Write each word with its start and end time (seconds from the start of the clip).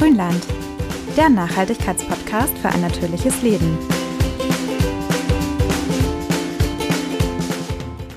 Grünland, 0.00 0.46
der 1.14 1.28
Nachhaltigkeitspodcast 1.28 2.56
für 2.56 2.70
ein 2.70 2.80
natürliches 2.80 3.42
Leben. 3.42 3.76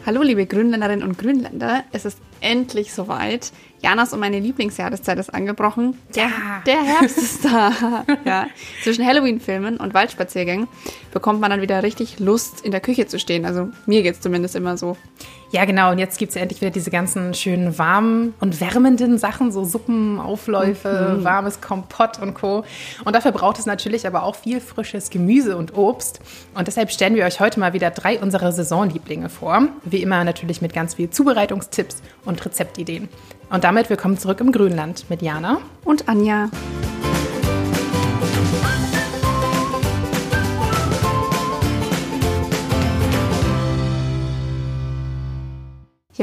Hallo 0.05 0.21
liebe 0.21 0.45
Grünländerinnen 0.45 1.05
und 1.05 1.17
Grünländer, 1.17 1.83
es 1.91 2.05
ist 2.05 2.19
endlich 2.39 2.93
soweit. 2.93 3.51
Janas 3.81 4.13
und 4.13 4.21
meine 4.21 4.39
Lieblingsjahreszeit 4.39 5.19
ist 5.19 5.33
angebrochen. 5.33 5.99
Ja. 6.15 6.29
Der 6.65 6.81
Herbst 6.81 7.17
ist 7.17 7.43
da. 7.43 8.05
ja. 8.23 8.47
Zwischen 8.81 9.05
Halloween-Filmen 9.05 9.75
und 9.75 9.93
Waldspaziergängen 9.93 10.69
bekommt 11.11 11.41
man 11.41 11.51
dann 11.51 11.59
wieder 11.59 11.83
richtig 11.83 12.17
Lust, 12.17 12.61
in 12.61 12.71
der 12.71 12.79
Küche 12.79 13.07
zu 13.07 13.19
stehen. 13.19 13.43
Also 13.43 13.71
mir 13.87 14.03
geht 14.03 14.15
es 14.15 14.21
zumindest 14.21 14.55
immer 14.55 14.77
so. 14.77 14.95
Ja, 15.53 15.65
genau. 15.65 15.91
Und 15.91 15.99
jetzt 15.99 16.17
gibt 16.17 16.29
es 16.31 16.35
ja 16.35 16.41
endlich 16.41 16.61
wieder 16.61 16.71
diese 16.71 16.89
ganzen 16.89 17.35
schönen 17.35 17.77
warmen 17.77 18.33
und 18.39 18.59
wärmenden 18.59 19.19
Sachen, 19.19 19.51
so 19.51 19.63
Suppenaufläufe, 19.63 21.17
mhm. 21.19 21.23
warmes 21.23 21.61
Kompott 21.61 22.17
und 22.19 22.33
Co. 22.33 22.63
Und 23.05 23.15
dafür 23.15 23.31
braucht 23.31 23.59
es 23.59 23.67
natürlich 23.67 24.07
aber 24.07 24.23
auch 24.23 24.35
viel 24.35 24.59
frisches 24.59 25.11
Gemüse 25.11 25.55
und 25.55 25.77
Obst. 25.77 26.21
Und 26.55 26.67
deshalb 26.67 26.89
stellen 26.89 27.13
wir 27.13 27.23
euch 27.25 27.39
heute 27.39 27.59
mal 27.59 27.73
wieder 27.73 27.91
drei 27.91 28.19
unserer 28.19 28.51
Saisonlieblinge 28.51 29.29
vor. 29.29 29.67
Wie 29.83 30.01
immer 30.01 30.23
natürlich 30.23 30.59
mit 30.63 30.73
ganz 30.73 30.95
viel 30.95 31.11
Zubereitungstipps 31.11 32.01
und 32.25 32.43
Rezeptideen. 32.43 33.07
Und 33.51 33.63
damit 33.63 33.91
willkommen 33.91 34.17
zurück 34.17 34.39
im 34.39 34.51
Grünland 34.51 35.05
mit 35.11 35.21
Jana 35.21 35.59
und 35.85 36.09
Anja. 36.09 36.49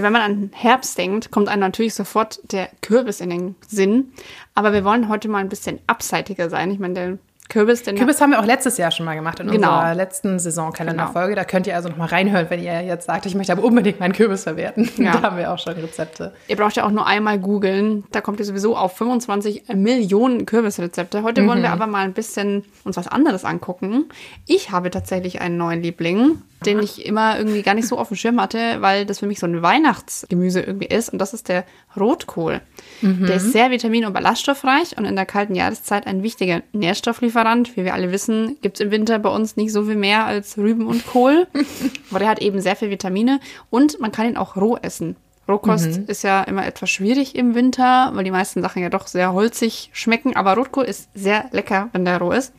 Wenn 0.02 0.12
man 0.12 0.22
an 0.22 0.50
Herbst 0.52 0.98
denkt, 0.98 1.30
kommt 1.30 1.48
einem 1.48 1.60
natürlich 1.60 1.94
sofort 1.94 2.40
der 2.52 2.70
Kürbis 2.82 3.20
in 3.20 3.30
den 3.30 3.54
Sinn. 3.66 4.12
Aber 4.54 4.72
wir 4.72 4.84
wollen 4.84 5.08
heute 5.08 5.28
mal 5.28 5.38
ein 5.38 5.48
bisschen 5.48 5.80
abseitiger 5.86 6.50
sein. 6.50 6.70
Ich 6.70 6.78
meine, 6.78 6.94
der 6.94 7.18
Kürbis, 7.50 7.82
den 7.82 7.96
Kürbis 7.96 8.20
haben 8.20 8.30
wir 8.30 8.40
auch 8.40 8.46
letztes 8.46 8.78
Jahr 8.78 8.90
schon 8.90 9.04
mal 9.04 9.14
gemacht 9.14 9.40
in 9.40 9.48
genau. 9.48 9.74
unserer 9.74 9.94
letzten 9.94 10.38
Saisonkalenderfolge. 10.38 11.30
Genau. 11.30 11.42
Da 11.42 11.44
könnt 11.44 11.66
ihr 11.66 11.76
also 11.76 11.90
noch 11.90 11.98
mal 11.98 12.06
reinhören, 12.06 12.46
wenn 12.48 12.62
ihr 12.62 12.80
jetzt 12.82 13.06
sagt, 13.06 13.26
ich 13.26 13.34
möchte 13.34 13.52
aber 13.52 13.64
unbedingt 13.64 14.00
meinen 14.00 14.14
Kürbis 14.14 14.44
verwerten. 14.44 14.88
Ja. 15.00 15.12
Da 15.12 15.22
haben 15.22 15.38
wir 15.38 15.50
auch 15.50 15.58
schon 15.58 15.72
Rezepte. 15.74 16.34
Ihr 16.46 16.56
braucht 16.56 16.76
ja 16.76 16.84
auch 16.84 16.90
nur 16.90 17.06
einmal 17.06 17.38
googeln. 17.38 18.04
Da 18.12 18.20
kommt 18.20 18.38
ihr 18.38 18.44
sowieso 18.44 18.76
auf 18.76 18.96
25 18.98 19.68
Millionen 19.74 20.44
Kürbisrezepte. 20.44 21.22
Heute 21.22 21.40
mhm. 21.40 21.48
wollen 21.48 21.62
wir 21.62 21.70
aber 21.70 21.86
mal 21.86 22.04
ein 22.04 22.12
bisschen 22.12 22.64
uns 22.84 22.98
was 22.98 23.08
anderes 23.08 23.46
angucken. 23.46 24.10
Ich 24.46 24.70
habe 24.70 24.90
tatsächlich 24.90 25.40
einen 25.40 25.56
neuen 25.56 25.80
Liebling 25.82 26.42
den 26.66 26.80
ich 26.80 27.06
immer 27.06 27.38
irgendwie 27.38 27.62
gar 27.62 27.74
nicht 27.74 27.88
so 27.88 27.98
auf 27.98 28.08
dem 28.08 28.16
Schirm 28.16 28.40
hatte, 28.40 28.80
weil 28.80 29.06
das 29.06 29.20
für 29.20 29.26
mich 29.26 29.38
so 29.38 29.46
ein 29.46 29.62
Weihnachtsgemüse 29.62 30.60
irgendwie 30.60 30.86
ist. 30.86 31.08
Und 31.10 31.18
das 31.18 31.32
ist 31.32 31.48
der 31.48 31.64
Rotkohl. 31.96 32.60
Mhm. 33.00 33.26
Der 33.26 33.36
ist 33.36 33.52
sehr 33.52 33.70
vitamin- 33.70 34.04
und 34.04 34.12
ballaststoffreich 34.12 34.96
und 34.98 35.04
in 35.06 35.16
der 35.16 35.26
kalten 35.26 35.54
Jahreszeit 35.54 36.06
ein 36.06 36.22
wichtiger 36.22 36.62
Nährstofflieferant. 36.72 37.39
Wie 37.76 37.84
wir 37.84 37.94
alle 37.94 38.12
wissen, 38.12 38.58
gibt 38.60 38.76
es 38.76 38.80
im 38.80 38.90
Winter 38.90 39.18
bei 39.18 39.30
uns 39.30 39.56
nicht 39.56 39.72
so 39.72 39.84
viel 39.84 39.96
mehr 39.96 40.26
als 40.26 40.58
Rüben 40.58 40.86
und 40.86 41.06
Kohl. 41.06 41.46
Aber 42.10 42.18
der 42.18 42.28
hat 42.28 42.40
eben 42.40 42.60
sehr 42.60 42.76
viel 42.76 42.90
Vitamine 42.90 43.40
und 43.70 44.00
man 44.00 44.12
kann 44.12 44.26
ihn 44.26 44.36
auch 44.36 44.56
roh 44.56 44.76
essen. 44.80 45.16
Rohkost 45.50 45.98
mhm. 45.98 46.04
ist 46.06 46.22
ja 46.22 46.42
immer 46.42 46.66
etwas 46.66 46.90
schwierig 46.90 47.34
im 47.34 47.54
Winter, 47.54 48.10
weil 48.14 48.24
die 48.24 48.30
meisten 48.30 48.62
Sachen 48.62 48.82
ja 48.82 48.88
doch 48.88 49.06
sehr 49.06 49.32
holzig 49.32 49.90
schmecken. 49.92 50.36
Aber 50.36 50.54
Rotkohl 50.54 50.84
ist 50.84 51.08
sehr 51.14 51.46
lecker, 51.52 51.88
wenn 51.92 52.04
der 52.04 52.18
roh 52.18 52.32
ist. 52.32 52.52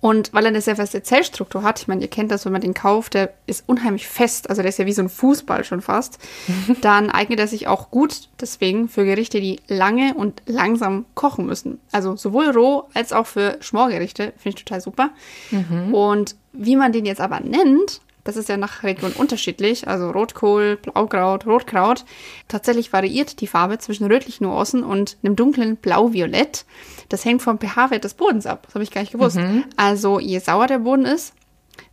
Und 0.00 0.32
weil 0.32 0.44
er 0.44 0.48
eine 0.48 0.60
sehr 0.60 0.76
feste 0.76 1.02
Zellstruktur 1.02 1.62
hat, 1.62 1.80
ich 1.80 1.88
meine, 1.88 2.02
ihr 2.02 2.08
kennt 2.08 2.30
das, 2.30 2.44
wenn 2.44 2.52
man 2.52 2.60
den 2.60 2.74
kauft, 2.74 3.14
der 3.14 3.34
ist 3.46 3.64
unheimlich 3.66 4.08
fest. 4.08 4.50
Also 4.50 4.62
der 4.62 4.68
ist 4.68 4.78
ja 4.78 4.86
wie 4.86 4.92
so 4.92 5.02
ein 5.02 5.08
Fußball 5.08 5.64
schon 5.64 5.80
fast. 5.80 6.18
Dann 6.80 7.10
eignet 7.10 7.38
er 7.38 7.48
sich 7.48 7.68
auch 7.68 7.90
gut 7.90 8.28
deswegen 8.40 8.88
für 8.88 9.04
Gerichte, 9.04 9.40
die 9.40 9.60
lange 9.68 10.14
und 10.14 10.42
langsam 10.46 11.04
kochen 11.14 11.46
müssen. 11.46 11.80
Also 11.92 12.16
sowohl 12.16 12.50
roh 12.50 12.84
als 12.94 13.12
auch 13.12 13.26
für 13.26 13.58
Schmorgerichte. 13.60 14.32
Finde 14.36 14.58
ich 14.58 14.64
total 14.64 14.80
super. 14.80 15.10
Mhm. 15.50 15.94
Und 15.94 16.36
wie 16.52 16.76
man 16.76 16.92
den 16.92 17.04
jetzt 17.04 17.20
aber 17.20 17.40
nennt, 17.40 18.00
das 18.28 18.36
ist 18.36 18.50
ja 18.50 18.58
nach 18.58 18.82
Region 18.82 19.12
unterschiedlich, 19.12 19.88
also 19.88 20.10
Rotkohl, 20.10 20.76
Blaukraut, 20.76 21.46
Rotkraut. 21.46 22.04
Tatsächlich 22.46 22.92
variiert 22.92 23.40
die 23.40 23.46
Farbe 23.46 23.78
zwischen 23.78 24.06
rötlichen 24.06 24.46
Nuancen 24.46 24.84
und 24.84 25.16
einem 25.22 25.34
dunklen 25.34 25.76
Blau-Violett. 25.76 26.66
Das 27.08 27.24
hängt 27.24 27.40
vom 27.40 27.58
pH-Wert 27.58 28.04
des 28.04 28.12
Bodens 28.12 28.44
ab. 28.44 28.64
Das 28.66 28.74
habe 28.74 28.84
ich 28.84 28.90
gar 28.90 29.00
nicht 29.00 29.12
gewusst. 29.12 29.36
Mhm. 29.36 29.64
Also 29.78 30.20
je 30.20 30.40
sauer 30.40 30.66
der 30.66 30.80
Boden 30.80 31.06
ist, 31.06 31.32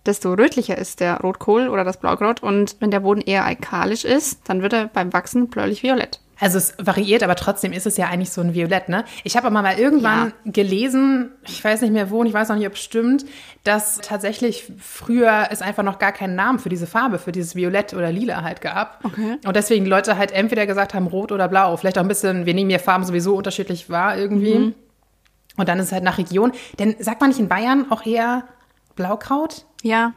desto 0.05 0.33
rötlicher 0.33 0.77
ist 0.77 0.99
der 0.99 1.21
Rotkohl 1.21 1.69
oder 1.69 1.85
das 1.85 2.01
Blaukraut. 2.01 2.43
Und 2.43 2.75
wenn 2.81 2.91
der 2.91 2.99
Boden 2.99 3.21
eher 3.21 3.45
alkalisch 3.45 4.03
ist, 4.03 4.41
dann 4.43 4.61
wird 4.61 4.73
er 4.73 4.87
beim 4.87 5.13
Wachsen 5.13 5.47
bläulich-violett. 5.47 6.19
Also 6.39 6.57
es 6.57 6.73
variiert, 6.77 7.23
aber 7.23 7.35
trotzdem 7.35 7.71
ist 7.71 7.85
es 7.85 7.97
ja 7.97 8.07
eigentlich 8.07 8.31
so 8.31 8.41
ein 8.41 8.53
Violett, 8.53 8.89
ne? 8.89 9.05
Ich 9.23 9.37
habe 9.37 9.47
aber 9.47 9.61
mal 9.61 9.79
irgendwann 9.79 10.33
ja. 10.43 10.51
gelesen, 10.51 11.31
ich 11.47 11.63
weiß 11.63 11.81
nicht 11.81 11.93
mehr 11.93 12.09
wo 12.09 12.19
und 12.19 12.27
ich 12.27 12.33
weiß 12.33 12.51
auch 12.51 12.55
nicht, 12.55 12.67
ob 12.67 12.73
es 12.73 12.83
stimmt, 12.83 13.25
dass 13.63 13.99
tatsächlich 13.99 14.71
früher 14.79 15.47
es 15.51 15.61
einfach 15.61 15.83
noch 15.83 15.97
gar 15.97 16.11
keinen 16.11 16.35
Namen 16.35 16.59
für 16.59 16.69
diese 16.69 16.87
Farbe, 16.87 17.19
für 17.19 17.31
dieses 17.31 17.55
Violett 17.55 17.93
oder 17.93 18.11
Lila 18.11 18.43
halt 18.43 18.61
gab. 18.61 19.03
Okay. 19.03 19.37
Und 19.45 19.55
deswegen 19.55 19.85
Leute 19.85 20.17
halt 20.17 20.31
entweder 20.31 20.65
gesagt 20.65 20.93
haben 20.93 21.07
Rot 21.07 21.31
oder 21.31 21.47
Blau. 21.47 21.77
Vielleicht 21.77 21.97
auch 21.97 22.03
ein 22.03 22.07
bisschen, 22.07 22.45
wir 22.45 22.53
nehmen 22.53 22.69
ja 22.69 22.79
Farben 22.79 23.05
sowieso 23.05 23.35
unterschiedlich 23.35 23.89
wahr 23.89 24.17
irgendwie. 24.17 24.55
Mhm. 24.55 24.75
Und 25.57 25.69
dann 25.69 25.79
ist 25.79 25.87
es 25.87 25.91
halt 25.93 26.03
nach 26.03 26.17
Region. 26.17 26.51
Denn 26.79 26.95
sagt 26.99 27.21
man 27.21 27.29
nicht 27.29 27.39
in 27.39 27.47
Bayern 27.47 27.91
auch 27.91 28.05
eher 28.05 28.43
Blaukraut? 28.95 29.65
Ja. 29.83 30.13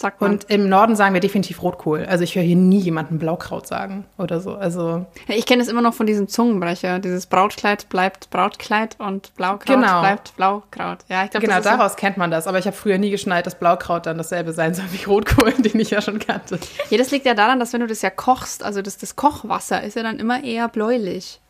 Sagt 0.00 0.20
man. 0.20 0.30
Und 0.30 0.44
im 0.44 0.68
Norden 0.68 0.94
sagen 0.94 1.12
wir 1.12 1.20
definitiv 1.20 1.60
Rotkohl. 1.60 2.04
Also 2.04 2.22
ich 2.22 2.36
höre 2.36 2.44
hier 2.44 2.54
nie 2.54 2.78
jemanden 2.78 3.18
Blaukraut 3.18 3.66
sagen 3.66 4.04
oder 4.16 4.40
so. 4.40 4.54
Also 4.54 5.06
ja, 5.26 5.34
ich 5.34 5.44
kenne 5.44 5.60
es 5.60 5.68
immer 5.68 5.82
noch 5.82 5.92
von 5.92 6.06
diesem 6.06 6.28
Zungenbrecher. 6.28 7.00
Dieses 7.00 7.26
Brautkleid 7.26 7.88
bleibt 7.88 8.30
Brautkleid 8.30 8.94
und 9.00 9.34
Blaukraut 9.34 9.76
genau. 9.76 10.00
bleibt 10.00 10.36
Blaukraut. 10.36 10.98
Ja, 11.08 11.24
ich 11.24 11.30
glaube, 11.30 11.46
genau 11.46 11.60
daraus 11.60 11.92
so 11.92 11.98
kennt 11.98 12.16
man 12.16 12.30
das. 12.30 12.46
Aber 12.46 12.60
ich 12.60 12.66
habe 12.66 12.76
früher 12.76 12.98
nie 12.98 13.10
geschnallt, 13.10 13.46
dass 13.46 13.58
Blaukraut 13.58 14.06
dann 14.06 14.18
dasselbe 14.18 14.52
sein 14.52 14.72
soll 14.72 14.84
wie 14.92 15.02
Rotkohl, 15.02 15.52
den 15.58 15.80
ich 15.80 15.90
ja 15.90 16.00
schon 16.00 16.20
kannte. 16.20 16.60
Ja, 16.90 16.98
das 16.98 17.10
liegt 17.10 17.26
ja 17.26 17.34
daran, 17.34 17.58
dass 17.58 17.72
wenn 17.72 17.80
du 17.80 17.88
das 17.88 18.00
ja 18.00 18.10
kochst, 18.10 18.62
also 18.62 18.82
das, 18.82 18.98
das 18.98 19.16
Kochwasser 19.16 19.82
ist 19.82 19.96
ja 19.96 20.04
dann 20.04 20.20
immer 20.20 20.44
eher 20.44 20.68
bläulich. 20.68 21.40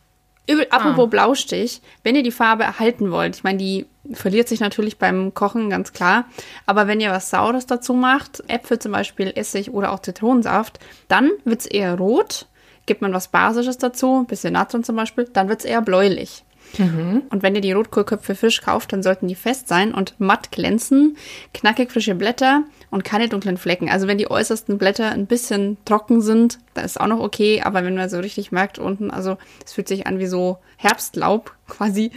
Übel, 0.49 0.67
apropos 0.71 1.05
ah. 1.05 1.09
Blaustich, 1.09 1.81
wenn 2.03 2.15
ihr 2.15 2.23
die 2.23 2.31
Farbe 2.31 2.63
erhalten 2.63 3.11
wollt, 3.11 3.35
ich 3.35 3.43
meine, 3.43 3.59
die 3.59 3.85
verliert 4.13 4.47
sich 4.47 4.59
natürlich 4.59 4.97
beim 4.97 5.33
Kochen, 5.33 5.69
ganz 5.69 5.93
klar, 5.93 6.25
aber 6.65 6.87
wenn 6.87 6.99
ihr 6.99 7.11
was 7.11 7.29
Saures 7.29 7.67
dazu 7.67 7.93
macht, 7.93 8.43
Äpfel 8.47 8.79
zum 8.79 8.91
Beispiel, 8.91 9.31
Essig 9.35 9.71
oder 9.71 9.91
auch 9.91 9.99
Zitronensaft, 9.99 10.79
dann 11.07 11.29
wird 11.45 11.61
es 11.61 11.65
eher 11.67 11.95
rot. 11.97 12.47
Gibt 12.87 13.03
man 13.03 13.13
was 13.13 13.27
Basisches 13.27 13.77
dazu, 13.77 14.21
ein 14.21 14.25
bisschen 14.25 14.53
Natron 14.53 14.83
zum 14.83 14.95
Beispiel, 14.95 15.25
dann 15.31 15.49
wird 15.49 15.59
es 15.59 15.65
eher 15.65 15.83
bläulich. 15.83 16.43
Mhm. 16.77 17.23
Und 17.29 17.43
wenn 17.43 17.55
ihr 17.55 17.61
die 17.61 17.71
Rotkohlköpfe 17.71 18.35
frisch 18.35 18.61
kauft, 18.61 18.93
dann 18.93 19.03
sollten 19.03 19.27
die 19.27 19.35
fest 19.35 19.67
sein 19.67 19.93
und 19.93 20.15
matt 20.19 20.51
glänzen, 20.51 21.17
knackig 21.53 21.91
frische 21.91 22.15
Blätter 22.15 22.63
und 22.91 23.03
keine 23.03 23.29
dunklen 23.29 23.57
Flecken. 23.57 23.89
Also 23.89 24.07
wenn 24.07 24.17
die 24.17 24.29
äußersten 24.29 24.77
Blätter 24.77 25.11
ein 25.11 25.25
bisschen 25.25 25.77
trocken 25.85 26.21
sind, 26.21 26.59
dann 26.73 26.85
ist 26.85 26.99
auch 26.99 27.07
noch 27.07 27.19
okay, 27.19 27.61
aber 27.63 27.83
wenn 27.83 27.95
man 27.95 28.09
so 28.09 28.19
richtig 28.19 28.51
merkt 28.51 28.79
unten, 28.79 29.11
also 29.11 29.37
es 29.65 29.73
fühlt 29.73 29.87
sich 29.87 30.07
an 30.07 30.19
wie 30.19 30.27
so 30.27 30.57
Herbstlaub 30.77 31.53
quasi, 31.67 32.11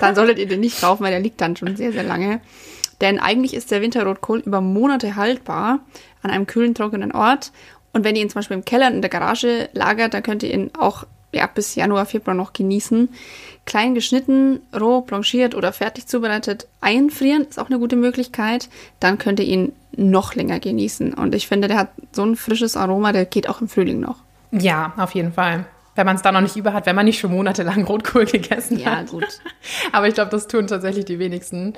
dann 0.00 0.14
solltet 0.14 0.38
ihr 0.38 0.46
den 0.46 0.60
nicht 0.60 0.80
kaufen, 0.80 1.04
weil 1.04 1.10
der 1.10 1.20
liegt 1.20 1.40
dann 1.40 1.56
schon 1.56 1.76
sehr, 1.76 1.92
sehr 1.92 2.04
lange. 2.04 2.40
Denn 3.00 3.18
eigentlich 3.18 3.52
ist 3.52 3.70
der 3.70 3.82
Winterrotkohl 3.82 4.38
über 4.40 4.62
Monate 4.62 5.16
haltbar 5.16 5.80
an 6.22 6.30
einem 6.30 6.46
kühlen, 6.46 6.74
trockenen 6.74 7.12
Ort. 7.12 7.52
Und 7.92 8.04
wenn 8.04 8.16
ihr 8.16 8.22
ihn 8.22 8.30
zum 8.30 8.38
Beispiel 8.38 8.56
im 8.56 8.64
Keller 8.64 8.88
in 8.88 9.02
der 9.02 9.10
Garage 9.10 9.68
lagert, 9.72 10.14
dann 10.14 10.22
könnt 10.22 10.42
ihr 10.42 10.52
ihn 10.52 10.70
auch 10.78 11.04
ja, 11.32 11.46
bis 11.46 11.74
Januar, 11.74 12.06
Februar 12.06 12.34
noch 12.34 12.52
genießen. 12.52 13.08
Klein 13.64 13.94
geschnitten, 13.94 14.60
roh, 14.78 15.00
blanchiert 15.00 15.54
oder 15.54 15.72
fertig 15.72 16.06
zubereitet 16.06 16.66
einfrieren 16.80 17.46
ist 17.48 17.58
auch 17.58 17.68
eine 17.68 17.78
gute 17.78 17.96
Möglichkeit. 17.96 18.68
Dann 19.00 19.18
könnt 19.18 19.40
ihr 19.40 19.46
ihn 19.46 19.72
noch 19.96 20.34
länger 20.34 20.60
genießen. 20.60 21.14
Und 21.14 21.34
ich 21.34 21.48
finde, 21.48 21.68
der 21.68 21.78
hat 21.78 21.88
so 22.12 22.24
ein 22.24 22.36
frisches 22.36 22.76
Aroma, 22.76 23.12
der 23.12 23.24
geht 23.24 23.48
auch 23.48 23.60
im 23.60 23.68
Frühling 23.68 24.00
noch. 24.00 24.16
Ja, 24.52 24.92
auf 24.96 25.14
jeden 25.14 25.32
Fall. 25.32 25.66
Wenn 25.94 26.06
man 26.06 26.16
es 26.16 26.22
da 26.22 26.30
noch 26.30 26.42
nicht 26.42 26.56
über 26.56 26.72
hat, 26.72 26.86
wenn 26.86 26.94
man 26.94 27.06
nicht 27.06 27.18
schon 27.18 27.32
monatelang 27.32 27.84
Rotkohl 27.86 28.26
gegessen 28.26 28.78
ja, 28.78 28.96
hat. 28.96 29.06
Ja, 29.06 29.18
gut. 29.18 29.40
Aber 29.92 30.06
ich 30.06 30.14
glaube, 30.14 30.30
das 30.30 30.46
tun 30.46 30.66
tatsächlich 30.66 31.06
die 31.06 31.18
wenigsten. 31.18 31.74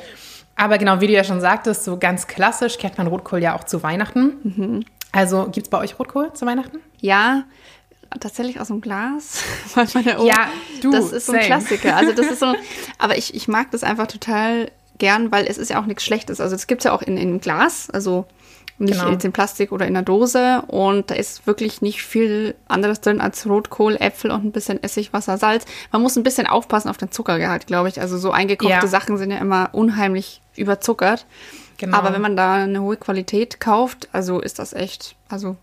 Aber 0.57 0.77
genau, 0.77 1.01
wie 1.01 1.07
du 1.07 1.13
ja 1.13 1.25
schon 1.25 1.41
sagtest, 1.41 1.85
so 1.85 1.99
ganz 1.99 2.27
klassisch 2.27 2.79
kennt 2.79 2.99
man 2.99 3.07
Rotkohl 3.07 3.41
ja 3.41 3.55
auch 3.55 3.65
zu 3.65 3.83
Weihnachten. 3.83 4.33
Mhm. 4.43 4.85
Also 5.13 5.45
gibt 5.45 5.67
es 5.67 5.71
bei 5.71 5.79
euch 5.79 5.99
Rotkohl 5.99 6.33
zu 6.35 6.47
Weihnachten? 6.47 6.81
Ja, 7.01 7.45
tatsächlich 8.21 8.61
aus 8.61 8.69
dem 8.69 8.81
Glas. 8.81 9.43
Meine, 9.95 10.19
oh, 10.21 10.27
ja, 10.27 10.51
du. 10.81 10.91
Das 10.91 11.13
ist 11.13 11.27
so 11.27 11.33
ein 11.33 11.41
Klassiker. 11.41 11.97
Also 11.97 12.13
das 12.13 12.27
ist 12.27 12.41
so, 12.41 12.55
aber 12.99 13.17
ich, 13.17 13.35
ich 13.35 13.49
mag 13.49 13.71
das 13.71 13.83
einfach 13.83 14.07
total 14.07 14.71
gern, 14.99 15.31
weil 15.31 15.47
es 15.47 15.59
ist 15.59 15.71
ja 15.71 15.81
auch 15.81 15.87
nichts 15.87 16.05
Schlechtes. 16.05 16.41
Also 16.41 16.57
es 16.57 16.67
gibt 16.67 16.81
es 16.81 16.85
ja 16.85 16.93
auch 16.93 17.03
in, 17.03 17.17
in 17.17 17.41
Glas, 17.41 17.89
also 17.91 18.27
nicht 18.79 19.01
genau. 19.01 19.11
jetzt 19.11 19.25
in 19.25 19.33
Plastik 19.33 19.73
oder 19.73 19.87
in 19.87 19.97
einer 19.97 20.05
Dose. 20.05 20.63
Und 20.69 21.11
da 21.11 21.15
ist 21.15 21.47
wirklich 21.47 21.83
nicht 21.83 22.03
viel 22.03 22.55
anderes 22.69 23.01
drin 23.01 23.21
als 23.21 23.47
Rotkohl, 23.47 23.97
Äpfel 23.97 24.31
und 24.31 24.45
ein 24.45 24.53
bisschen 24.53 24.83
Essig, 24.83 25.13
Wasser, 25.13 25.37
Salz. 25.37 25.65
Man 25.91 26.03
muss 26.03 26.17
ein 26.17 26.23
bisschen 26.23 26.47
aufpassen 26.47 26.89
auf 26.89 26.97
den 26.97 27.11
Zuckergehalt, 27.11 27.67
glaube 27.67 27.89
ich. 27.89 28.01
Also 28.01 28.19
so 28.19 28.31
eingekochte 28.31 28.73
ja. 28.73 28.87
Sachen 28.87 29.19
sind 29.19 29.31
ja 29.31 29.39
immer 29.39 29.71
unheimlich 29.73 30.41
überzuckert. 30.57 31.27
Genau. 31.77 31.97
Aber 31.97 32.13
wenn 32.13 32.23
man 32.23 32.37
da 32.37 32.55
eine 32.55 32.81
hohe 32.81 32.97
Qualität 32.97 33.61
kauft, 33.61 34.09
also 34.13 34.41
ist 34.41 34.59
das 34.59 34.73
echt, 34.73 35.17
also 35.29 35.57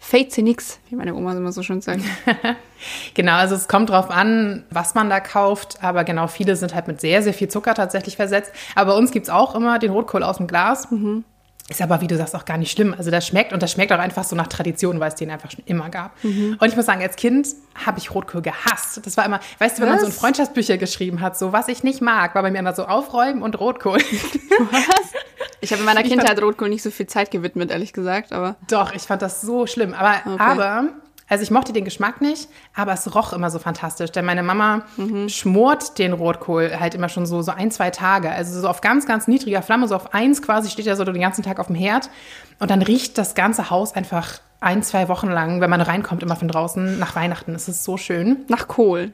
fade 0.00 0.30
sie 0.30 0.42
nix, 0.42 0.80
wie 0.88 0.96
meine 0.96 1.14
Oma 1.14 1.36
immer 1.36 1.52
so 1.52 1.62
schön 1.62 1.82
sagt. 1.82 2.00
genau, 3.14 3.34
also 3.34 3.54
es 3.54 3.68
kommt 3.68 3.90
drauf 3.90 4.10
an, 4.10 4.64
was 4.70 4.94
man 4.94 5.10
da 5.10 5.20
kauft, 5.20 5.78
aber 5.84 6.04
genau, 6.04 6.26
viele 6.26 6.56
sind 6.56 6.74
halt 6.74 6.88
mit 6.88 7.00
sehr, 7.00 7.22
sehr 7.22 7.34
viel 7.34 7.48
Zucker 7.48 7.74
tatsächlich 7.74 8.16
versetzt. 8.16 8.50
Aber 8.74 8.92
bei 8.92 8.98
uns 8.98 9.12
gibt 9.12 9.26
es 9.26 9.30
auch 9.30 9.54
immer 9.54 9.78
den 9.78 9.92
Rotkohl 9.92 10.22
aus 10.22 10.38
dem 10.38 10.46
Glas. 10.46 10.90
Mhm. 10.90 11.24
Ist 11.70 11.80
aber, 11.80 12.00
wie 12.00 12.08
du 12.08 12.16
sagst, 12.16 12.34
auch 12.34 12.44
gar 12.44 12.58
nicht 12.58 12.72
schlimm. 12.72 12.94
Also 12.98 13.12
das 13.12 13.24
schmeckt 13.24 13.52
und 13.52 13.62
das 13.62 13.70
schmeckt 13.70 13.92
auch 13.92 13.98
einfach 13.98 14.24
so 14.24 14.34
nach 14.34 14.48
Tradition, 14.48 14.98
weil 14.98 15.08
es 15.08 15.14
den 15.14 15.30
einfach 15.30 15.52
schon 15.52 15.62
immer 15.66 15.88
gab. 15.88 16.12
Mhm. 16.24 16.56
Und 16.58 16.68
ich 16.68 16.74
muss 16.74 16.86
sagen, 16.86 17.00
als 17.00 17.14
Kind 17.14 17.46
habe 17.86 17.98
ich 18.00 18.12
Rotkohl 18.12 18.42
gehasst. 18.42 19.00
Das 19.06 19.16
war 19.16 19.24
immer, 19.24 19.38
weißt 19.58 19.78
du, 19.78 19.82
wenn 19.82 19.88
was? 19.88 19.96
man 19.96 20.00
so 20.00 20.06
in 20.06 20.12
Freundschaftsbücher 20.12 20.78
geschrieben 20.78 21.20
hat, 21.20 21.38
so 21.38 21.52
was 21.52 21.68
ich 21.68 21.84
nicht 21.84 22.02
mag, 22.02 22.34
war 22.34 22.42
bei 22.42 22.50
mir 22.50 22.58
immer 22.58 22.74
so 22.74 22.86
Aufräumen 22.86 23.42
und 23.42 23.60
Rotkohl. 23.60 23.98
Was? 23.98 24.82
Ich 25.62 25.72
habe 25.72 25.80
in 25.80 25.86
meiner 25.86 26.02
Kindheit 26.02 26.28
fand, 26.28 26.42
Rotkohl 26.42 26.70
nicht 26.70 26.82
so 26.82 26.90
viel 26.90 27.06
Zeit 27.06 27.30
gewidmet, 27.30 27.70
ehrlich 27.70 27.92
gesagt, 27.92 28.32
aber. 28.32 28.56
Doch, 28.70 28.94
ich 28.94 29.02
fand 29.02 29.20
das 29.20 29.42
so 29.42 29.66
schlimm. 29.66 29.92
Aber, 29.92 30.14
okay. 30.24 30.42
aber 30.42 30.88
also 31.30 31.44
ich 31.44 31.52
mochte 31.52 31.72
den 31.72 31.84
Geschmack 31.84 32.20
nicht, 32.20 32.48
aber 32.74 32.92
es 32.92 33.14
roch 33.14 33.32
immer 33.32 33.50
so 33.50 33.60
fantastisch. 33.60 34.10
Denn 34.10 34.24
meine 34.24 34.42
Mama 34.42 34.82
mhm. 34.96 35.28
schmort 35.28 35.96
den 35.98 36.12
Rotkohl 36.12 36.78
halt 36.78 36.96
immer 36.96 37.08
schon 37.08 37.24
so, 37.24 37.40
so 37.40 37.52
ein, 37.52 37.70
zwei 37.70 37.90
Tage. 37.90 38.30
Also 38.32 38.60
so 38.60 38.68
auf 38.68 38.80
ganz, 38.80 39.06
ganz 39.06 39.28
niedriger 39.28 39.62
Flamme, 39.62 39.86
so 39.86 39.94
auf 39.94 40.12
eins 40.12 40.42
quasi 40.42 40.68
steht 40.68 40.88
er 40.88 40.96
so 40.96 41.04
den 41.04 41.20
ganzen 41.20 41.44
Tag 41.44 41.60
auf 41.60 41.68
dem 41.68 41.76
Herd. 41.76 42.10
Und 42.58 42.70
dann 42.70 42.82
riecht 42.82 43.16
das 43.16 43.36
ganze 43.36 43.70
Haus 43.70 43.94
einfach 43.94 44.40
ein, 44.58 44.82
zwei 44.82 45.08
Wochen 45.08 45.28
lang, 45.28 45.60
wenn 45.60 45.70
man 45.70 45.80
reinkommt, 45.80 46.24
immer 46.24 46.34
von 46.34 46.48
draußen, 46.48 46.98
nach 46.98 47.14
Weihnachten. 47.14 47.54
Es 47.54 47.68
ist 47.68 47.84
so 47.84 47.96
schön. 47.96 48.44
Nach 48.48 48.66
Kohl. 48.66 49.12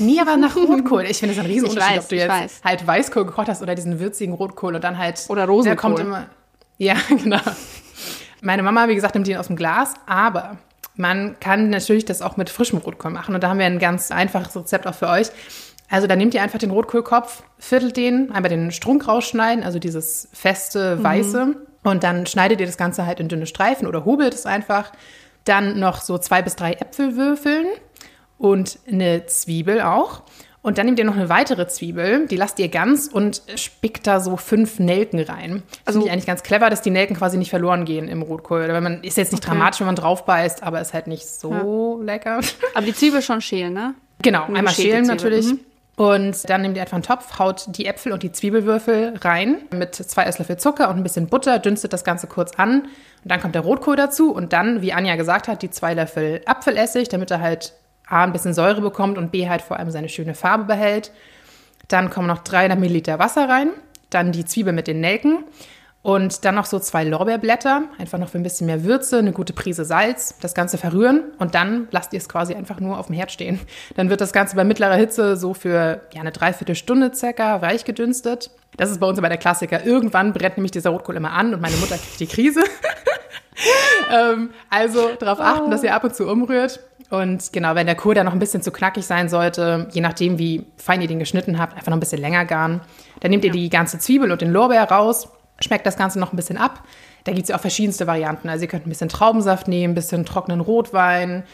Nie 0.00 0.20
aber 0.20 0.36
nach 0.36 0.56
Rotkohl. 0.56 1.04
Ich 1.04 1.18
finde 1.18 1.34
es 1.34 1.38
ein 1.38 1.46
Riesenunterschied, 1.46 1.96
weiß, 1.96 2.02
ob 2.02 2.08
du 2.08 2.16
jetzt 2.16 2.28
weiß. 2.28 2.60
halt 2.64 2.84
Weißkohl 2.84 3.24
gekocht 3.26 3.48
hast 3.48 3.62
oder 3.62 3.76
diesen 3.76 4.00
würzigen 4.00 4.34
Rotkohl 4.34 4.74
und 4.74 4.82
dann 4.82 4.98
halt. 4.98 5.24
Oder 5.28 5.46
Rosenkohl. 5.46 5.64
Der 5.68 5.76
kommt 5.76 5.98
immer. 6.00 6.26
Ja, 6.78 6.96
genau. 7.08 7.40
Meine 8.40 8.64
Mama, 8.64 8.88
wie 8.88 8.96
gesagt, 8.96 9.14
nimmt 9.14 9.28
ihn 9.28 9.36
aus 9.36 9.46
dem 9.46 9.56
Glas, 9.56 9.94
aber 10.06 10.58
man 10.98 11.38
kann 11.40 11.70
natürlich 11.70 12.04
das 12.04 12.22
auch 12.22 12.36
mit 12.36 12.50
frischem 12.50 12.78
Rotkohl 12.78 13.10
machen. 13.10 13.34
Und 13.34 13.42
da 13.42 13.48
haben 13.48 13.58
wir 13.58 13.66
ein 13.66 13.78
ganz 13.78 14.10
einfaches 14.10 14.54
Rezept 14.56 14.86
auch 14.86 14.94
für 14.94 15.08
euch. 15.08 15.28
Also 15.88 16.06
da 16.06 16.16
nehmt 16.16 16.34
ihr 16.34 16.42
einfach 16.42 16.58
den 16.58 16.70
Rotkohlkopf, 16.70 17.42
viertelt 17.58 17.96
den, 17.96 18.30
einmal 18.32 18.50
den 18.50 18.70
Strunk 18.72 19.08
rausschneiden, 19.08 19.64
also 19.64 19.78
dieses 19.78 20.28
feste, 20.32 20.96
mhm. 20.96 21.04
weiße. 21.04 21.46
Mhm. 21.46 21.56
Und 21.84 22.02
dann 22.02 22.26
schneidet 22.26 22.60
ihr 22.60 22.66
das 22.66 22.76
Ganze 22.76 23.06
halt 23.06 23.20
in 23.20 23.28
dünne 23.28 23.46
Streifen 23.46 23.86
oder 23.86 24.04
hobelt 24.04 24.34
es 24.34 24.44
einfach. 24.44 24.92
Dann 25.44 25.78
noch 25.78 26.02
so 26.02 26.18
zwei 26.18 26.42
bis 26.42 26.56
drei 26.56 26.72
Äpfel 26.72 27.16
würfeln 27.16 27.66
und 28.36 28.78
eine 28.86 29.24
Zwiebel 29.26 29.80
auch. 29.80 30.22
Und 30.68 30.76
dann 30.76 30.84
nehmt 30.84 30.98
ihr 30.98 31.06
noch 31.06 31.16
eine 31.16 31.30
weitere 31.30 31.66
Zwiebel, 31.66 32.26
die 32.26 32.36
lasst 32.36 32.58
ihr 32.58 32.68
ganz 32.68 33.06
und 33.06 33.40
spickt 33.56 34.06
da 34.06 34.20
so 34.20 34.36
fünf 34.36 34.78
Nelken 34.78 35.18
rein. 35.18 35.62
Also 35.86 35.98
Finde 35.98 36.08
ich 36.08 36.12
eigentlich 36.12 36.26
ganz 36.26 36.42
clever, 36.42 36.68
dass 36.68 36.82
die 36.82 36.90
Nelken 36.90 37.16
quasi 37.16 37.38
nicht 37.38 37.48
verloren 37.48 37.86
gehen 37.86 38.06
im 38.06 38.20
Rotkohl. 38.20 38.68
Wenn 38.68 38.82
man 38.82 39.02
ist 39.02 39.16
jetzt 39.16 39.32
nicht 39.32 39.42
okay. 39.42 39.54
dramatisch, 39.54 39.80
wenn 39.80 39.86
man 39.86 39.96
drauf 39.96 40.26
beißt, 40.26 40.62
aber 40.62 40.82
ist 40.82 40.92
halt 40.92 41.06
nicht 41.06 41.26
so 41.26 41.98
ja. 41.98 42.04
lecker. 42.04 42.40
Aber 42.74 42.84
die 42.84 42.92
Zwiebel 42.92 43.22
schon 43.22 43.40
schälen, 43.40 43.72
ne? 43.72 43.94
Genau, 44.20 44.44
Eine 44.44 44.58
einmal 44.58 44.74
schälen 44.74 45.06
natürlich. 45.06 45.46
Mhm. 45.46 45.60
Und 45.96 46.50
dann 46.50 46.60
nehmt 46.60 46.76
ihr 46.76 46.82
einfach 46.82 46.96
einen 46.96 47.02
Topf, 47.02 47.38
haut 47.38 47.64
die 47.68 47.86
Äpfel 47.86 48.12
und 48.12 48.22
die 48.22 48.30
Zwiebelwürfel 48.30 49.14
rein 49.22 49.62
mit 49.70 49.94
zwei 49.94 50.24
Esslöffel 50.24 50.58
Zucker 50.58 50.90
und 50.90 50.98
ein 50.98 51.02
bisschen 51.02 51.28
Butter, 51.28 51.58
dünstet 51.60 51.94
das 51.94 52.04
Ganze 52.04 52.26
kurz 52.26 52.52
an. 52.58 52.82
Und 52.82 52.90
dann 53.24 53.40
kommt 53.40 53.54
der 53.54 53.62
Rotkohl 53.62 53.96
dazu 53.96 54.34
und 54.34 54.52
dann, 54.52 54.82
wie 54.82 54.92
Anja 54.92 55.16
gesagt 55.16 55.48
hat, 55.48 55.62
die 55.62 55.70
zwei 55.70 55.94
Löffel 55.94 56.42
Apfelessig, 56.44 57.08
damit 57.08 57.30
er 57.30 57.40
halt 57.40 57.72
A, 58.08 58.24
ein 58.24 58.32
bisschen 58.32 58.54
Säure 58.54 58.80
bekommt 58.80 59.18
und 59.18 59.30
B, 59.30 59.48
halt 59.48 59.62
vor 59.62 59.78
allem 59.78 59.90
seine 59.90 60.08
schöne 60.08 60.34
Farbe 60.34 60.64
behält. 60.64 61.12
Dann 61.88 62.10
kommen 62.10 62.28
noch 62.28 62.38
300 62.38 62.78
Milliliter 62.78 63.18
Wasser 63.18 63.48
rein, 63.48 63.70
dann 64.10 64.32
die 64.32 64.44
Zwiebel 64.44 64.72
mit 64.72 64.86
den 64.86 65.00
Nelken 65.00 65.44
und 66.02 66.44
dann 66.44 66.54
noch 66.54 66.64
so 66.64 66.78
zwei 66.78 67.04
Lorbeerblätter, 67.04 67.82
einfach 67.98 68.18
noch 68.18 68.28
für 68.28 68.38
ein 68.38 68.42
bisschen 68.42 68.66
mehr 68.66 68.84
Würze, 68.84 69.18
eine 69.18 69.32
gute 69.32 69.52
Prise 69.52 69.84
Salz, 69.84 70.38
das 70.40 70.54
Ganze 70.54 70.78
verrühren 70.78 71.24
und 71.38 71.54
dann 71.54 71.88
lasst 71.90 72.12
ihr 72.12 72.18
es 72.18 72.28
quasi 72.28 72.54
einfach 72.54 72.80
nur 72.80 72.98
auf 72.98 73.06
dem 73.06 73.16
Herd 73.16 73.32
stehen. 73.32 73.60
Dann 73.96 74.08
wird 74.08 74.20
das 74.20 74.32
Ganze 74.32 74.54
bei 74.56 74.64
mittlerer 74.64 74.94
Hitze 74.94 75.36
so 75.36 75.54
für 75.54 76.02
ja, 76.12 76.20
eine 76.20 76.32
Dreiviertelstunde 76.32 77.12
circa 77.14 77.62
weich 77.62 77.84
gedünstet. 77.84 78.50
Das 78.76 78.90
ist 78.90 79.00
bei 79.00 79.06
uns 79.06 79.18
aber 79.18 79.28
der 79.28 79.38
Klassiker. 79.38 79.84
Irgendwann 79.84 80.32
brennt 80.32 80.56
nämlich 80.56 80.70
dieser 80.70 80.90
Rotkohl 80.90 81.16
immer 81.16 81.32
an 81.32 81.52
und 81.52 81.60
meine 81.60 81.76
Mutter 81.76 81.96
kriegt 81.96 82.20
die 82.20 82.26
Krise. 82.26 82.62
ähm, 84.12 84.50
also 84.70 85.10
darauf 85.18 85.40
achten, 85.40 85.70
dass 85.70 85.82
ihr 85.82 85.94
ab 85.94 86.04
und 86.04 86.14
zu 86.14 86.26
umrührt. 86.28 86.80
Und 87.10 87.52
genau, 87.52 87.74
wenn 87.74 87.86
der 87.86 87.94
Kohl 87.94 88.14
dann 88.14 88.26
noch 88.26 88.34
ein 88.34 88.38
bisschen 88.38 88.62
zu 88.62 88.70
knackig 88.70 89.06
sein 89.06 89.28
sollte, 89.28 89.88
je 89.92 90.00
nachdem, 90.00 90.38
wie 90.38 90.66
fein 90.76 91.00
ihr 91.00 91.08
den 91.08 91.18
geschnitten 91.18 91.58
habt, 91.58 91.74
einfach 91.74 91.88
noch 91.88 91.96
ein 91.96 92.00
bisschen 92.00 92.20
länger 92.20 92.44
garen. 92.44 92.80
Dann 93.20 93.30
nehmt 93.30 93.44
ihr 93.44 93.52
die 93.52 93.70
ganze 93.70 93.98
Zwiebel 93.98 94.30
und 94.30 94.42
den 94.42 94.52
Lorbeer 94.52 94.84
raus, 94.84 95.28
schmeckt 95.60 95.86
das 95.86 95.96
Ganze 95.96 96.18
noch 96.18 96.32
ein 96.32 96.36
bisschen 96.36 96.58
ab. 96.58 96.84
Da 97.24 97.32
gibt 97.32 97.44
es 97.44 97.48
ja 97.48 97.56
auch 97.56 97.60
verschiedenste 97.60 98.06
Varianten. 98.06 98.48
Also 98.48 98.64
ihr 98.64 98.68
könnt 98.68 98.86
ein 98.86 98.90
bisschen 98.90 99.08
Traubensaft 99.08 99.68
nehmen, 99.68 99.92
ein 99.92 99.94
bisschen 99.94 100.24
trockenen 100.24 100.60
Rotwein. 100.60 101.44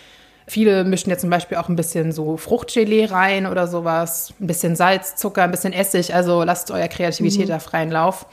Viele 0.47 0.85
mischen 0.85 1.09
jetzt 1.09 1.23
zum 1.23 1.31
Beispiel 1.31 1.57
auch 1.57 1.69
ein 1.69 1.77
bisschen 1.77 2.13
so 2.13 2.37
Fruchtgelee 2.37 3.07
rein 3.07 3.47
oder 3.47 3.67
sowas. 3.67 4.35
Ein 4.41 4.47
bisschen 4.47 4.77
Salz, 4.77 5.17
Zucker, 5.17 5.43
ein 5.43 5.51
bisschen 5.51 5.73
Essig. 5.73 6.15
Also 6.15 6.43
lasst 6.43 6.71
eurer 6.71 6.89
Kreativität 6.89 7.47
mhm. 7.47 7.53
da 7.53 7.59
freien 7.61 7.91
Lauf. 7.91 8.27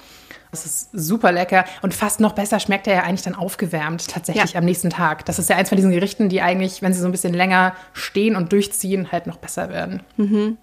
Das 0.51 0.65
ist 0.65 0.89
super 0.92 1.31
lecker 1.31 1.65
und 1.81 1.94
fast 1.94 2.19
noch 2.19 2.33
besser 2.33 2.59
schmeckt 2.59 2.86
er 2.88 2.95
ja 2.95 3.03
eigentlich 3.03 3.21
dann 3.21 3.36
aufgewärmt 3.36 4.07
tatsächlich 4.09 4.53
ja. 4.53 4.59
am 4.59 4.65
nächsten 4.65 4.89
Tag. 4.89 5.25
Das 5.25 5.39
ist 5.39 5.50
ja 5.50 5.56
eins 5.56 5.69
von 5.69 5.77
diesen 5.77 5.92
Gerichten, 5.92 6.27
die 6.27 6.42
eigentlich, 6.42 6.81
wenn 6.81 6.94
sie 6.94 7.00
so 7.00 7.06
ein 7.06 7.12
bisschen 7.12 7.33
länger 7.33 7.74
stehen 7.94 8.36
und 8.36 8.51
durchziehen, 8.51 9.12
halt 9.12 9.27
noch 9.27 9.38
besser 9.38 9.69
werden. 9.69 10.03
Mhm. 10.18 10.57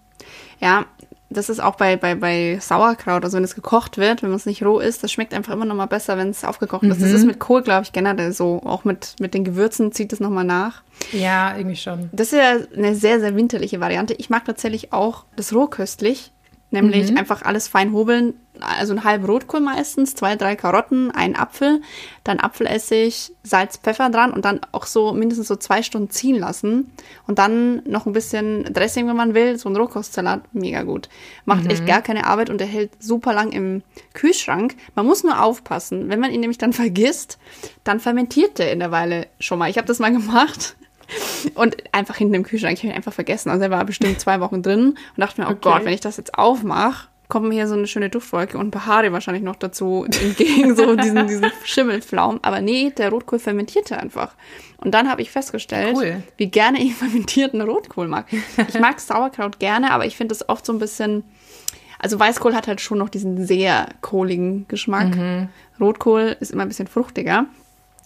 Ja, 0.61 0.85
das 1.31 1.51
ist 1.51 1.61
auch 1.61 1.77
bei, 1.77 1.97
bei, 1.97 2.15
bei 2.15 2.59
Sauerkraut, 2.59 3.23
also 3.23 3.37
wenn 3.37 3.45
es 3.45 3.55
gekocht 3.55 3.99
wird, 3.99 4.23
wenn 4.23 4.31
man 4.31 4.39
es 4.39 4.47
nicht 4.47 4.63
roh 4.63 4.79
isst, 4.79 5.03
das 5.03 5.13
schmeckt 5.13 5.35
einfach 5.35 5.53
immer 5.53 5.67
noch 5.67 5.75
mal 5.75 5.87
besser, 5.87 6.17
wenn 6.17 6.31
es 6.31 6.45
aufgekocht 6.45 6.85
mhm. 6.85 6.93
ist. 6.93 7.03
Das 7.03 7.11
ist 7.11 7.27
mit 7.27 7.39
Kohl, 7.39 7.63
glaube 7.63 7.83
ich, 7.83 7.93
generell 7.93 8.33
so. 8.33 8.63
Auch 8.65 8.85
mit, 8.85 9.17
mit 9.21 9.35
den 9.35 9.45
Gewürzen 9.45 9.93
zieht 9.93 10.13
es 10.13 10.21
noch 10.21 10.31
mal 10.31 10.45
nach. 10.45 10.83
Ja, 11.13 11.55
irgendwie 11.57 11.77
schon. 11.77 12.09
Das 12.13 12.33
ist 12.33 12.39
ja 12.39 12.57
eine 12.75 12.95
sehr, 12.95 13.21
sehr 13.21 13.37
winterliche 13.37 13.79
Variante. 13.79 14.15
Ich 14.15 14.31
mag 14.31 14.47
tatsächlich 14.47 14.93
auch 14.93 15.25
das 15.37 15.55
rohköstlich. 15.55 16.33
Nämlich 16.71 17.11
mhm. 17.11 17.17
einfach 17.17 17.43
alles 17.43 17.67
fein 17.67 17.93
hobeln, 17.93 18.35
also 18.61 18.93
ein 18.93 19.05
halb 19.05 19.27
Rotkohl 19.27 19.61
meistens, 19.61 20.15
zwei, 20.15 20.37
drei 20.37 20.55
Karotten, 20.55 21.11
ein 21.11 21.35
Apfel, 21.35 21.81
dann 22.25 22.41
Apfelessig, 22.41 23.33
Salz, 23.43 23.79
Pfeffer 23.79 24.11
dran 24.11 24.33
und 24.33 24.45
dann 24.45 24.61
auch 24.73 24.85
so 24.85 25.15
mindestens 25.15 25.49
so 25.49 25.57
zwei 25.57 25.83
Stunden 25.83 26.11
ziehen 26.11 26.39
lassen. 26.39 26.93
Und 27.27 27.39
dann 27.39 27.83
noch 27.85 28.05
ein 28.05 28.13
bisschen 28.13 28.65
Dressing, 28.65 29.09
wenn 29.09 29.17
man 29.17 29.33
will, 29.33 29.59
so 29.59 29.71
ein 29.71 29.77
Rohkostsalat, 29.77 30.43
mega 30.53 30.83
gut. 30.83 31.09
Macht 31.47 31.65
mhm. 31.65 31.71
echt 31.71 31.87
gar 31.87 32.03
keine 32.03 32.27
Arbeit 32.27 32.51
und 32.51 32.61
er 32.61 32.67
hält 32.67 33.03
super 33.03 33.33
lang 33.33 33.53
im 33.53 33.83
Kühlschrank. 34.13 34.77
Man 34.95 35.07
muss 35.07 35.25
nur 35.25 35.43
aufpassen, 35.43 36.11
wenn 36.11 36.21
man 36.21 36.33
ihn 36.33 36.41
nämlich 36.41 36.59
dann 36.59 36.73
vergisst, 36.75 37.39
dann 37.85 37.99
fermentiert 37.99 38.59
der 38.59 38.73
in 38.73 38.81
der 38.81 38.91
Weile 38.91 39.29
schon 39.41 39.59
mal. 39.59 39.71
Ich 39.71 39.79
habe 39.79 39.89
das 39.89 40.01
mal 40.01 40.13
gemacht 40.13 40.77
und 41.55 41.77
einfach 41.93 42.17
hinten 42.17 42.35
im 42.35 42.43
Kühlschrank. 42.43 42.75
Ich 42.75 42.81
habe 42.81 42.93
ihn 42.93 42.97
einfach 42.97 43.13
vergessen. 43.13 43.51
Also 43.51 43.65
er 43.65 43.71
war 43.71 43.85
bestimmt 43.85 44.21
zwei 44.21 44.41
Wochen 44.41 44.63
drin 44.63 44.91
und 44.91 44.99
dachte 45.17 45.41
mir, 45.41 45.49
oh 45.49 45.53
okay. 45.53 45.61
Gott, 45.63 45.85
wenn 45.85 45.95
ich 45.95 46.01
das 46.01 46.17
jetzt 46.17 46.35
aufmache, 46.35 47.09
kommt 47.29 47.49
mir 47.49 47.55
hier 47.55 47.69
so 47.69 47.75
eine 47.75 47.87
schöne 47.87 48.09
Duftwolke 48.09 48.57
und 48.57 48.71
Bahari 48.71 49.13
wahrscheinlich 49.13 49.43
noch 49.43 49.57
dazu 49.57 50.05
entgegen, 50.05 50.75
so 50.75 50.97
diesen, 50.97 51.27
diesen 51.27 51.51
Schimmelflaum. 51.65 52.41
Aber 52.43 52.61
nee, 52.61 52.91
der 52.91 53.11
Rotkohl 53.11 53.39
fermentierte 53.39 53.99
einfach. 53.99 54.35
Und 54.79 54.93
dann 54.93 55.11
habe 55.11 55.23
ich 55.23 55.31
festgestellt, 55.31 55.97
cool. 55.97 56.23
wie 56.37 56.47
gerne 56.47 56.83
ich 56.83 56.95
fermentierten 56.95 57.61
Rotkohl 57.61 58.09
mag. 58.09 58.27
Ich 58.69 58.81
mag 58.81 58.99
Sauerkraut 59.01 59.59
gerne, 59.59 59.91
aber 59.91 60.07
ich 60.07 60.17
finde 60.17 60.35
es 60.35 60.49
oft 60.49 60.65
so 60.65 60.73
ein 60.73 60.79
bisschen. 60.79 61.25
Also 62.01 62.19
Weißkohl 62.19 62.55
hat 62.55 62.69
halt 62.69 62.81
schon 62.81 62.99
noch 62.99 63.09
diesen 63.09 63.45
sehr 63.45 63.89
kohligen 64.03 64.69
Geschmack. 64.69 65.17
Mhm. 65.17 65.49
Rotkohl 65.81 66.37
ist 66.39 66.53
immer 66.53 66.63
ein 66.63 66.69
bisschen 66.69 66.87
fruchtiger. 66.87 67.47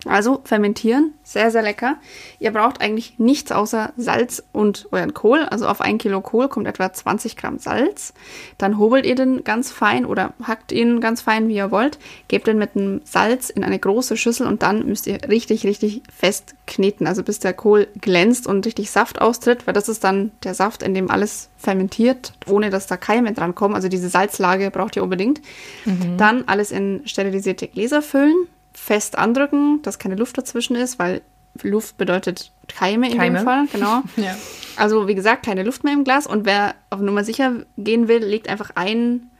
Also 0.04 0.40
fermentieren, 0.42 1.14
sehr, 1.22 1.52
sehr 1.52 1.62
lecker. 1.62 1.96
Ihr 2.40 2.50
braucht 2.50 2.80
eigentlich 2.80 3.20
nichts 3.20 3.52
außer 3.52 3.92
Salz 3.96 4.42
und 4.50 4.88
euren 4.90 5.14
Kohl. 5.14 5.44
Also 5.44 5.68
auf 5.68 5.80
ein 5.80 5.98
Kilo 5.98 6.20
Kohl 6.20 6.48
kommt 6.48 6.66
etwa 6.66 6.92
20 6.92 7.36
Gramm 7.36 7.58
Salz. 7.58 8.12
Dann 8.58 8.78
hobelt 8.78 9.06
ihr 9.06 9.14
den 9.14 9.44
ganz 9.44 9.70
fein 9.70 10.04
oder 10.04 10.34
hackt 10.42 10.72
ihn 10.72 11.00
ganz 11.00 11.20
fein, 11.20 11.46
wie 11.46 11.54
ihr 11.54 11.70
wollt. 11.70 12.00
Gebt 12.26 12.48
den 12.48 12.58
mit 12.58 12.74
dem 12.74 13.00
Salz 13.04 13.48
in 13.48 13.62
eine 13.62 13.78
große 13.78 14.16
Schüssel 14.16 14.48
und 14.48 14.62
dann 14.62 14.86
müsst 14.86 15.06
ihr 15.06 15.20
richtig, 15.28 15.64
richtig 15.64 16.02
fest 16.12 16.56
kneten. 16.66 17.06
Also 17.06 17.22
bis 17.22 17.38
der 17.38 17.52
Kohl 17.52 17.86
glänzt 18.00 18.48
und 18.48 18.66
richtig 18.66 18.90
Saft 18.90 19.20
austritt, 19.20 19.68
weil 19.68 19.74
das 19.74 19.88
ist 19.88 20.02
dann 20.02 20.32
der 20.42 20.54
Saft, 20.54 20.82
in 20.82 20.94
dem 20.94 21.12
alles 21.12 21.48
fermentiert, 21.56 22.32
ohne 22.48 22.70
dass 22.70 22.88
da 22.88 22.96
Keime 22.96 23.34
dran 23.34 23.54
kommen. 23.54 23.76
Also 23.76 23.88
diese 23.88 24.08
Salzlage 24.08 24.72
braucht 24.72 24.96
ihr 24.96 25.04
unbedingt. 25.04 25.40
Mhm. 25.84 26.16
Dann 26.16 26.44
alles 26.48 26.72
in 26.72 27.02
sterilisierte 27.04 27.68
Gläser 27.68 28.02
füllen 28.02 28.48
fest 28.74 29.18
andrücken, 29.18 29.80
dass 29.82 29.98
keine 29.98 30.16
Luft 30.16 30.38
dazwischen 30.38 30.76
ist, 30.76 30.98
weil 30.98 31.22
Luft 31.62 31.98
bedeutet 31.98 32.52
Keime 32.68 33.10
in 33.10 33.18
Keime. 33.18 33.38
dem 33.40 33.44
Fall, 33.44 33.66
genau. 33.70 34.02
ja. 34.16 34.34
Also 34.76 35.06
wie 35.06 35.14
gesagt, 35.14 35.44
keine 35.44 35.62
Luft 35.62 35.84
mehr 35.84 35.92
im 35.92 36.04
Glas 36.04 36.26
und 36.26 36.46
wer 36.46 36.74
auf 36.90 37.00
Nummer 37.00 37.24
sicher 37.24 37.52
gehen 37.76 38.08
will, 38.08 38.24
legt 38.24 38.48
einfach 38.48 38.70
ein, 38.74 39.30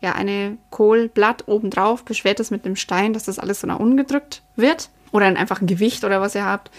ja, 0.00 0.12
eine 0.12 0.58
Kohlblatt 0.70 1.48
oben 1.48 1.70
drauf, 1.70 2.04
beschwert 2.04 2.40
es 2.40 2.50
mit 2.50 2.64
einem 2.64 2.76
Stein, 2.76 3.12
dass 3.12 3.24
das 3.24 3.38
alles 3.38 3.60
so 3.60 3.66
nach 3.66 3.78
unten 3.78 3.96
gedrückt 3.96 4.42
wird 4.56 4.90
oder 5.12 5.26
einfach 5.26 5.60
ein 5.60 5.66
Gewicht 5.66 6.04
oder 6.04 6.20
was 6.20 6.34
ihr 6.34 6.44
habt. 6.44 6.70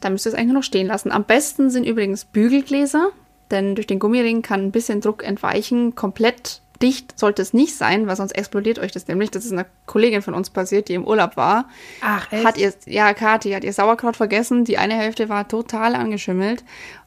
Da 0.00 0.10
müsst 0.10 0.26
ihr 0.26 0.30
es 0.30 0.34
eigentlich 0.34 0.48
nur 0.48 0.60
noch 0.60 0.64
stehen 0.64 0.86
lassen. 0.86 1.12
Am 1.12 1.24
besten 1.24 1.70
sind 1.70 1.84
übrigens 1.84 2.24
Bügelgläser, 2.24 3.10
denn 3.50 3.74
durch 3.74 3.86
den 3.86 3.98
Gummiring 3.98 4.42
kann 4.42 4.62
ein 4.62 4.72
bisschen 4.72 5.00
Druck 5.00 5.24
entweichen. 5.24 5.94
Komplett 5.94 6.60
dicht 6.82 7.18
sollte 7.18 7.40
es 7.42 7.52
nicht 7.54 7.76
sein, 7.76 8.06
weil 8.06 8.16
sonst 8.16 8.32
explodiert 8.32 8.78
euch 8.78 8.92
das 8.92 9.06
nämlich. 9.08 9.30
Das 9.30 9.44
ist 9.44 9.52
einer 9.52 9.66
Kollegin 9.86 10.20
von 10.22 10.34
uns 10.34 10.50
passiert, 10.50 10.88
die 10.88 10.94
im 10.94 11.06
Urlaub 11.06 11.36
war. 11.36 11.68
Ach, 12.00 12.30
echt? 12.32 12.44
Hat 12.44 12.58
ihr, 12.58 12.72
ja, 12.86 13.14
Kathi 13.14 13.52
hat 13.52 13.64
ihr 13.64 13.72
Sauerkraut 13.72 14.16
vergessen. 14.16 14.64
Die 14.64 14.78
eine 14.78 14.94
Hälfte 14.94 15.28
war 15.28 15.46
total 15.48 15.94
angeschimmelt 15.94 16.64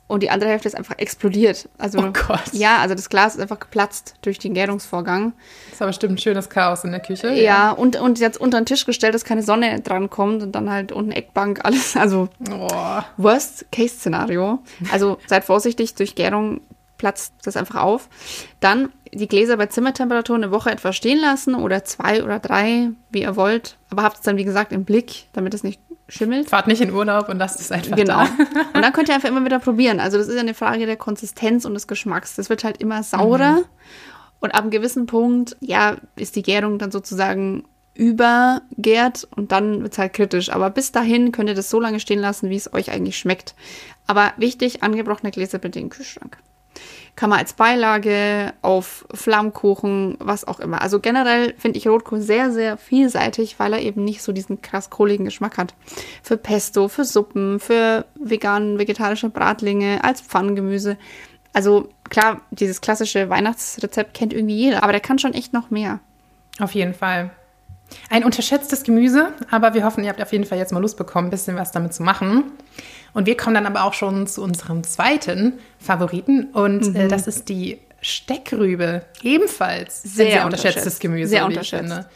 und 0.07 0.21
die 0.21 0.29
andere 0.29 0.51
Hälfte 0.51 0.67
ist 0.67 0.75
einfach 0.75 0.97
explodiert. 0.99 1.67
Also, 1.79 1.97
Oh 1.99 2.11
Gott. 2.13 2.53
Ja, 2.53 2.77
also 2.77 2.93
das 2.93 3.09
Glas 3.09 3.35
ist 3.35 3.41
einfach 3.41 3.59
geplatzt 3.59 4.13
durch 4.21 4.37
den 4.37 4.53
Gärungsvorgang. 4.53 5.33
Das 5.71 5.79
war 5.79 5.87
bestimmt 5.87 6.13
ein 6.13 6.17
schönes 6.19 6.49
Chaos 6.49 6.83
in 6.83 6.91
der 6.91 6.99
Küche. 6.99 7.33
Ja, 7.33 7.71
und, 7.71 7.95
und 7.99 8.19
jetzt 8.19 8.39
unter 8.39 8.61
den 8.61 8.67
Tisch 8.67 8.85
gestellt, 8.85 9.15
dass 9.15 9.25
keine 9.25 9.41
Sonne 9.41 9.81
dran 9.81 10.09
kommt 10.11 10.43
und 10.43 10.51
dann 10.53 10.69
halt 10.69 10.91
unten 10.91 11.11
Eckbank, 11.11 11.61
alles. 11.65 11.97
Also 11.97 12.29
Oh. 12.51 13.01
Worst-Case-Szenario. 13.17 14.59
Also 14.91 15.17
seid 15.27 15.43
vorsichtig, 15.43 15.95
durch 15.95 16.15
Gärung 16.15 16.61
platzt 17.05 17.33
das 17.43 17.55
einfach 17.55 17.83
auf. 17.83 18.09
Dann 18.61 18.89
die 19.13 19.27
Gläser 19.27 19.57
bei 19.57 19.67
Zimmertemperatur 19.67 20.35
eine 20.35 20.49
Woche 20.49 20.71
etwa 20.71 20.91
stehen 20.91 21.19
lassen 21.21 21.53
oder 21.53 21.85
zwei 21.85 22.23
oder 22.23 22.39
drei, 22.39 22.89
wie 23.11 23.21
ihr 23.21 23.35
wollt. 23.35 23.77
Aber 23.91 24.01
habt 24.01 24.17
es 24.17 24.23
dann, 24.23 24.37
wie 24.37 24.43
gesagt, 24.43 24.71
im 24.71 24.85
Blick, 24.85 25.25
damit 25.33 25.53
es 25.53 25.61
nicht 25.63 25.79
schimmelt. 26.09 26.49
Fahrt 26.49 26.65
nicht 26.65 26.81
in 26.81 26.91
Urlaub 26.91 27.29
und 27.29 27.37
lasst 27.37 27.59
es 27.59 27.71
einfach 27.71 27.95
Genau. 27.95 28.23
da. 28.23 28.29
Und 28.73 28.81
dann 28.81 28.91
könnt 28.91 29.07
ihr 29.09 29.13
einfach 29.15 29.29
immer 29.29 29.45
wieder 29.45 29.59
probieren. 29.59 29.99
Also 29.99 30.17
das 30.17 30.27
ist 30.27 30.33
ja 30.33 30.39
eine 30.41 30.55
Frage 30.55 30.87
der 30.87 30.97
Konsistenz 30.97 31.63
und 31.65 31.75
des 31.75 31.85
Geschmacks. 31.85 32.35
Das 32.35 32.49
wird 32.49 32.63
halt 32.63 32.77
immer 32.81 33.03
saurer. 33.03 33.59
Und 34.39 34.55
ab 34.55 34.61
einem 34.63 34.71
gewissen 34.71 35.05
Punkt, 35.05 35.55
ja, 35.59 35.97
ist 36.15 36.35
die 36.35 36.41
Gärung 36.41 36.79
dann 36.79 36.89
sozusagen 36.91 37.65
übergärt 37.93 39.27
und 39.35 39.51
dann 39.51 39.83
wird 39.83 39.93
es 39.93 39.99
halt 39.99 40.13
kritisch. 40.13 40.49
Aber 40.49 40.71
bis 40.71 40.91
dahin 40.91 41.31
könnt 41.31 41.49
ihr 41.49 41.55
das 41.55 41.69
so 41.69 41.79
lange 41.79 41.99
stehen 41.99 42.19
lassen, 42.19 42.49
wie 42.49 42.55
es 42.55 42.73
euch 42.73 42.89
eigentlich 42.89 43.19
schmeckt. 43.19 43.53
Aber 44.07 44.33
wichtig, 44.37 44.81
angebrochene 44.83 45.31
Gläser 45.31 45.59
bitte 45.59 45.79
in 45.79 45.85
den 45.85 45.91
Kühlschrank. 45.91 46.37
Kann 47.15 47.29
man 47.29 47.39
als 47.39 47.53
Beilage 47.53 48.53
auf 48.61 49.05
Flammkuchen, 49.13 50.17
was 50.19 50.45
auch 50.45 50.59
immer. 50.59 50.81
Also 50.81 50.99
generell 50.99 51.53
finde 51.57 51.77
ich 51.77 51.87
Rotkohl 51.87 52.19
sehr, 52.19 52.51
sehr 52.51 52.75
vielseitig, 52.77 53.57
weil 53.57 53.71
er 53.73 53.81
eben 53.81 54.03
nicht 54.03 54.21
so 54.21 54.33
diesen 54.33 54.61
krass 54.61 54.89
kohligen 54.89 55.23
Geschmack 55.23 55.57
hat. 55.57 55.73
Für 56.21 56.35
Pesto, 56.35 56.89
für 56.89 57.05
Suppen, 57.05 57.61
für 57.61 58.05
vegan, 58.15 58.79
vegetarische 58.79 59.29
Bratlinge, 59.29 60.03
als 60.03 60.19
Pfannengemüse. 60.19 60.97
Also 61.53 61.87
klar, 62.09 62.41
dieses 62.51 62.81
klassische 62.81 63.29
Weihnachtsrezept 63.29 64.13
kennt 64.13 64.33
irgendwie 64.33 64.57
jeder, 64.57 64.83
aber 64.83 64.91
der 64.91 65.01
kann 65.01 65.19
schon 65.19 65.33
echt 65.33 65.53
noch 65.53 65.69
mehr. 65.69 65.99
Auf 66.59 66.71
jeden 66.71 66.93
Fall. 66.93 67.31
Ein 68.09 68.23
unterschätztes 68.23 68.83
Gemüse, 68.83 69.31
aber 69.51 69.73
wir 69.73 69.83
hoffen, 69.83 70.03
ihr 70.03 70.09
habt 70.09 70.21
auf 70.21 70.31
jeden 70.31 70.45
Fall 70.45 70.57
jetzt 70.57 70.71
mal 70.73 70.79
Lust 70.79 70.97
bekommen, 70.97 71.27
ein 71.27 71.31
bisschen 71.31 71.55
was 71.55 71.71
damit 71.71 71.93
zu 71.93 72.03
machen. 72.03 72.43
Und 73.13 73.25
wir 73.25 73.37
kommen 73.37 73.55
dann 73.55 73.65
aber 73.65 73.83
auch 73.85 73.93
schon 73.93 74.27
zu 74.27 74.41
unserem 74.43 74.83
zweiten 74.83 75.53
Favoriten 75.79 76.45
und 76.53 76.87
Mhm. 76.89 76.95
äh, 76.95 77.07
das 77.07 77.27
ist 77.27 77.47
die 77.49 77.79
Steckrübe. 78.01 79.03
Ebenfalls 79.23 80.03
Sehr 80.03 80.31
sehr 80.31 80.45
unterschätztes 80.45 80.75
unterschätzt. 80.83 80.99
Gemüse, 81.01 81.29
Sehr 81.29 81.41
wie 81.41 81.45
unterschätzt. 81.45 81.83
ich 81.85 81.89
finde. 81.93 82.09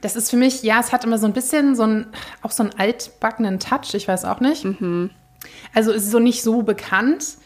Das 0.00 0.16
ist 0.16 0.30
für 0.30 0.36
mich, 0.36 0.62
ja, 0.62 0.80
es 0.80 0.92
hat 0.92 1.04
immer 1.04 1.18
so 1.18 1.26
ein 1.26 1.32
bisschen 1.34 1.76
so 1.76 1.84
ein, 1.84 2.06
auch 2.42 2.50
so 2.50 2.62
einen 2.62 2.72
altbackenen 2.78 3.58
Touch, 3.60 3.92
ich 3.94 4.08
weiß 4.08 4.24
auch 4.24 4.40
nicht. 4.40 4.64
Mhm. 4.64 5.10
Also 5.74 5.92
es 5.92 6.04
ist 6.04 6.10
so 6.10 6.18
nicht 6.18 6.42
so 6.42 6.62
bekannt, 6.62 7.36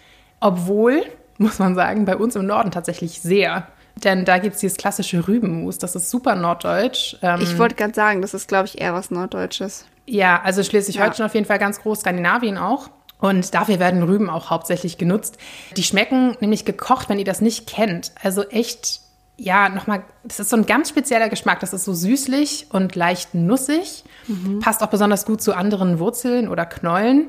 obwohl, 0.40 1.02
muss 1.38 1.58
man 1.58 1.74
sagen, 1.74 2.04
bei 2.04 2.16
uns 2.16 2.36
im 2.36 2.46
Norden 2.46 2.70
tatsächlich 2.70 3.20
sehr. 3.20 3.66
Denn 4.02 4.24
da 4.24 4.38
gibt 4.38 4.56
es 4.56 4.60
dieses 4.60 4.76
klassische 4.76 5.26
Rübenmus, 5.28 5.78
das 5.78 5.94
ist 5.94 6.10
super 6.10 6.34
norddeutsch. 6.34 7.16
Ähm, 7.22 7.40
Ich 7.40 7.56
wollte 7.58 7.74
gerade 7.76 7.94
sagen, 7.94 8.22
das 8.22 8.34
ist, 8.34 8.48
glaube 8.48 8.66
ich, 8.66 8.80
eher 8.80 8.92
was 8.94 9.10
Norddeutsches. 9.10 9.86
ja, 10.06 10.40
also 10.42 10.62
Schleswig-Holstein 10.62 11.22
Ja. 11.22 11.26
auf 11.26 11.34
jeden 11.34 11.46
Fall 11.46 11.58
ganz 11.58 11.80
groß, 11.80 12.00
Skandinavien 12.00 12.58
auch. 12.58 12.90
Und 13.20 13.54
dafür 13.54 13.78
werden 13.78 14.02
Rüben 14.02 14.28
auch 14.28 14.50
hauptsächlich 14.50 14.98
genutzt. 14.98 15.38
Die 15.76 15.82
schmecken 15.84 16.36
nämlich 16.40 16.64
gekocht, 16.66 17.08
wenn 17.08 17.18
ihr 17.18 17.24
das 17.24 17.40
nicht 17.40 17.66
kennt. 17.66 18.12
Also 18.22 18.42
echt, 18.42 19.00
ja, 19.38 19.70
nochmal, 19.70 20.02
das 20.24 20.40
ist 20.40 20.50
so 20.50 20.56
ein 20.56 20.66
ganz 20.66 20.90
spezieller 20.90 21.30
Geschmack. 21.30 21.60
Das 21.60 21.72
ist 21.72 21.84
so 21.84 21.94
süßlich 21.94 22.66
und 22.70 22.94
leicht 22.96 23.34
nussig. 23.34 24.04
Passt 24.60 24.82
auch 24.82 24.88
besonders 24.88 25.24
gut 25.24 25.40
zu 25.40 25.54
anderen 25.54 25.98
Wurzeln 26.00 26.48
oder 26.48 26.66
Knollen. 26.66 27.28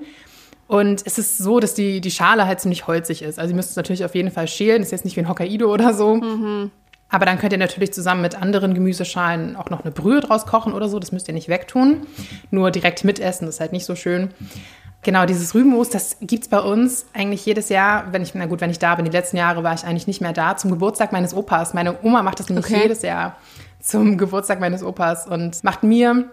Und 0.67 1.03
es 1.05 1.17
ist 1.19 1.37
so, 1.37 1.59
dass 1.59 1.73
die, 1.75 2.01
die 2.01 2.09
Schale 2.11 2.47
halt 2.47 2.59
ziemlich 2.59 2.87
holzig 2.87 3.21
ist. 3.21 3.37
Also 3.37 3.51
ihr 3.51 3.55
müsst 3.55 3.69
es 3.71 3.75
natürlich 3.75 4.03
auf 4.03 4.15
jeden 4.15 4.31
Fall 4.31 4.47
schälen. 4.47 4.81
Ist 4.81 4.91
jetzt 4.91 5.05
nicht 5.05 5.15
wie 5.15 5.21
ein 5.21 5.29
Hokkaido 5.29 5.71
oder 5.71 5.93
so. 5.93 6.19
Aber 7.09 7.25
dann 7.25 7.37
könnt 7.37 7.53
ihr 7.53 7.59
natürlich 7.59 7.93
zusammen 7.93 8.21
mit 8.23 8.41
anderen 8.41 8.73
Gemüseschalen 8.73 9.55
auch 9.55 9.69
noch 9.69 9.83
eine 9.83 9.91
Brühe 9.91 10.21
draus 10.21 10.45
kochen 10.47 10.73
oder 10.73 10.89
so. 10.89 10.97
Das 10.97 11.11
müsst 11.11 11.27
ihr 11.27 11.35
nicht 11.35 11.49
wegtun. 11.49 12.07
Nur 12.49 12.71
direkt 12.71 13.03
mitessen, 13.03 13.45
das 13.45 13.55
ist 13.55 13.61
halt 13.61 13.73
nicht 13.73 13.85
so 13.85 13.95
schön. 13.95 14.29
Genau, 15.03 15.27
dieses 15.27 15.53
Rübenmus, 15.53 15.91
das 15.91 16.17
gibt's 16.19 16.47
bei 16.47 16.59
uns 16.59 17.05
eigentlich 17.13 17.45
jedes 17.45 17.69
Jahr, 17.69 18.11
wenn 18.11 18.23
ich, 18.23 18.33
na 18.33 18.47
gut, 18.47 18.59
wenn 18.59 18.71
ich 18.71 18.79
da 18.79 18.95
bin. 18.95 19.05
Die 19.05 19.11
letzten 19.11 19.37
Jahre 19.37 19.61
war 19.63 19.75
ich 19.75 19.83
eigentlich 19.83 20.07
nicht 20.07 20.19
mehr 20.19 20.33
da, 20.33 20.57
zum 20.57 20.71
Geburtstag 20.71 21.11
meines 21.11 21.35
Opas. 21.35 21.75
Meine 21.75 22.03
Oma 22.03 22.23
macht 22.23 22.39
das 22.39 22.49
nämlich 22.49 22.65
Okay. 22.65 22.81
jedes 22.81 23.03
Jahr 23.03 23.35
zum 23.79 24.17
Geburtstag 24.17 24.59
meines 24.59 24.81
Opas 24.81 25.27
und 25.27 25.63
macht 25.63 25.83
mir 25.83 26.25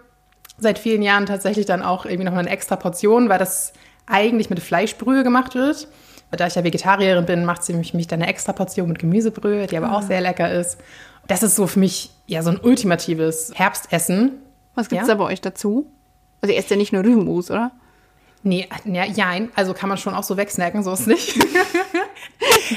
seit 0.57 0.79
vielen 0.79 1.03
Jahren 1.03 1.27
tatsächlich 1.27 1.67
dann 1.67 1.83
auch 1.83 2.07
irgendwie 2.07 2.25
noch 2.25 2.33
mal 2.33 2.39
eine 2.39 2.49
extra 2.49 2.77
Portion, 2.77 3.29
weil 3.29 3.39
das 3.39 3.75
eigentlich 4.07 4.51
mit 4.51 4.61
Fleischbrühe 4.61 5.23
gemacht 5.25 5.55
wird. 5.55 5.89
Da 6.31 6.47
ich 6.47 6.55
ja 6.55 6.65
Vegetarierin 6.65 7.27
bin, 7.27 7.45
macht 7.45 7.63
sie 7.63 7.75
mich, 7.75 7.93
mich 7.93 8.07
dann 8.07 8.23
eine 8.23 8.31
extra 8.31 8.53
Portion 8.53 8.89
mit 8.89 8.99
Gemüsebrühe, 8.99 9.67
die 9.67 9.77
aber 9.77 9.93
auch 9.93 10.03
sehr 10.03 10.21
lecker 10.23 10.51
ist. 10.51 10.79
Das 11.29 11.43
ist 11.43 11.57
so 11.57 11.67
für 11.67 11.79
mich 11.79 12.11
ja 12.27 12.43
so 12.43 12.51
ein 12.51 12.59
ultimatives 12.59 13.53
Herbstessen. 13.55 14.33
Was 14.75 14.89
gibt's 14.89 15.07
Ja? 15.09 15.15
da 15.15 15.23
bei 15.23 15.31
euch 15.31 15.41
dazu? 15.43 15.93
Also 16.41 16.53
ihr 16.55 16.59
esst 16.59 16.71
ja 16.71 16.77
nicht 16.77 16.93
nur 16.93 17.05
Rübenmus, 17.05 17.51
oder? 17.51 17.71
Nee, 18.43 18.67
ja, 18.87 19.05
jein. 19.05 19.51
Also 19.55 19.75
kann 19.75 19.89
man 19.89 19.99
schon 19.99 20.15
auch 20.15 20.25
so 20.25 20.37
wegsnacken, 20.37 20.83
so 20.83 20.93
ist 20.93 21.07
nicht. 21.07 21.39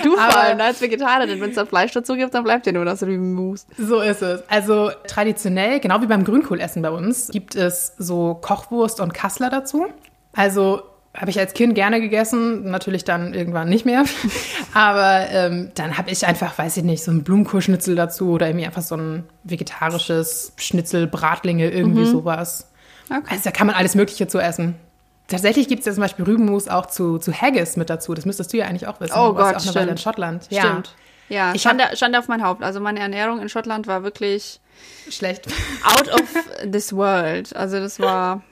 Du 0.04 0.12
vor 0.16 0.38
allem 0.38 0.60
als 0.60 0.82
Vegetarierin, 0.82 1.40
wenn 1.42 1.50
es 1.50 1.56
da 1.56 1.66
Fleisch 1.66 1.92
dazu 1.92 2.16
gibt, 2.16 2.34
dann 2.34 2.44
bleibt 2.44 2.66
ja 2.66 2.72
nur 2.72 2.86
das 2.86 3.02
Rübenmus. 3.04 3.66
So 3.78 4.02
ist 4.02 4.22
es. 4.22 4.44
Also 4.50 4.92
traditionell, 5.08 5.80
genau 5.80 6.02
wie 6.02 6.08
beim 6.08 6.24
Grünkohlessen 6.24 6.82
bei 6.82 6.90
uns, 6.90 7.30
gibt 7.30 7.56
es 7.56 7.94
so 7.98 8.36
Kochwurst 8.42 9.00
und 9.00 9.14
Kassler 9.14 9.50
dazu. 9.50 9.86
Also 10.34 10.84
habe 11.16 11.30
ich 11.32 11.40
als 11.40 11.54
Kind 11.54 11.76
gerne 11.76 12.02
gegessen, 12.02 12.70
natürlich 12.70 13.04
dann 13.04 13.34
irgendwann 13.34 13.70
nicht 13.70 13.86
mehr. 13.86 14.04
Aber 14.74 15.28
ähm, 15.32 15.72
dann 15.76 15.98
habe 15.98 16.10
ich 16.12 16.26
einfach, 16.26 16.58
weiß 16.58 16.78
ich 16.78 16.84
nicht, 16.84 17.04
so 17.04 17.12
ein 17.12 17.24
Blumenkohlschnitzel 17.24 17.96
dazu 17.96 18.32
oder 18.32 18.48
irgendwie 18.48 18.66
einfach 18.66 18.82
so 18.82 18.96
ein 18.98 19.24
vegetarisches 19.44 20.54
Schnitzel, 20.58 21.08
Bratlinge, 21.08 21.70
irgendwie 21.72 22.06
sowas. 22.06 22.70
Okay. 23.10 23.22
Also 23.30 23.44
da 23.46 23.52
kann 23.52 23.68
man 23.68 23.76
alles 23.76 23.96
Mögliche 23.96 24.28
zu 24.28 24.40
essen. 24.40 24.76
Tatsächlich 25.28 25.68
gibt 25.68 25.80
es 25.80 25.86
ja 25.88 25.94
zum 25.94 26.02
Beispiel 26.02 26.26
Rübenmus 26.26 26.68
auch 26.68 26.86
zu, 26.86 27.18
zu 27.18 27.34
Haggis 27.34 27.78
mit 27.78 27.90
dazu. 27.90 28.14
Das 28.14 28.26
müsstest 28.26 28.54
du 28.54 28.58
ja 28.58 28.66
eigentlich 28.66 28.88
auch 28.88 29.00
wissen. 29.00 29.14
Oh 29.18 29.30
Du 29.30 29.36
Gott, 29.36 29.52
ja 29.54 29.58
auch 29.58 29.62
eine 29.66 29.76
Weile 29.76 29.92
in 29.92 29.98
stimmt. 29.98 30.00
Schottland. 30.02 30.44
Stimmt. 30.52 30.96
Ja, 31.30 31.54
Ich 31.56 31.62
stand, 31.62 31.82
da, 31.82 31.96
stand 31.96 32.16
auf 32.16 32.28
mein 32.28 32.44
Haupt. 32.44 32.62
Also 32.64 32.80
meine 32.80 33.00
Ernährung 33.00 33.40
in 33.42 33.50
Schottland 33.50 33.88
war 33.88 34.04
wirklich 34.04 34.60
Schlecht. 35.10 35.48
out 35.84 36.08
of 36.14 36.22
this 36.72 36.94
world. 36.94 37.56
Also 37.56 37.80
das 37.80 38.00
war. 38.00 38.44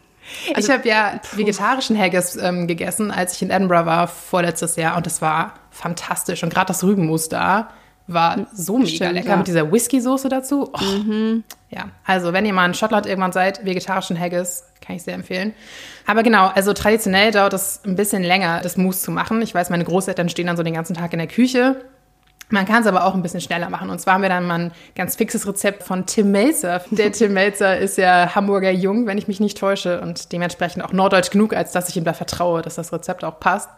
Ich 0.56 0.70
habe 0.70 0.88
ja 0.88 1.20
vegetarischen 1.34 1.98
Haggis 1.98 2.36
ähm, 2.36 2.68
gegessen, 2.68 3.12
als 3.12 3.36
ich 3.36 3.42
in 3.42 3.50
Edinburgh 3.50 3.86
war 3.86 4.08
vorletztes 4.08 4.76
Jahr 4.76 4.98
und 4.98 5.06
das 5.06 5.22
war 5.22 5.56
fantastisch. 5.72 6.44
Und 6.44 6.54
gerade 6.54 6.68
das 6.68 6.84
Rübenmus 6.84 7.30
da 7.30 7.70
war 8.08 8.48
so 8.54 8.78
mega 8.78 8.90
Stimmt, 8.90 9.14
lecker 9.14 9.30
ja. 9.30 9.38
mit 9.38 9.48
dieser 9.48 9.72
Whisky-Soße 9.72 10.30
dazu. 10.30 10.72
Oh. 10.74 11.42
Ja, 11.70 11.90
also 12.06 12.34
wenn 12.34 12.46
ihr 12.46 12.54
mal 12.54 12.66
in 12.66 12.74
Schottland 12.74 13.06
irgendwann 13.06 13.32
seid, 13.32 13.66
vegetarischen 13.66 14.20
Haggis, 14.20 14.66
kann 14.82 14.96
ich 14.96 15.04
sehr 15.04 15.14
empfehlen. 15.14 15.54
Aber 16.06 16.22
genau, 16.22 16.48
also 16.48 16.74
traditionell 16.74 17.32
dauert 17.32 17.54
es 17.54 17.82
ein 17.86 17.96
bisschen 17.96 18.24
länger, 18.24 18.60
das 18.62 18.78
Mousse 18.78 19.02
zu 19.02 19.12
machen. 19.12 19.42
Ich 19.42 19.56
weiß, 19.56 19.70
meine 19.70 19.86
Großeltern 19.86 20.30
stehen 20.30 20.48
dann 20.48 20.58
so 20.58 20.64
den 20.64 20.74
ganzen 20.74 20.96
Tag 20.96 21.14
in 21.14 21.20
der 21.20 21.28
Küche. 21.28 21.86
Man 22.54 22.68
kann 22.68 22.82
es 22.82 22.88
aber 22.88 23.06
auch 23.06 23.16
ein 23.16 23.24
bisschen 23.24 23.42
schneller 23.42 23.72
machen. 23.72 23.90
Und 23.90 23.98
zwar 24.00 24.14
haben 24.14 24.22
wir 24.22 24.30
dann 24.30 24.46
mal 24.46 24.60
ein 24.60 24.72
ganz 24.96 25.16
fixes 25.16 25.48
Rezept 25.48 25.82
von 25.82 26.06
Tim 26.06 26.30
Melzer. 26.30 26.84
Der 26.92 27.12
Tim 27.12 27.34
Melzer 27.34 27.80
ist 27.80 27.98
ja 27.98 28.36
Hamburger 28.36 28.70
Jung, 28.70 29.08
wenn 29.08 29.18
ich 29.18 29.28
mich 29.28 29.40
nicht 29.40 29.58
täusche. 29.58 30.00
Und 30.02 30.32
dementsprechend 30.32 30.86
auch 30.86 30.94
norddeutsch 30.94 31.32
genug, 31.32 31.56
als 31.56 31.72
dass 31.72 31.90
ich 31.90 31.98
ihm 31.98 32.04
da 32.04 32.14
vertraue, 32.14 32.62
dass 32.62 32.76
das 32.76 32.94
Rezept 32.94 33.24
auch 33.24 33.40
passt. 33.40 33.70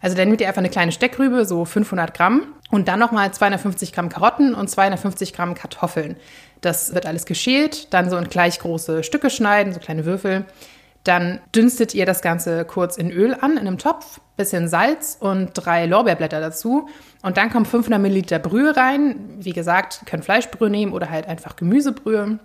Also 0.00 0.16
dann 0.16 0.26
nehmt 0.26 0.40
ihr 0.40 0.48
einfach 0.48 0.58
eine 0.58 0.70
kleine 0.70 0.90
Steckrübe, 0.90 1.44
so 1.44 1.64
500 1.64 2.12
Gramm. 2.12 2.48
Und 2.72 2.88
dann 2.88 2.98
nochmal 2.98 3.32
250 3.32 3.92
Gramm 3.92 4.08
Karotten 4.08 4.54
und 4.54 4.68
250 4.68 5.32
Gramm 5.32 5.54
Kartoffeln. 5.54 6.16
Das 6.62 6.92
wird 6.92 7.06
alles 7.06 7.26
geschält, 7.26 7.94
dann 7.94 8.10
so 8.10 8.16
in 8.16 8.28
gleich 8.28 8.58
große 8.58 9.04
Stücke 9.04 9.30
schneiden, 9.30 9.72
so 9.72 9.78
kleine 9.78 10.04
Würfel. 10.04 10.46
Dann 11.04 11.40
dünstet 11.54 11.94
ihr 11.94 12.04
das 12.04 12.20
Ganze 12.20 12.64
kurz 12.64 12.96
in 12.96 13.10
Öl 13.10 13.34
an, 13.40 13.52
in 13.52 13.60
einem 13.60 13.78
Topf, 13.78 14.20
bisschen 14.36 14.68
Salz 14.68 15.16
und 15.18 15.52
drei 15.54 15.86
Lorbeerblätter 15.86 16.40
dazu. 16.40 16.88
Und 17.22 17.36
dann 17.36 17.50
kommen 17.50 17.64
500 17.64 18.00
Milliliter 18.00 18.38
Brühe 18.38 18.76
rein. 18.76 19.16
Wie 19.38 19.52
gesagt, 19.52 20.02
könnt 20.06 20.24
Fleischbrühe 20.24 20.70
nehmen 20.70 20.92
oder 20.92 21.10
halt 21.10 21.26
einfach 21.26 21.56
Gemüsebrühe. 21.56 22.38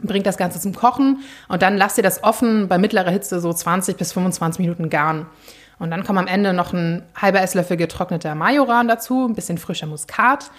Bringt 0.00 0.26
das 0.26 0.36
Ganze 0.36 0.60
zum 0.60 0.74
Kochen 0.74 1.20
und 1.48 1.62
dann 1.62 1.76
lasst 1.76 1.98
ihr 1.98 2.02
das 2.02 2.24
offen 2.24 2.68
bei 2.68 2.78
mittlerer 2.78 3.10
Hitze 3.10 3.40
so 3.40 3.52
20 3.52 3.96
bis 3.96 4.12
25 4.12 4.58
Minuten 4.60 4.90
garen. 4.90 5.26
Und 5.78 5.90
dann 5.90 6.04
kommt 6.04 6.18
am 6.18 6.26
Ende 6.26 6.52
noch 6.52 6.72
ein 6.72 7.02
halber 7.14 7.42
Esslöffel 7.42 7.76
getrockneter 7.76 8.34
Majoran 8.34 8.88
dazu, 8.88 9.26
ein 9.26 9.34
bisschen 9.34 9.58
frischer 9.58 9.86
Muskat 9.86 10.50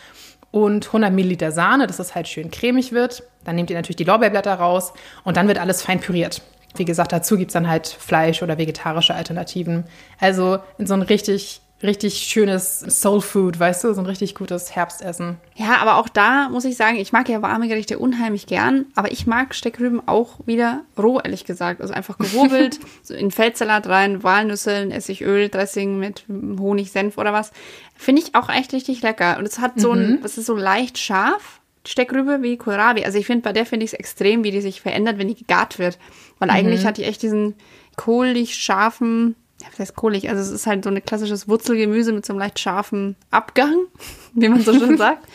und 0.51 0.87
100 0.87 1.11
Milliliter 1.11 1.51
Sahne, 1.51 1.85
dass 1.87 1.99
es 1.99 2.15
halt 2.15 2.27
schön 2.27 2.49
cremig 2.49 2.91
wird. 2.91 3.23
Dann 3.43 3.55
nehmt 3.55 3.69
ihr 3.69 3.75
natürlich 3.75 3.97
die 3.97 4.03
Lorbeerblätter 4.03 4.53
raus 4.53 4.93
und 5.23 5.37
dann 5.37 5.47
wird 5.47 5.59
alles 5.59 5.81
fein 5.81 5.99
püriert. 5.99 6.41
Wie 6.77 6.85
gesagt, 6.85 7.11
dazu 7.11 7.37
gibt's 7.37 7.53
dann 7.53 7.67
halt 7.67 7.87
Fleisch 7.87 8.41
oder 8.43 8.57
vegetarische 8.57 9.15
Alternativen. 9.15 9.85
Also 10.19 10.59
in 10.77 10.87
so 10.87 10.93
ein 10.93 11.01
richtig, 11.01 11.61
richtig 11.83 12.17
schönes 12.17 12.79
Soul 12.79 13.21
Food, 13.21 13.59
weißt 13.59 13.83
du, 13.83 13.93
so 13.93 14.01
ein 14.01 14.05
richtig 14.05 14.35
gutes 14.35 14.75
Herbstessen. 14.75 15.37
Ja, 15.55 15.77
aber 15.77 15.97
auch 15.97 16.09
da 16.09 16.49
muss 16.49 16.65
ich 16.65 16.77
sagen, 16.77 16.97
ich 16.97 17.11
mag 17.11 17.29
ja 17.29 17.41
warme 17.41 17.67
Gerichte 17.67 17.99
unheimlich 17.99 18.47
gern, 18.47 18.85
aber 18.95 19.11
ich 19.11 19.27
mag 19.27 19.53
Steckrüben 19.53 20.07
auch 20.07 20.39
wieder 20.45 20.83
roh, 20.97 21.19
ehrlich 21.23 21.45
gesagt. 21.45 21.81
Also 21.81 21.93
einfach 21.93 22.17
gehobelt, 22.17 22.79
so 23.03 23.13
in 23.13 23.31
Feldsalat 23.31 23.87
rein, 23.87 24.23
Walnüsse, 24.23 24.89
Essigöl, 24.91 25.49
Dressing 25.49 25.99
mit 25.99 26.25
Honig, 26.29 26.91
Senf 26.91 27.17
oder 27.17 27.33
was. 27.33 27.51
Finde 27.95 28.21
ich 28.21 28.35
auch 28.35 28.49
echt 28.49 28.73
richtig 28.73 29.01
lecker. 29.01 29.37
Und 29.37 29.47
es 29.47 29.59
hat 29.59 29.79
so 29.79 29.91
ein, 29.91 30.19
es 30.23 30.37
ist 30.37 30.47
so 30.47 30.55
leicht 30.55 30.97
scharf, 30.97 31.61
Steckrübe 31.87 32.41
wie 32.41 32.57
Kohlrabi. 32.57 33.05
Also 33.05 33.17
ich 33.17 33.25
finde, 33.25 33.43
bei 33.43 33.53
der 33.53 33.65
finde 33.65 33.85
ich 33.85 33.93
es 33.93 33.99
extrem, 33.99 34.43
wie 34.43 34.51
die 34.51 34.61
sich 34.61 34.81
verändert, 34.81 35.17
wenn 35.17 35.27
die 35.27 35.35
gegart 35.35 35.79
wird. 35.79 35.97
Weil 36.39 36.49
eigentlich 36.49 36.85
hat 36.85 36.97
die 36.97 37.03
echt 37.03 37.21
diesen 37.21 37.55
kohlig 37.95 38.55
scharfen, 38.55 39.35
ja, 39.61 39.67
was 39.71 39.79
heißt 39.79 39.95
kohlig? 39.95 40.29
Also 40.29 40.41
es 40.41 40.49
ist 40.49 40.67
halt 40.67 40.83
so 40.83 40.89
ein 40.89 41.03
klassisches 41.03 41.47
Wurzelgemüse 41.47 42.11
mit 42.11 42.25
so 42.25 42.33
einem 42.33 42.39
leicht 42.39 42.59
scharfen 42.59 43.15
Abgang, 43.31 43.75
wie 44.33 44.49
man 44.49 44.61
so 44.61 44.73
schön 44.73 44.97
sagt. 44.99 45.27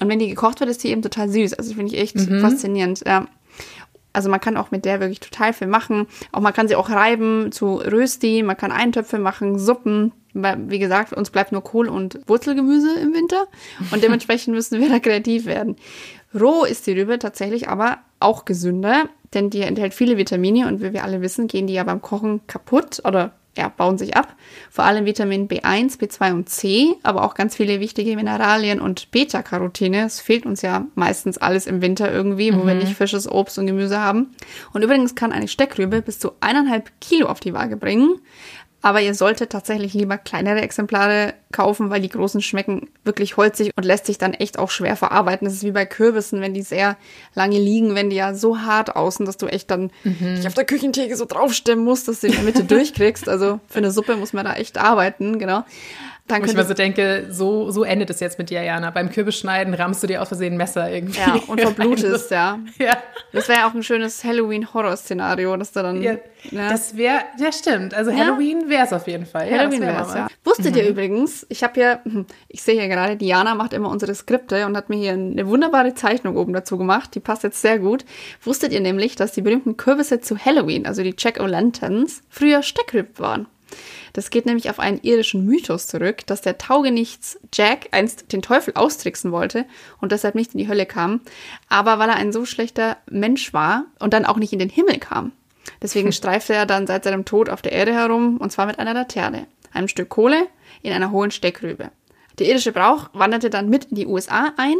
Und 0.00 0.08
wenn 0.08 0.18
die 0.18 0.28
gekocht 0.28 0.60
wird, 0.60 0.70
ist 0.70 0.84
die 0.84 0.88
eben 0.88 1.02
total 1.02 1.28
süß. 1.28 1.54
Also 1.54 1.74
finde 1.74 1.94
ich 1.94 2.00
echt 2.00 2.20
faszinierend. 2.40 3.02
Ja. 3.06 3.26
Also 4.18 4.30
man 4.30 4.40
kann 4.40 4.56
auch 4.56 4.72
mit 4.72 4.84
der 4.84 4.98
wirklich 4.98 5.20
total 5.20 5.52
viel 5.52 5.68
machen. 5.68 6.08
Auch 6.32 6.40
man 6.40 6.52
kann 6.52 6.66
sie 6.66 6.74
auch 6.74 6.90
reiben 6.90 7.52
zu 7.52 7.76
Rösti, 7.76 8.42
man 8.42 8.56
kann 8.56 8.72
Eintöpfe 8.72 9.20
machen, 9.20 9.60
Suppen. 9.60 10.10
Wie 10.34 10.80
gesagt, 10.80 11.12
uns 11.12 11.30
bleibt 11.30 11.52
nur 11.52 11.62
Kohl 11.62 11.88
und 11.88 12.18
Wurzelgemüse 12.26 12.98
im 12.98 13.14
Winter 13.14 13.46
und 13.92 14.02
dementsprechend 14.02 14.56
müssen 14.56 14.80
wir 14.80 14.88
da 14.88 14.98
kreativ 14.98 15.46
werden. 15.46 15.76
Roh 16.34 16.64
ist 16.64 16.88
die 16.88 16.98
Rübe 16.98 17.20
tatsächlich 17.20 17.68
aber 17.68 17.98
auch 18.18 18.44
gesünder, 18.44 19.04
denn 19.34 19.50
die 19.50 19.60
enthält 19.60 19.94
viele 19.94 20.16
Vitamine 20.16 20.66
und 20.66 20.82
wie 20.82 20.92
wir 20.92 21.04
alle 21.04 21.20
wissen, 21.20 21.46
gehen 21.46 21.68
die 21.68 21.74
ja 21.74 21.84
beim 21.84 22.02
Kochen 22.02 22.44
kaputt 22.48 23.00
oder 23.04 23.30
ja, 23.56 23.68
bauen 23.68 23.98
sich 23.98 24.16
ab. 24.16 24.36
Vor 24.70 24.84
allem 24.84 25.04
Vitamin 25.04 25.48
B1, 25.48 25.98
B2 25.98 26.32
und 26.32 26.48
C, 26.48 26.94
aber 27.02 27.24
auch 27.24 27.34
ganz 27.34 27.56
viele 27.56 27.80
wichtige 27.80 28.14
Mineralien 28.14 28.80
und 28.80 29.10
Beta-Carotine. 29.10 30.04
Es 30.04 30.20
fehlt 30.20 30.46
uns 30.46 30.62
ja 30.62 30.86
meistens 30.94 31.38
alles 31.38 31.66
im 31.66 31.82
Winter 31.82 32.12
irgendwie, 32.12 32.54
wo 32.54 32.66
wir 32.66 32.74
nicht 32.74 32.94
frisches 32.94 33.30
Obst 33.30 33.58
und 33.58 33.66
Gemüse 33.66 33.98
haben. 33.98 34.34
Und 34.72 34.82
übrigens 34.82 35.14
kann 35.16 35.32
eine 35.32 35.48
Steckrübe 35.48 36.02
bis 36.02 36.20
zu 36.20 36.32
eineinhalb 36.40 36.92
Kilo 37.00 37.26
auf 37.26 37.40
die 37.40 37.52
Waage 37.52 37.76
bringen. 37.76 38.20
Aber 38.80 39.00
ihr 39.00 39.14
solltet 39.14 39.50
tatsächlich 39.50 39.92
lieber 39.92 40.18
kleinere 40.18 40.60
Exemplare 40.60 41.34
kaufen, 41.50 41.90
weil 41.90 42.00
die 42.00 42.08
großen 42.08 42.40
schmecken 42.40 42.88
wirklich 43.04 43.36
holzig 43.36 43.72
und 43.76 43.84
lässt 43.84 44.06
sich 44.06 44.18
dann 44.18 44.34
echt 44.34 44.58
auch 44.58 44.70
schwer 44.70 44.94
verarbeiten. 44.94 45.46
Das 45.46 45.54
ist 45.54 45.64
wie 45.64 45.72
bei 45.72 45.84
Kürbissen, 45.84 46.40
wenn 46.40 46.54
die 46.54 46.62
sehr 46.62 46.96
lange 47.34 47.58
liegen, 47.58 47.96
wenn 47.96 48.08
die 48.10 48.16
ja 48.16 48.34
so 48.34 48.60
hart 48.60 48.94
außen, 48.94 49.26
dass 49.26 49.36
du 49.36 49.46
echt 49.46 49.70
dann 49.72 49.90
dich 50.04 50.46
auf 50.46 50.54
der 50.54 50.64
Küchentheke 50.64 51.16
so 51.16 51.24
draufstemmen 51.24 51.84
musst, 51.84 52.06
dass 52.06 52.20
du 52.20 52.28
in 52.28 52.34
der 52.34 52.42
Mitte 52.42 52.64
durchkriegst. 52.64 53.28
Also 53.28 53.58
für 53.68 53.78
eine 53.78 53.90
Suppe 53.90 54.16
muss 54.16 54.32
man 54.32 54.44
da 54.44 54.54
echt 54.54 54.78
arbeiten, 54.78 55.40
genau. 55.40 55.64
Dann 56.28 56.42
Wo 56.42 56.46
ich 56.46 56.54
mal 56.54 56.66
so 56.66 56.74
denke, 56.74 57.26
so, 57.30 57.70
so 57.70 57.84
endet 57.84 58.10
es 58.10 58.20
jetzt 58.20 58.38
mit 58.38 58.50
dir, 58.50 58.62
Jana. 58.62 58.90
Beim 58.90 59.10
Kürbisschneiden 59.10 59.72
rammst 59.72 60.02
du 60.02 60.06
dir 60.06 60.20
aus 60.20 60.28
Versehen 60.28 60.54
ein 60.54 60.56
Messer 60.58 60.90
irgendwie. 60.90 61.18
ja, 61.18 61.40
und 61.46 61.58
verblutest, 61.60 62.30
ja. 62.30 62.58
Ja. 62.78 62.98
Das 63.32 63.48
wäre 63.48 63.60
ja 63.60 63.68
auch 63.68 63.74
ein 63.74 63.82
schönes 63.82 64.22
Halloween-Horror-Szenario, 64.24 65.56
dass 65.56 65.72
du 65.72 65.82
dann. 65.82 66.02
Ja, 66.02 66.12
ne? 66.12 66.68
Das 66.68 66.96
wäre, 66.98 67.20
ja 67.38 67.50
stimmt. 67.50 67.94
Also 67.94 68.10
Ja. 68.10 68.18
Halloween 68.18 68.68
wäre 68.68 68.84
es 68.84 68.92
auf 68.92 69.06
jeden 69.06 69.24
Fall. 69.24 69.50
Ja, 69.50 69.58
Halloween 69.58 69.80
das 69.80 69.88
wär 69.88 69.96
wär's, 69.96 70.08
mal 70.08 70.16
ja. 70.18 70.28
Wusstet 70.44 70.76
ihr 70.76 70.88
übrigens, 70.88 71.46
ich 71.48 71.62
habe 71.62 71.74
hier, 71.74 72.00
hm, 72.04 72.26
ich 72.48 72.62
sehe 72.62 72.74
hier 72.78 72.88
gerade, 72.88 73.16
Diana 73.16 73.54
macht 73.54 73.72
immer 73.72 73.88
unsere 73.88 74.14
Skripte 74.14 74.66
und 74.66 74.76
hat 74.76 74.90
mir 74.90 74.96
hier 74.96 75.12
eine 75.12 75.46
wunderbare 75.48 75.94
Zeichnung 75.94 76.36
oben 76.36 76.52
dazu 76.52 76.76
gemacht. 76.76 77.14
Die 77.14 77.20
passt 77.20 77.42
jetzt 77.42 77.62
sehr 77.62 77.78
gut. 77.78 78.04
Wusstet 78.42 78.72
ihr 78.72 78.80
nämlich, 78.80 79.16
dass 79.16 79.32
die 79.32 79.42
berühmten 79.42 79.78
Kürbisse 79.78 80.20
zu 80.20 80.36
Halloween, 80.38 80.86
also 80.86 81.02
die 81.02 81.14
Jack-O'-Lanterns, 81.16 82.20
früher 82.28 82.62
Steckrüb 82.62 83.18
waren? 83.18 83.46
Das 84.18 84.30
geht 84.30 84.46
nämlich 84.46 84.68
auf 84.68 84.80
einen 84.80 84.98
irischen 85.02 85.44
Mythos 85.44 85.86
zurück, 85.86 86.26
dass 86.26 86.40
der 86.40 86.58
Taugenichts 86.58 87.38
Jack 87.54 87.86
einst 87.92 88.32
den 88.32 88.42
Teufel 88.42 88.74
austricksen 88.74 89.30
wollte 89.30 89.64
und 90.00 90.10
deshalb 90.10 90.34
nicht 90.34 90.54
in 90.54 90.58
die 90.58 90.66
Hölle 90.66 90.86
kam, 90.86 91.20
aber 91.68 92.00
weil 92.00 92.08
er 92.08 92.16
ein 92.16 92.32
so 92.32 92.44
schlechter 92.44 92.96
Mensch 93.08 93.54
war 93.54 93.84
und 94.00 94.12
dann 94.12 94.24
auch 94.24 94.38
nicht 94.38 94.52
in 94.52 94.58
den 94.58 94.70
Himmel 94.70 94.98
kam. 94.98 95.30
Deswegen 95.80 96.10
streifte 96.12 96.52
er 96.52 96.66
dann 96.66 96.88
seit 96.88 97.04
seinem 97.04 97.26
Tod 97.26 97.48
auf 97.48 97.62
der 97.62 97.70
Erde 97.70 97.94
herum 97.94 98.38
und 98.38 98.50
zwar 98.50 98.66
mit 98.66 98.80
einer 98.80 98.92
Laterne, 98.92 99.46
einem 99.72 99.86
Stück 99.86 100.08
Kohle 100.08 100.48
in 100.82 100.92
einer 100.92 101.12
hohen 101.12 101.30
Steckrübe. 101.30 101.92
Der 102.40 102.48
irische 102.48 102.72
Brauch 102.72 103.10
wanderte 103.12 103.50
dann 103.50 103.68
mit 103.68 103.84
in 103.84 103.94
die 103.94 104.06
USA 104.08 104.52
ein 104.56 104.78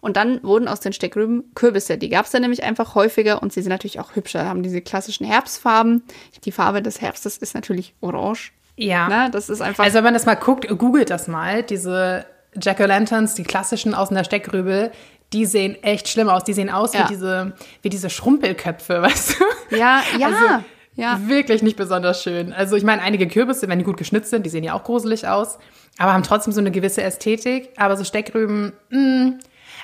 und 0.00 0.16
dann 0.16 0.42
wurden 0.42 0.66
aus 0.66 0.80
den 0.80 0.94
Steckrüben 0.94 1.52
Kürbisse. 1.54 1.98
Die 1.98 2.08
gab 2.08 2.24
es 2.24 2.30
dann 2.30 2.40
nämlich 2.40 2.64
einfach 2.64 2.94
häufiger 2.94 3.42
und 3.42 3.52
sie 3.52 3.60
sind 3.60 3.68
natürlich 3.68 4.00
auch 4.00 4.16
hübscher, 4.16 4.46
haben 4.46 4.62
diese 4.62 4.80
klassischen 4.80 5.26
Herbstfarben. 5.26 6.04
Die 6.46 6.52
Farbe 6.52 6.80
des 6.80 7.02
Herbstes 7.02 7.36
ist 7.36 7.54
natürlich 7.54 7.92
orange. 8.00 8.52
Ja. 8.78 9.08
Ne? 9.08 9.30
Das 9.32 9.48
ist 9.50 9.60
einfach. 9.60 9.84
Also 9.84 9.96
wenn 9.96 10.04
man 10.04 10.14
das 10.14 10.26
mal 10.26 10.34
guckt, 10.36 10.66
googelt 10.78 11.10
das 11.10 11.28
mal, 11.28 11.62
diese 11.62 12.24
Jack-O'-Lanterns, 12.60 13.34
die 13.34 13.42
klassischen 13.44 13.94
aus 13.94 14.10
einer 14.10 14.24
Steckrübe, 14.24 14.90
die 15.32 15.44
sehen 15.46 15.76
echt 15.82 16.08
schlimm 16.08 16.28
aus. 16.28 16.44
Die 16.44 16.54
sehen 16.54 16.70
aus 16.70 16.94
Ja. 16.94 17.04
wie, 17.04 17.12
diese, 17.12 17.52
wie 17.82 17.88
diese 17.90 18.08
Schrumpelköpfe, 18.10 19.02
weißt 19.02 19.36
du? 19.70 19.76
ja, 19.76 20.02
ja, 20.18 20.26
Also, 20.28 20.64
ja. 20.94 21.20
Wirklich 21.26 21.62
nicht 21.62 21.76
besonders 21.76 22.22
schön. 22.22 22.52
Also 22.52 22.74
ich 22.76 22.82
meine, 22.84 23.02
einige 23.02 23.28
Kürbisse, 23.28 23.68
wenn 23.68 23.78
die 23.78 23.84
gut 23.84 23.98
geschnitzt 23.98 24.30
sind, 24.30 24.44
die 24.46 24.50
sehen 24.50 24.64
ja 24.64 24.72
auch 24.74 24.84
gruselig 24.84 25.28
aus, 25.28 25.58
aber 25.98 26.12
haben 26.12 26.22
trotzdem 26.22 26.52
so 26.52 26.60
eine 26.60 26.70
gewisse 26.70 27.02
Ästhetik. 27.02 27.70
Aber 27.76 27.96
so 27.96 28.04
Steckrüben, 28.04 28.72
mh, 28.90 29.32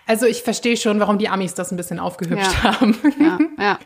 also 0.06 0.26
ich 0.26 0.42
verstehe 0.42 0.76
schon, 0.76 0.98
warum 1.00 1.18
die 1.18 1.28
Amis 1.28 1.54
das 1.54 1.70
ein 1.70 1.76
bisschen 1.76 1.98
aufgehübscht 2.00 2.52
Ja. 2.64 2.80
haben. 2.80 2.96
ja, 3.20 3.38
ja. 3.62 3.78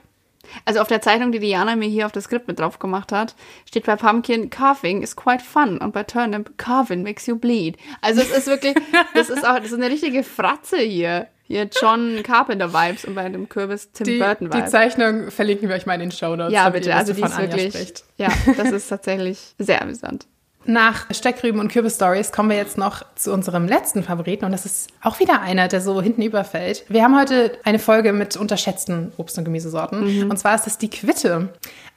Also 0.65 0.81
auf 0.81 0.89
der 0.89 1.01
Zeichnung, 1.01 1.33
die 1.33 1.39
Diana 1.39 1.77
mir 1.77 1.89
hier 1.89 2.07
auf 2.07 2.13
das 2.13 2.25
Skript 2.25 2.49
mit 2.49 2.59
drauf 2.59 2.79
gemacht 2.79 3.13
hat, 3.13 3.35
steht 3.67 3.87
bei 3.87 3.97
Pumpkin, 3.97 4.51
carving 4.51 5.03
is 5.03 5.17
quite 5.17 5.43
fun 5.43 5.79
und 5.79 5.93
bei 5.93 6.03
Turnip, 6.03 6.57
carving 6.59 7.03
makes 7.03 7.27
you 7.27 7.37
bleed. 7.37 7.77
Also 8.01 8.21
es 8.21 8.31
ist 8.31 8.47
wirklich, 8.47 8.75
das 9.15 9.31
ist 9.31 9.47
auch, 9.47 9.57
das 9.57 9.67
ist 9.67 9.75
eine 9.75 9.91
richtige 9.91 10.23
Fratze 10.23 10.79
hier. 10.79 11.29
Hier 11.45 11.67
John 11.81 12.23
Carpenter 12.23 12.75
Vibes 12.75 13.07
und 13.07 13.15
bei 13.15 13.27
dem 13.27 13.49
Kürbis 13.49 13.91
Tim 13.93 14.05
Die, 14.05 14.19
Burton 14.19 14.51
die 14.51 14.59
Vibes. 14.59 14.71
Zeichnung 14.71 15.31
verlinken 15.31 15.71
wir 15.71 15.77
euch 15.77 15.87
mal 15.87 15.95
in 15.95 16.01
den 16.01 16.13
Show 16.13 16.37
Notes. 16.37 16.53
Ja, 16.53 16.69
bitte, 16.69 16.91
ihr 16.91 16.97
also 16.97 17.15
die 17.15 17.23
ist 17.23 17.39
wirklich, 17.39 17.95
ja, 18.19 18.29
das 18.59 18.71
ist 18.71 18.89
tatsächlich 18.89 19.55
sehr 19.57 19.81
amüsant. 19.81 20.27
Nach 20.65 21.07
Steckrüben 21.11 21.61
und 21.61 21.69
Kürbis-Stories 21.73 22.31
kommen 22.31 22.51
wir 22.51 22.57
jetzt 22.57 22.77
noch 22.77 23.03
zu 23.15 23.33
unserem 23.33 23.67
letzten 23.67 24.03
Favoriten 24.03 24.45
und 24.45 24.53
das 24.53 24.67
ist 24.67 24.91
auch 25.03 25.19
wieder 25.19 25.41
einer, 25.41 25.67
der 25.69 25.81
so 25.81 26.03
hinten 26.03 26.21
überfällt. 26.21 26.85
Wir 26.89 27.03
haben 27.05 27.19
heute 27.19 27.53
eine 27.65 27.79
Folge 27.79 28.13
mit 28.13 28.37
unterschätzten 28.37 29.13
Obst- 29.17 29.39
und 29.39 29.45
Gemüsesorten 29.45 30.25
Mhm. 30.25 30.31
und 30.31 30.37
zwar 30.39 30.55
ist 30.57 30.67
das 30.67 30.77
die 30.77 30.91
Quitte. 30.91 31.49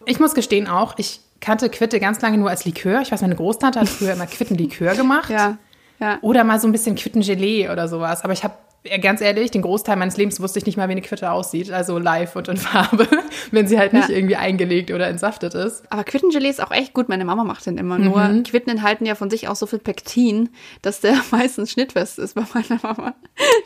Ich 0.05 0.19
muss 0.19 0.33
gestehen 0.35 0.67
auch, 0.67 0.93
ich 0.97 1.19
kannte 1.41 1.69
Quitte 1.69 1.99
ganz 1.99 2.21
lange 2.21 2.37
nur 2.37 2.49
als 2.49 2.63
Likör. 2.65 3.01
Ich 3.01 3.11
weiß, 3.11 3.21
meine 3.21 3.35
Großtante 3.35 3.79
hat 3.79 3.89
früher 3.89 4.13
immer 4.13 4.25
Quittenlikör 4.27 4.95
gemacht. 4.95 5.29
Ja, 5.29 5.57
ja. 5.99 6.19
Oder 6.21 6.43
mal 6.43 6.59
so 6.59 6.67
ein 6.67 6.71
bisschen 6.71 6.95
Quittengelee 6.95 7.67
oder 7.69 7.87
sowas. 7.87 8.23
Aber 8.23 8.31
ich 8.33 8.43
habe, 8.43 8.53
ganz 9.01 9.21
ehrlich, 9.21 9.51
den 9.51 9.61
Großteil 9.61 9.95
meines 9.95 10.17
Lebens 10.17 10.39
wusste 10.41 10.57
ich 10.59 10.65
nicht 10.65 10.75
mal, 10.75 10.87
wie 10.87 10.93
eine 10.93 11.01
Quitte 11.01 11.29
aussieht. 11.31 11.71
Also 11.71 11.99
live 11.99 12.35
und 12.35 12.47
in 12.47 12.57
Farbe, 12.57 13.07
wenn 13.51 13.67
sie 13.67 13.77
halt 13.77 13.93
nicht 13.93 14.09
Ja. 14.09 14.15
irgendwie 14.15 14.35
eingelegt 14.37 14.89
oder 14.91 15.07
entsaftet 15.07 15.53
ist. 15.53 15.83
Aber 15.91 16.03
Quittengelee 16.03 16.49
ist 16.49 16.61
auch 16.63 16.71
echt 16.71 16.93
gut. 16.93 17.07
Meine 17.07 17.23
Mama 17.23 17.43
macht 17.43 17.65
den 17.67 17.77
immer. 17.77 17.99
Nur 17.99 18.19
Mhm. 18.27 18.43
Quitten 18.43 18.71
enthalten 18.71 19.05
ja 19.05 19.13
von 19.15 19.29
sich 19.29 19.47
auch 19.47 19.55
so 19.55 19.65
viel 19.67 19.77
Pektin, 19.79 20.49
dass 20.81 20.99
der 20.99 21.13
meistens 21.31 21.71
schnittfest 21.71 22.17
ist 22.17 22.33
bei 22.33 22.43
meiner 22.53 22.79
Mama. 22.81 23.13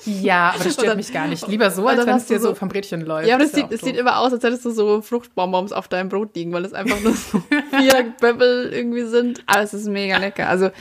Ja, 0.06 0.50
aber 0.56 0.64
das 0.66 0.74
stört 0.74 0.88
Oder- 0.88 0.96
mich 0.98 1.14
gar 1.14 1.28
nicht. 1.28 1.48
Lieber 1.48 1.72
so, 1.72 1.88
als 1.88 2.06
wenn 2.06 2.16
es 2.18 2.26
dir 2.26 2.40
so- 2.40 2.50
so 2.50 2.56
vom 2.56 2.68
Brötchen 2.70 3.02
läuft. 3.02 3.28
Ja, 3.28 3.36
aber 3.36 3.44
das 3.46 3.54
sieht, 3.54 3.72
doof. 3.72 3.80
sieht 3.82 3.96
immer 3.96 4.20
aus, 4.20 4.34
als 4.34 4.44
hättest 4.44 4.66
du 4.66 4.72
so 4.72 5.02
Fruchtbonbons 5.02 5.72
auf 5.72 5.88
deinem 5.88 6.10
Brot 6.10 6.36
liegen, 6.36 6.52
weil 6.52 6.66
es 6.66 6.74
einfach 6.74 7.00
nur 7.02 7.14
so 7.14 7.42
vier 7.78 8.14
Böbbel 8.20 8.70
irgendwie 8.74 9.06
sind. 9.06 9.44
Aber 9.48 9.62
es 9.62 9.74
ist 9.74 9.88
mega 9.88 10.18
lecker. 10.18 10.50
Also, 10.50 10.72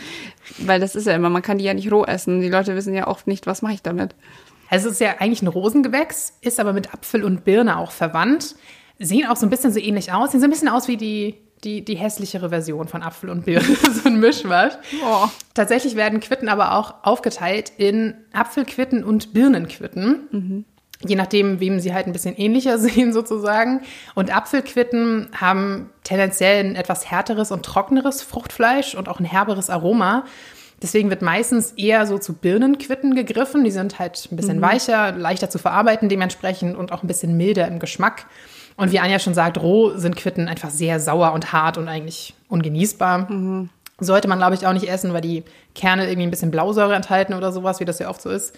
weil 0.58 0.80
das 0.80 0.94
ist 0.96 1.06
ja 1.06 1.14
immer, 1.14 1.30
man 1.30 1.42
kann 1.42 1.58
die 1.58 1.64
ja 1.64 1.72
nicht 1.74 1.90
roh 1.92 2.04
essen. 2.04 2.40
Die 2.40 2.48
Leute 2.48 2.74
wissen 2.74 2.94
ja 2.94 3.06
oft 3.06 3.26
nicht, 3.26 3.46
was 3.46 3.62
mache 3.62 3.74
ich 3.74 3.82
damit. 3.82 4.14
Also 4.70 4.88
es 4.88 4.94
ist 4.94 5.00
ja 5.00 5.16
eigentlich 5.18 5.42
ein 5.42 5.48
Rosengewächs, 5.48 6.38
ist 6.40 6.58
aber 6.58 6.72
mit 6.72 6.92
Apfel 6.92 7.22
und 7.22 7.44
Birne 7.44 7.78
auch 7.78 7.92
verwandt. 7.92 8.56
Sehen 8.98 9.26
auch 9.26 9.36
so 9.36 9.46
ein 9.46 9.50
bisschen 9.50 9.72
so 9.72 9.78
ähnlich 9.78 10.12
aus. 10.12 10.32
Sehen 10.32 10.40
so 10.40 10.46
ein 10.46 10.50
bisschen 10.50 10.68
aus 10.68 10.88
wie 10.88 10.96
die, 10.96 11.36
die, 11.62 11.84
die 11.84 11.96
hässlichere 11.96 12.48
Version 12.48 12.88
von 12.88 13.02
Apfel 13.02 13.30
und 13.30 13.44
Birne. 13.44 13.64
so 13.92 14.08
ein 14.08 14.20
Mischmasch. 14.20 14.74
Oh. 15.04 15.28
Tatsächlich 15.54 15.96
werden 15.96 16.20
Quitten 16.20 16.48
aber 16.48 16.76
auch 16.76 16.94
aufgeteilt 17.02 17.72
in 17.76 18.14
Apfelquitten 18.32 19.04
und 19.04 19.32
Birnenquitten. 19.32 20.64
Je 21.06 21.16
nachdem, 21.16 21.60
wem 21.60 21.80
sie 21.80 21.92
halt 21.92 22.06
ein 22.06 22.12
bisschen 22.12 22.36
ähnlicher 22.36 22.78
sehen 22.80 23.12
sozusagen. 23.12 23.82
Und 24.14 24.34
Apfelquitten 24.34 25.28
haben 25.38 25.90
tendenziell 26.02 26.64
ein 26.64 26.76
etwas 26.76 27.10
härteres 27.10 27.50
und 27.50 27.64
trockeneres 27.64 28.22
Fruchtfleisch 28.22 28.94
und 28.94 29.08
auch 29.08 29.20
ein 29.20 29.24
herberes 29.26 29.70
Aroma. 29.70 30.24
Deswegen 30.84 31.08
wird 31.08 31.22
meistens 31.22 31.72
eher 31.72 32.06
so 32.06 32.18
zu 32.18 32.34
Birnenquitten 32.34 33.14
gegriffen. 33.14 33.64
Die 33.64 33.70
sind 33.70 33.98
halt 33.98 34.28
ein 34.30 34.36
bisschen 34.36 34.60
weicher, 34.60 35.12
leichter 35.12 35.48
zu 35.48 35.58
verarbeiten 35.58 36.10
dementsprechend 36.10 36.76
und 36.76 36.92
auch 36.92 37.02
ein 37.02 37.06
bisschen 37.06 37.38
milder 37.38 37.66
im 37.68 37.78
Geschmack. 37.78 38.26
Und 38.76 38.92
wie 38.92 38.98
Anja 38.98 39.18
schon 39.18 39.32
sagt, 39.32 39.56
roh 39.62 39.96
sind 39.96 40.14
Quitten 40.14 40.46
einfach 40.46 40.68
sehr 40.68 41.00
sauer 41.00 41.32
und 41.32 41.54
hart 41.54 41.78
und 41.78 41.88
eigentlich 41.88 42.34
ungenießbar. 42.50 43.28
Sollte 43.98 44.28
man, 44.28 44.36
glaube 44.36 44.56
ich, 44.56 44.66
auch 44.66 44.74
nicht 44.74 44.86
essen, 44.86 45.14
weil 45.14 45.22
die 45.22 45.44
Kerne 45.74 46.04
irgendwie 46.04 46.26
ein 46.26 46.30
bisschen 46.30 46.50
Blausäure 46.50 46.94
enthalten 46.94 47.32
oder 47.32 47.50
sowas, 47.50 47.80
wie 47.80 47.86
das 47.86 47.98
ja 47.98 48.10
oft 48.10 48.20
so 48.20 48.28
ist. 48.28 48.54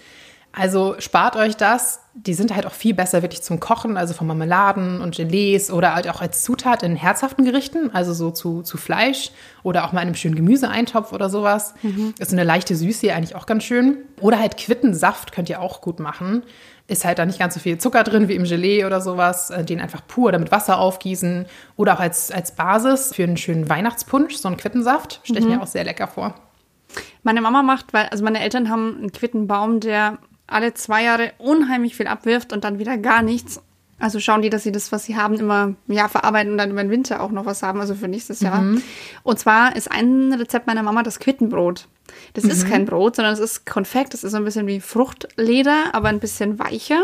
Also 0.59 0.97
spart 1.01 1.37
euch 1.37 1.55
das. 1.59 2.01
Die 2.15 2.33
sind 2.33 2.57
halt 2.57 2.65
auch 2.65 2.73
viel 2.73 2.95
besser 2.95 3.21
wirklich 3.21 3.43
zum 3.43 3.61
Kochen, 3.61 3.99
also 3.99 4.15
von 4.15 4.27
Marmeladen 4.27 5.03
und 5.03 5.15
Gelees 5.15 5.71
oder 5.71 5.95
halt 5.95 6.09
auch 6.09 6.23
als 6.23 6.45
Zutat 6.45 6.83
in 6.83 6.97
herzhaften 6.97 7.45
Gerichten, 7.45 7.91
also 7.93 8.15
so 8.15 8.31
zu, 8.31 8.63
zu 8.63 8.79
Fleisch 8.79 9.33
oder 9.63 9.85
auch 9.85 9.93
mal 9.93 10.01
in 10.01 10.07
einem 10.07 10.15
schönen 10.15 10.35
Gemüseeintopf 10.35 11.13
oder 11.13 11.29
sowas. 11.29 11.75
Mhm. 11.83 12.15
Ist 12.19 12.33
eine 12.33 12.43
leichte 12.43 12.75
Süße 12.75 13.13
eigentlich 13.13 13.37
auch 13.37 13.45
ganz 13.45 13.65
schön. 13.65 13.99
Oder 14.23 14.39
halt 14.39 14.57
Quittensaft 14.57 15.33
könnt 15.33 15.51
ihr 15.51 15.61
auch 15.61 15.83
gut 15.83 16.01
machen. 16.01 16.43
Ist 16.89 17.05
halt 17.05 17.19
da 17.19 17.27
nicht 17.27 17.39
ganz 17.39 17.53
so 17.53 17.61
viel 17.61 17.77
Zucker 17.77 18.03
drin 18.03 18.29
wie 18.29 18.35
im 18.35 18.45
Gelee 18.45 18.87
oder 18.87 19.03
sowas. 19.03 19.51
Äh, 19.51 19.63
den 19.63 19.79
einfach 19.79 20.07
pur 20.09 20.29
oder 20.29 20.39
mit 20.39 20.51
Wasser 20.53 20.79
aufgießen. 20.79 21.45
Oder 21.77 21.97
auch 21.97 22.01
als, 22.01 22.31
als 22.31 22.57
Basis 22.57 23.15
für 23.15 23.25
einen 23.25 23.37
schönen 23.37 23.69
Weihnachtspunsch, 23.69 24.37
so 24.37 24.49
einen 24.49 24.57
Quittensaft. 24.57 25.21
Stelle 25.25 25.41
ich 25.41 25.45
mhm. 25.45 25.57
mir 25.57 25.63
auch 25.63 25.67
sehr 25.67 25.85
lecker 25.85 26.07
vor. 26.07 26.35
Meine 27.23 27.43
Mama 27.43 27.63
macht, 27.63 27.93
weil, 27.93 28.07
also 28.07 28.25
meine 28.25 28.41
Eltern 28.41 28.71
haben 28.71 28.97
einen 28.97 29.13
Quittenbaum, 29.13 29.81
der 29.81 30.17
alle 30.47 30.75
zwei 30.75 31.05
Jahre 31.05 31.33
unheimlich 31.39 31.97
viel 31.97 32.07
abwirft 32.07 32.53
und 32.53 32.65
dann 32.65 32.79
wieder 32.79 32.97
gar 32.99 33.23
nichts. 33.23 33.61
Also 33.99 34.21
schauen 34.21 34.43
die, 34.43 34.51
dass 34.51 34.63
sie 34.63 34.73
das, 34.73 34.93
was 34.93 35.05
sie 35.05 35.17
haben, 35.17 35.39
immer 35.39 35.75
ja, 35.87 36.09
verarbeiten 36.09 36.53
und 36.53 36.59
dann 36.59 36.71
über 36.71 36.83
den 36.83 36.91
Winter 36.91 37.23
auch 37.23 37.31
noch 37.31 37.47
was 37.47 37.63
haben, 37.63 37.81
also 37.81 37.95
für 37.95 38.09
nächstes 38.09 38.41
Jahr. 38.41 38.61
Mhm. 38.61 38.83
Und 39.23 39.39
zwar 39.39 39.75
ist 39.75 39.91
ein 39.91 40.35
Rezept 40.35 40.67
meiner 40.67 40.83
Mama 40.83 41.03
das 41.03 41.19
Quittenbrot. 41.19 41.89
Das 42.35 42.45
mhm. 42.45 42.51
ist 42.51 42.69
kein 42.69 42.85
Brot, 42.85 43.17
sondern 43.17 43.33
es 43.33 43.41
ist 43.41 43.65
Konfekt. 43.65 44.13
Das 44.13 44.23
ist 44.23 44.33
so 44.33 44.37
ein 44.37 44.45
bisschen 44.45 44.67
wie 44.67 44.81
Fruchtleder, 44.81 45.95
aber 45.95 46.09
ein 46.09 46.21
bisschen 46.21 46.59
weicher. 46.59 47.03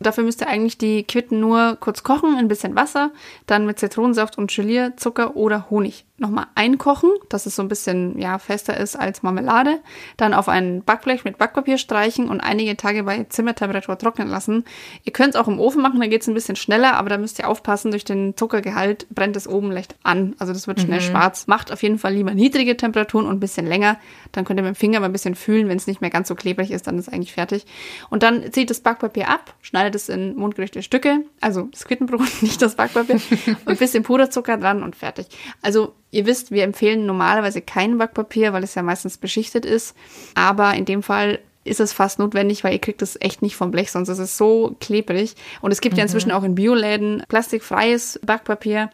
Dafür 0.00 0.24
müsst 0.24 0.40
ihr 0.40 0.48
eigentlich 0.48 0.78
die 0.78 1.04
Quitten 1.04 1.40
nur 1.40 1.76
kurz 1.80 2.02
kochen, 2.02 2.36
ein 2.36 2.48
bisschen 2.48 2.76
Wasser, 2.76 3.12
dann 3.46 3.66
mit 3.66 3.78
Zitronensaft 3.78 4.36
und 4.38 4.54
Gelierzucker 4.54 5.36
oder 5.36 5.70
Honig 5.70 6.04
nochmal 6.18 6.46
einkochen, 6.54 7.10
dass 7.28 7.44
es 7.44 7.56
so 7.56 7.62
ein 7.62 7.68
bisschen 7.68 8.18
ja, 8.18 8.38
fester 8.38 8.76
ist 8.76 8.96
als 8.96 9.22
Marmelade. 9.22 9.80
Dann 10.16 10.32
auf 10.32 10.48
ein 10.48 10.82
Backblech 10.82 11.24
mit 11.24 11.36
Backpapier 11.36 11.76
streichen 11.76 12.28
und 12.30 12.40
einige 12.40 12.76
Tage 12.76 13.02
bei 13.02 13.24
Zimmertemperatur 13.24 13.98
trocknen 13.98 14.28
lassen. 14.28 14.64
Ihr 15.04 15.12
könnt 15.12 15.34
es 15.34 15.40
auch 15.40 15.48
im 15.48 15.60
Ofen 15.60 15.82
machen, 15.82 16.00
da 16.00 16.06
geht 16.06 16.22
es 16.22 16.28
ein 16.28 16.34
bisschen 16.34 16.56
schneller, 16.56 16.94
aber 16.94 17.10
da 17.10 17.18
müsst 17.18 17.38
ihr 17.38 17.48
aufpassen, 17.48 17.90
durch 17.90 18.04
den 18.04 18.36
Zuckergehalt 18.36 19.06
brennt 19.10 19.36
es 19.36 19.46
oben 19.46 19.70
leicht 19.70 19.94
an. 20.04 20.34
Also 20.38 20.54
das 20.54 20.66
wird 20.66 20.80
schnell 20.80 21.00
mhm. 21.00 21.04
schwarz. 21.04 21.46
Macht 21.48 21.70
auf 21.70 21.82
jeden 21.82 21.98
Fall 21.98 22.14
lieber 22.14 22.32
niedrige 22.32 22.76
Temperaturen 22.76 23.26
und 23.26 23.36
ein 23.36 23.40
bisschen 23.40 23.66
länger. 23.66 23.98
Dann 24.32 24.46
könnt 24.46 24.58
ihr 24.58 24.62
mit 24.62 24.74
dem 24.74 24.78
Finger 24.78 25.00
mal 25.00 25.06
ein 25.06 25.12
bisschen 25.12 25.34
fühlen, 25.34 25.68
wenn 25.68 25.76
es 25.76 25.86
nicht 25.86 26.00
mehr 26.00 26.10
ganz 26.10 26.28
so 26.28 26.34
klebrig 26.34 26.70
ist, 26.70 26.86
dann 26.86 26.98
ist 26.98 27.08
es 27.08 27.12
eigentlich 27.12 27.34
fertig. 27.34 27.66
Und 28.08 28.22
dann 28.22 28.52
zieht 28.52 28.70
das 28.70 28.80
Backpapier 28.80 29.28
ab, 29.28 29.54
schneidet 29.60 29.94
es 29.94 30.08
in 30.08 30.34
mundgerechte 30.36 30.82
Stücke, 30.82 31.24
also 31.40 31.68
das 31.70 31.84
Quittenbrot, 31.84 32.26
nicht 32.42 32.62
das 32.62 32.76
Backpapier, 32.76 33.16
und 33.46 33.68
ein 33.68 33.76
bisschen 33.76 34.02
Puderzucker 34.02 34.56
dran 34.56 34.82
und 34.82 34.96
fertig. 34.96 35.26
Also 35.60 35.94
Ihr 36.16 36.24
wisst, 36.24 36.50
wir 36.50 36.64
empfehlen 36.64 37.04
normalerweise 37.04 37.60
kein 37.60 37.98
Backpapier, 37.98 38.54
weil 38.54 38.64
es 38.64 38.74
ja 38.74 38.82
meistens 38.82 39.18
beschichtet 39.18 39.66
ist. 39.66 39.94
Aber 40.34 40.72
in 40.72 40.86
dem 40.86 41.02
Fall 41.02 41.40
ist 41.62 41.78
es 41.78 41.92
fast 41.92 42.18
notwendig, 42.18 42.64
weil 42.64 42.72
ihr 42.72 42.78
kriegt 42.78 43.02
es 43.02 43.20
echt 43.20 43.42
nicht 43.42 43.54
vom 43.54 43.70
Blech, 43.70 43.90
sonst 43.90 44.08
ist 44.08 44.18
es 44.18 44.38
so 44.38 44.74
klebrig. 44.80 45.34
Und 45.60 45.72
es 45.72 45.82
gibt 45.82 45.92
mhm. 45.92 45.98
ja 45.98 46.02
inzwischen 46.04 46.32
auch 46.32 46.42
in 46.42 46.54
Bioläden 46.54 47.22
plastikfreies 47.28 48.18
Backpapier. 48.24 48.88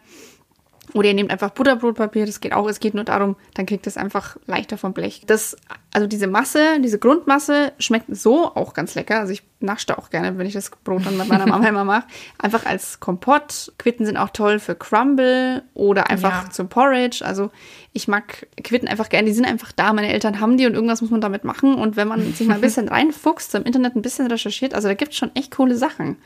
Oder 0.93 1.07
ihr 1.07 1.13
nehmt 1.13 1.31
einfach 1.31 1.51
Butterbrotpapier, 1.51 2.25
das 2.25 2.41
geht 2.41 2.51
auch. 2.51 2.67
Es 2.67 2.81
geht 2.81 2.93
nur 2.93 3.05
darum, 3.05 3.37
dann 3.53 3.67
kriegt 3.67 3.87
es 3.87 3.95
einfach 3.95 4.35
leichter 4.45 4.77
vom 4.77 4.91
Blech. 4.91 5.23
Das, 5.25 5.55
also 5.93 6.07
diese 6.07 6.27
Masse, 6.27 6.81
diese 6.81 6.99
Grundmasse 6.99 7.71
schmeckt 7.79 8.13
so 8.13 8.53
auch 8.53 8.73
ganz 8.73 8.95
lecker. 8.95 9.21
Also 9.21 9.31
ich 9.31 9.43
naschte 9.63 9.97
auch 9.97 10.09
gerne, 10.09 10.37
wenn 10.37 10.45
ich 10.45 10.53
das 10.53 10.69
Brot 10.69 11.05
dann 11.05 11.17
mit 11.17 11.27
meiner 11.27 11.47
Mama 11.47 11.67
immer 11.67 11.83
mache. 11.83 12.03
Einfach 12.37 12.65
als 12.65 12.99
Kompott. 12.99 13.71
Quitten 13.79 14.05
sind 14.05 14.17
auch 14.17 14.29
toll 14.29 14.59
für 14.59 14.75
Crumble 14.75 15.63
oder 15.73 16.09
einfach 16.09 16.43
ja. 16.43 16.49
zum 16.49 16.69
Porridge. 16.69 17.25
Also 17.25 17.49
ich 17.93 18.07
mag 18.07 18.47
Quitten 18.63 18.87
einfach 18.87 19.09
gerne. 19.09 19.27
Die 19.27 19.33
sind 19.33 19.45
einfach 19.45 19.71
da. 19.71 19.93
Meine 19.93 20.11
Eltern 20.11 20.39
haben 20.39 20.57
die 20.57 20.65
und 20.65 20.73
irgendwas 20.73 21.01
muss 21.01 21.09
man 21.09 21.21
damit 21.21 21.43
machen. 21.43 21.75
Und 21.75 21.95
wenn 21.95 22.07
man 22.07 22.33
sich 22.33 22.47
mal 22.47 22.55
ein 22.55 22.61
bisschen 22.61 22.87
reinfuchst, 22.89 23.55
im 23.55 23.63
Internet 23.63 23.95
ein 23.95 24.01
bisschen 24.01 24.27
recherchiert, 24.27 24.73
also 24.73 24.87
da 24.87 24.93
gibt 24.93 25.13
es 25.13 25.17
schon 25.17 25.35
echt 25.35 25.55
coole 25.55 25.75
Sachen. 25.75 26.17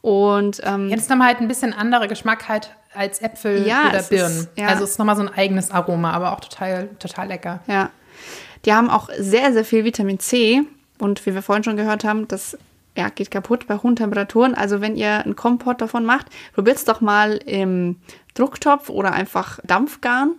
Und 0.00 0.60
ähm, 0.64 0.88
jetzt 0.88 1.10
haben 1.10 1.18
wir 1.18 1.26
halt 1.26 1.40
ein 1.40 1.48
bisschen 1.48 1.72
andere 1.72 2.08
Geschmack 2.08 2.48
halt 2.48 2.74
als 2.94 3.20
Äpfel 3.20 3.66
ja, 3.66 3.88
oder 3.88 4.02
Birnen. 4.02 4.38
Ist, 4.38 4.50
ja. 4.56 4.68
Also 4.68 4.84
es 4.84 4.90
ist 4.90 4.98
nochmal 4.98 5.16
so 5.16 5.22
ein 5.22 5.28
eigenes 5.28 5.70
Aroma, 5.70 6.12
aber 6.12 6.32
auch 6.32 6.40
total, 6.40 6.88
total 6.98 7.28
lecker. 7.28 7.60
Ja. 7.66 7.90
Die 8.64 8.72
haben 8.72 8.90
auch 8.90 9.10
sehr, 9.18 9.52
sehr 9.52 9.64
viel 9.64 9.84
Vitamin 9.84 10.18
C. 10.18 10.62
Und 10.98 11.24
wie 11.26 11.34
wir 11.34 11.42
vorhin 11.42 11.62
schon 11.62 11.76
gehört 11.76 12.04
haben, 12.04 12.26
das 12.26 12.56
ja, 12.96 13.08
geht 13.10 13.30
kaputt 13.30 13.66
bei 13.66 13.76
hohen 13.76 13.96
Temperaturen. 13.96 14.54
Also 14.54 14.80
wenn 14.80 14.96
ihr 14.96 15.24
einen 15.24 15.36
Kompott 15.36 15.80
davon 15.80 16.04
macht, 16.04 16.26
probiert 16.54 16.76
es 16.76 16.84
doch 16.84 17.00
mal 17.00 17.36
im 17.36 17.96
Drucktopf 18.34 18.88
oder 18.88 19.12
einfach 19.12 19.60
Dampfgarn. 19.64 20.32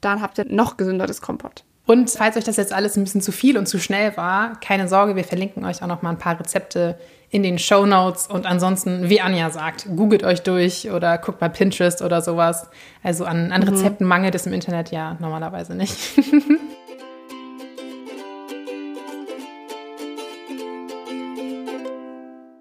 Dann 0.00 0.20
habt 0.20 0.38
ihr 0.38 0.46
noch 0.46 0.76
gesünderes 0.76 1.20
Kompott. 1.20 1.64
Und 1.86 2.10
falls 2.10 2.36
euch 2.36 2.44
das 2.44 2.56
jetzt 2.56 2.72
alles 2.72 2.96
ein 2.96 3.04
bisschen 3.04 3.20
zu 3.20 3.30
viel 3.30 3.58
und 3.58 3.66
zu 3.66 3.78
schnell 3.78 4.16
war, 4.16 4.58
keine 4.60 4.88
Sorge, 4.88 5.16
wir 5.16 5.24
verlinken 5.24 5.64
euch 5.66 5.82
auch 5.82 5.86
noch 5.86 6.00
mal 6.00 6.10
ein 6.10 6.18
paar 6.18 6.40
Rezepte 6.40 6.98
in 7.28 7.42
den 7.42 7.58
Show 7.58 7.84
Notes. 7.84 8.26
Und 8.26 8.46
ansonsten, 8.46 9.10
wie 9.10 9.20
Anja 9.20 9.50
sagt, 9.50 9.86
googelt 9.94 10.24
euch 10.24 10.42
durch 10.42 10.90
oder 10.90 11.18
guckt 11.18 11.40
bei 11.40 11.50
Pinterest 11.50 12.00
oder 12.00 12.22
sowas. 12.22 12.68
Also 13.02 13.26
an, 13.26 13.52
an 13.52 13.62
mhm. 13.62 13.68
Rezepten 13.68 14.06
mangelt 14.06 14.34
es 14.34 14.46
im 14.46 14.54
Internet 14.54 14.92
ja 14.92 15.16
normalerweise 15.20 15.74
nicht. 15.74 15.98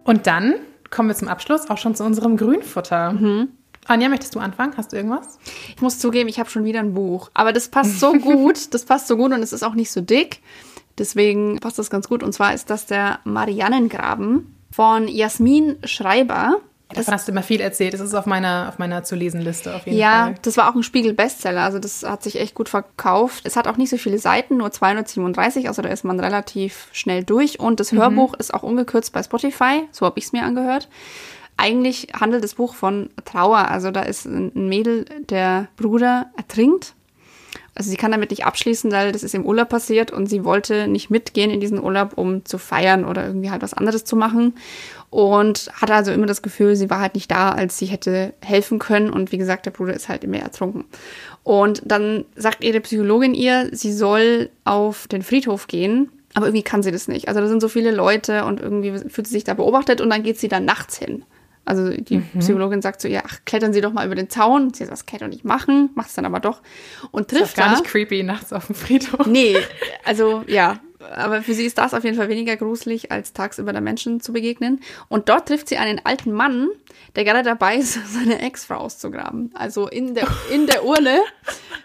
und 0.04 0.28
dann 0.28 0.56
kommen 0.90 1.10
wir 1.10 1.16
zum 1.16 1.28
Abschluss 1.28 1.70
auch 1.70 1.78
schon 1.78 1.96
zu 1.96 2.04
unserem 2.04 2.38
Grünfutter. 2.38 3.14
Mhm. 3.14 3.50
Anja, 3.86 4.10
möchtest 4.10 4.36
du 4.36 4.40
anfangen? 4.40 4.74
Hast 4.78 4.94
du 4.94 4.96
irgendwas? 4.98 5.40
Ich 5.76 5.82
muss 5.82 6.00
zugeben, 6.00 6.30
ich 6.30 6.40
habe 6.40 6.50
schon 6.50 6.64
wieder 6.64 6.80
ein 6.80 6.94
Buch. 6.94 7.30
Aber 7.34 7.52
das 7.52 7.68
passt 7.68 8.00
so 8.00 8.14
gut. 8.20 8.74
Das 8.74 8.86
passt 8.86 9.08
so 9.08 9.18
gut 9.18 9.32
und 9.34 9.42
es 9.44 9.54
ist 9.54 9.64
auch 9.64 9.74
nicht 9.74 9.92
so 9.92 10.02
dick. 10.02 10.40
Deswegen 10.98 11.60
passt 11.60 11.80
das 11.80 11.90
ganz 11.90 12.08
gut. 12.08 12.24
Und 12.24 12.34
zwar 12.34 12.54
ist 12.54 12.70
das 12.70 12.86
der 12.86 13.20
Mariannengraben 13.24 14.56
von 14.72 15.08
Jasmin 15.08 15.78
Schreiber. 15.84 16.62
Das, 16.90 17.06
Davon 17.06 17.14
hast 17.16 17.28
du 17.28 17.32
immer 17.32 17.44
viel 17.44 17.60
erzählt. 17.60 17.94
Das 17.94 18.02
ist 18.02 18.14
auf 18.14 18.26
meiner, 18.26 18.68
auf 18.70 18.78
meiner 18.78 19.04
zu 19.04 19.16
lesen 19.16 19.42
Liste 19.42 19.76
auf 19.76 19.86
jeden 19.86 19.98
ja, 19.98 20.12
Fall. 20.12 20.32
Ja, 20.32 20.38
das 20.42 20.58
war 20.58 20.70
auch 20.70 20.76
ein 20.76 20.84
Spiegel-Bestseller. 20.84 21.62
Also 21.62 21.80
das 21.80 22.04
hat 22.04 22.22
sich 22.22 22.40
echt 22.40 22.54
gut 22.54 22.70
verkauft. 22.70 23.46
Es 23.46 23.56
hat 23.56 23.68
auch 23.68 23.78
nicht 23.78 23.90
so 23.90 23.98
viele 23.98 24.20
Seiten, 24.20 24.58
nur 24.58 24.72
237. 24.72 25.68
Also 25.68 25.82
da 25.82 25.90
ist 25.90 26.04
man 26.04 26.20
relativ 26.20 26.90
schnell 26.92 27.24
durch. 27.24 27.60
Und 27.60 27.80
das 27.80 27.92
mhm. 27.92 27.98
Hörbuch 27.98 28.36
ist 28.36 28.54
auch 28.54 28.64
ungekürzt 28.64 29.12
bei 29.12 29.24
Spotify. 29.24 29.84
So 29.92 30.06
habe 30.06 30.20
ich 30.20 30.26
es 30.26 30.34
mir 30.34 30.44
angehört. 30.44 30.88
Eigentlich 31.58 32.10
handelt 32.20 32.44
das 32.44 32.56
Buch 32.56 32.76
von 32.76 33.10
Trauer. 33.26 33.70
Also 33.70 33.90
da 33.90 34.02
ist 34.02 34.26
ein 34.26 34.52
Mädel, 34.54 35.06
der 35.30 35.68
Bruder 35.78 36.28
ertrinkt. 36.38 36.94
Also 37.76 37.90
sie 37.90 37.98
kann 37.98 38.12
damit 38.12 38.30
nicht 38.30 38.46
abschließen, 38.46 38.92
weil 38.92 39.12
das 39.12 39.24
ist 39.24 39.34
im 39.34 39.46
Urlaub 39.46 39.70
passiert 39.70 40.12
und 40.12 40.28
sie 40.28 40.46
wollte 40.46 40.88
nicht 40.88 41.10
mitgehen 41.10 41.50
in 41.50 41.60
diesen 41.60 41.82
Urlaub, 41.82 42.18
um 42.18 42.46
zu 42.46 42.60
feiern 42.60 43.04
oder 43.04 43.26
irgendwie 43.26 43.50
halt 43.50 43.64
was 43.64 43.74
anderes 43.74 44.06
zu 44.06 44.16
machen. 44.16 44.54
Und 45.14 45.70
hatte 45.76 45.94
also 45.94 46.12
immer 46.12 46.26
das 46.26 46.42
Gefühl, 46.42 46.76
sie 46.76 46.90
war 46.90 47.00
halt 47.00 47.14
nicht 47.14 47.30
da, 47.30 47.52
als 47.52 47.78
sie 47.78 47.86
hätte 47.86 48.34
helfen 48.44 48.80
können. 48.80 49.12
Und 49.12 49.32
wie 49.32 49.38
gesagt, 49.38 49.68
der 49.68 49.72
Bruder 49.72 49.94
ist 49.94 50.10
halt 50.10 50.24
immer 50.24 50.40
ertrunken. 50.40 50.86
Und 51.44 51.84
dann 51.86 52.26
sagt 52.36 52.64
ihre 52.64 52.80
Psychologin 52.80 53.36
ihr, 53.36 53.70
sie 53.74 53.94
soll 53.94 54.50
auf 54.64 55.08
den 55.08 55.22
Friedhof 55.22 55.68
gehen. 55.68 56.10
Aber 56.34 56.48
irgendwie 56.48 56.64
kann 56.64 56.82
sie 56.82 56.90
das 56.90 57.08
nicht. 57.08 57.28
Also 57.28 57.42
da 57.42 57.48
sind 57.48 57.62
so 57.62 57.68
viele 57.68 57.92
Leute 57.92 58.46
und 58.46 58.60
irgendwie 58.60 59.08
fühlt 59.08 59.28
sie 59.28 59.34
sich 59.34 59.44
da 59.44 59.54
beobachtet 59.54 60.02
und 60.02 60.10
dann 60.10 60.24
geht 60.24 60.40
sie 60.40 60.48
dann 60.48 60.66
nachts 60.66 60.98
hin. 60.98 61.24
Also 61.64 61.92
die 61.92 62.18
mhm. 62.18 62.40
Psychologin 62.40 62.82
sagt 62.82 63.00
so, 63.00 63.08
ja, 63.08 63.22
ach, 63.24 63.38
klettern 63.46 63.72
Sie 63.72 63.82
doch 63.82 63.94
mal 63.94 64.08
über 64.08 64.16
den 64.16 64.32
Zaun. 64.32 64.74
Sie 64.74 64.84
sagt, 64.84 64.94
das 64.94 65.06
kann 65.06 65.18
ich 65.18 65.22
doch 65.22 65.30
nicht 65.30 65.46
machen, 65.46 65.92
macht 65.94 66.10
es 66.10 66.16
dann 66.16 66.26
aber 66.26 66.40
doch. 66.40 66.64
Und 67.12 67.30
trifft 67.30 67.44
ist 67.44 67.56
gar 67.56 67.70
nicht 67.70 67.84
creepy 67.84 68.24
nachts 68.24 68.52
auf 68.52 68.66
dem 68.66 68.76
Friedhof. 68.76 69.28
Nee, 69.28 69.58
also 70.04 70.44
ja, 70.48 70.80
aber 71.12 71.42
für 71.42 71.54
sie 71.54 71.66
ist 71.66 71.78
das 71.78 71.94
auf 71.94 72.04
jeden 72.04 72.18
Fall 72.18 72.30
weniger 72.30 72.56
gruselig, 72.58 73.12
als 73.12 73.34
tagsüber 73.34 73.72
der 73.72 73.82
Menschen 73.82 74.20
zu 74.20 74.34
begegnen. 74.34 74.82
Und 75.10 75.30
dort 75.30 75.48
trifft 75.48 75.70
sie 75.70 75.78
einen 75.78 76.02
alten 76.04 76.32
Mann, 76.32 76.70
der 77.16 77.24
gerade 77.24 77.44
dabei 77.44 77.78
ist, 77.78 78.00
seine 78.14 78.42
Ex-Frau 78.42 78.76
auszugraben. 78.76 79.52
Also 79.54 79.88
in 79.88 80.16
der, 80.16 80.28
in 80.52 80.68
der 80.68 80.86
Urne. 80.86 81.22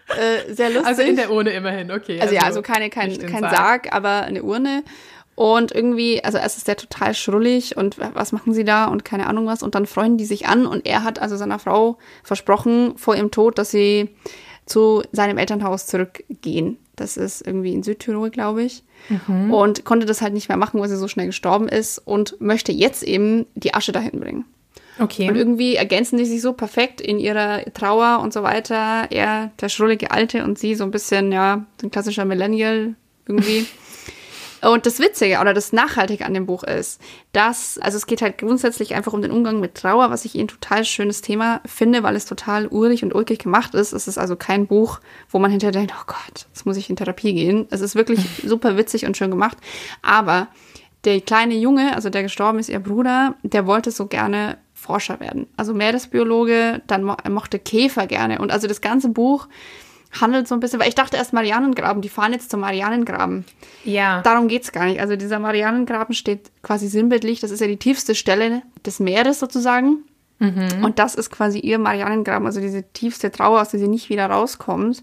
Äh, 0.08 0.54
sehr 0.54 0.70
lustig. 0.70 0.86
Also 0.86 1.02
in 1.02 1.16
der 1.16 1.30
Urne 1.30 1.50
immerhin, 1.50 1.90
okay. 1.90 2.20
Also, 2.20 2.22
also 2.22 2.34
ja, 2.34 2.42
also 2.42 2.62
keine, 2.62 2.90
kein, 2.90 3.18
kein 3.18 3.40
Sarg. 3.40 3.56
Sarg, 3.56 3.92
aber 3.94 4.22
eine 4.22 4.42
Urne. 4.42 4.82
Und 5.34 5.70
irgendwie, 5.70 6.24
also 6.24 6.36
erst 6.36 6.58
ist 6.58 6.66
der 6.66 6.76
total 6.76 7.14
schrullig 7.14 7.76
und 7.76 7.96
was 7.96 8.32
machen 8.32 8.54
sie 8.54 8.64
da 8.64 8.86
und 8.86 9.04
keine 9.04 9.28
Ahnung 9.28 9.46
was. 9.46 9.62
Und 9.62 9.76
dann 9.76 9.86
freuen 9.86 10.18
die 10.18 10.24
sich 10.24 10.48
an 10.48 10.66
und 10.66 10.84
er 10.84 11.04
hat 11.04 11.20
also 11.20 11.36
seiner 11.36 11.60
Frau 11.60 11.98
versprochen 12.24 12.98
vor 12.98 13.14
ihrem 13.14 13.30
Tod, 13.30 13.56
dass 13.56 13.70
sie 13.70 14.10
zu 14.68 15.02
seinem 15.12 15.38
Elternhaus 15.38 15.86
zurückgehen. 15.86 16.78
Das 16.96 17.16
ist 17.16 17.46
irgendwie 17.46 17.72
in 17.72 17.82
Südtirol, 17.82 18.30
glaube 18.30 18.62
ich. 18.62 18.82
Mhm. 19.08 19.52
Und 19.52 19.84
konnte 19.84 20.06
das 20.06 20.20
halt 20.20 20.34
nicht 20.34 20.48
mehr 20.48 20.58
machen, 20.58 20.80
weil 20.80 20.88
sie 20.88 20.96
so 20.96 21.08
schnell 21.08 21.26
gestorben 21.26 21.68
ist 21.68 21.98
und 21.98 22.40
möchte 22.40 22.72
jetzt 22.72 23.02
eben 23.02 23.46
die 23.54 23.74
Asche 23.74 23.92
dahin 23.92 24.20
bringen. 24.20 24.44
Okay. 24.98 25.28
Und 25.28 25.36
irgendwie 25.36 25.76
ergänzen 25.76 26.18
die 26.18 26.24
sich 26.24 26.42
so 26.42 26.52
perfekt 26.52 27.00
in 27.00 27.18
ihrer 27.20 27.64
Trauer 27.72 28.20
und 28.20 28.32
so 28.32 28.42
weiter. 28.42 29.06
Er, 29.10 29.52
der 29.60 29.68
schrullige 29.68 30.10
Alte 30.10 30.42
und 30.42 30.58
sie 30.58 30.74
so 30.74 30.84
ein 30.84 30.90
bisschen, 30.90 31.30
ja, 31.30 31.64
ein 31.82 31.90
klassischer 31.90 32.24
Millennial 32.24 32.94
irgendwie. 33.26 33.66
Und 34.60 34.86
das 34.86 34.98
Witzige 34.98 35.38
oder 35.40 35.54
das 35.54 35.72
Nachhaltige 35.72 36.26
an 36.26 36.34
dem 36.34 36.46
Buch 36.46 36.64
ist, 36.64 37.00
dass, 37.32 37.78
also 37.78 37.96
es 37.96 38.06
geht 38.06 38.22
halt 38.22 38.38
grundsätzlich 38.38 38.94
einfach 38.94 39.12
um 39.12 39.22
den 39.22 39.30
Umgang 39.30 39.60
mit 39.60 39.74
Trauer, 39.74 40.10
was 40.10 40.24
ich 40.24 40.34
ein 40.34 40.48
total 40.48 40.84
schönes 40.84 41.20
Thema 41.20 41.60
finde, 41.64 42.02
weil 42.02 42.16
es 42.16 42.24
total 42.24 42.66
urig 42.66 43.04
und 43.04 43.14
ulkig 43.14 43.38
gemacht 43.40 43.74
ist. 43.74 43.92
Es 43.92 44.08
ist 44.08 44.18
also 44.18 44.36
kein 44.36 44.66
Buch, 44.66 45.00
wo 45.30 45.38
man 45.38 45.50
hinterher 45.50 45.72
denkt, 45.72 45.94
oh 45.96 46.04
Gott, 46.06 46.46
jetzt 46.48 46.66
muss 46.66 46.76
ich 46.76 46.90
in 46.90 46.96
Therapie 46.96 47.34
gehen. 47.34 47.66
Es 47.70 47.80
ist 47.80 47.94
wirklich 47.94 48.20
super 48.44 48.76
witzig 48.76 49.06
und 49.06 49.16
schön 49.16 49.30
gemacht. 49.30 49.58
Aber 50.02 50.48
der 51.04 51.20
kleine 51.20 51.54
Junge, 51.54 51.94
also 51.94 52.10
der 52.10 52.22
gestorben 52.22 52.58
ist, 52.58 52.68
ihr 52.68 52.80
Bruder, 52.80 53.36
der 53.42 53.66
wollte 53.66 53.90
so 53.90 54.06
gerne 54.06 54.58
Forscher 54.74 55.20
werden. 55.20 55.46
Also 55.56 55.74
Meeresbiologe, 55.74 56.82
dann 56.86 57.04
mo 57.04 57.16
mochte 57.28 57.58
Käfer 57.58 58.06
gerne. 58.06 58.40
Und 58.40 58.52
also 58.52 58.66
das 58.66 58.80
ganze 58.80 59.08
Buch 59.08 59.48
handelt 60.20 60.48
so 60.48 60.54
ein 60.54 60.60
bisschen, 60.60 60.80
weil 60.80 60.88
ich 60.88 60.94
dachte 60.94 61.16
erst 61.16 61.32
Marianengraben, 61.32 62.02
die 62.02 62.08
fahren 62.08 62.32
jetzt 62.32 62.50
zum 62.50 62.60
Marianengraben. 62.60 63.44
Ja. 63.84 64.22
Darum 64.22 64.48
geht's 64.48 64.72
gar 64.72 64.86
nicht. 64.86 65.00
Also 65.00 65.16
dieser 65.16 65.38
Marianengraben 65.38 66.14
steht 66.14 66.50
quasi 66.62 66.88
sinnbildlich, 66.88 67.40
das 67.40 67.50
ist 67.50 67.60
ja 67.60 67.66
die 67.66 67.76
tiefste 67.76 68.14
Stelle 68.14 68.62
des 68.86 69.00
Meeres 69.00 69.38
sozusagen. 69.38 70.04
Mhm. 70.38 70.84
Und 70.84 70.98
das 70.98 71.14
ist 71.14 71.30
quasi 71.30 71.58
ihr 71.58 71.78
Marianengraben, 71.78 72.46
also 72.46 72.60
diese 72.60 72.84
tiefste 72.92 73.30
Trauer, 73.30 73.60
aus 73.60 73.70
der 73.70 73.80
sie 73.80 73.88
nicht 73.88 74.08
wieder 74.08 74.26
rauskommt. 74.26 75.02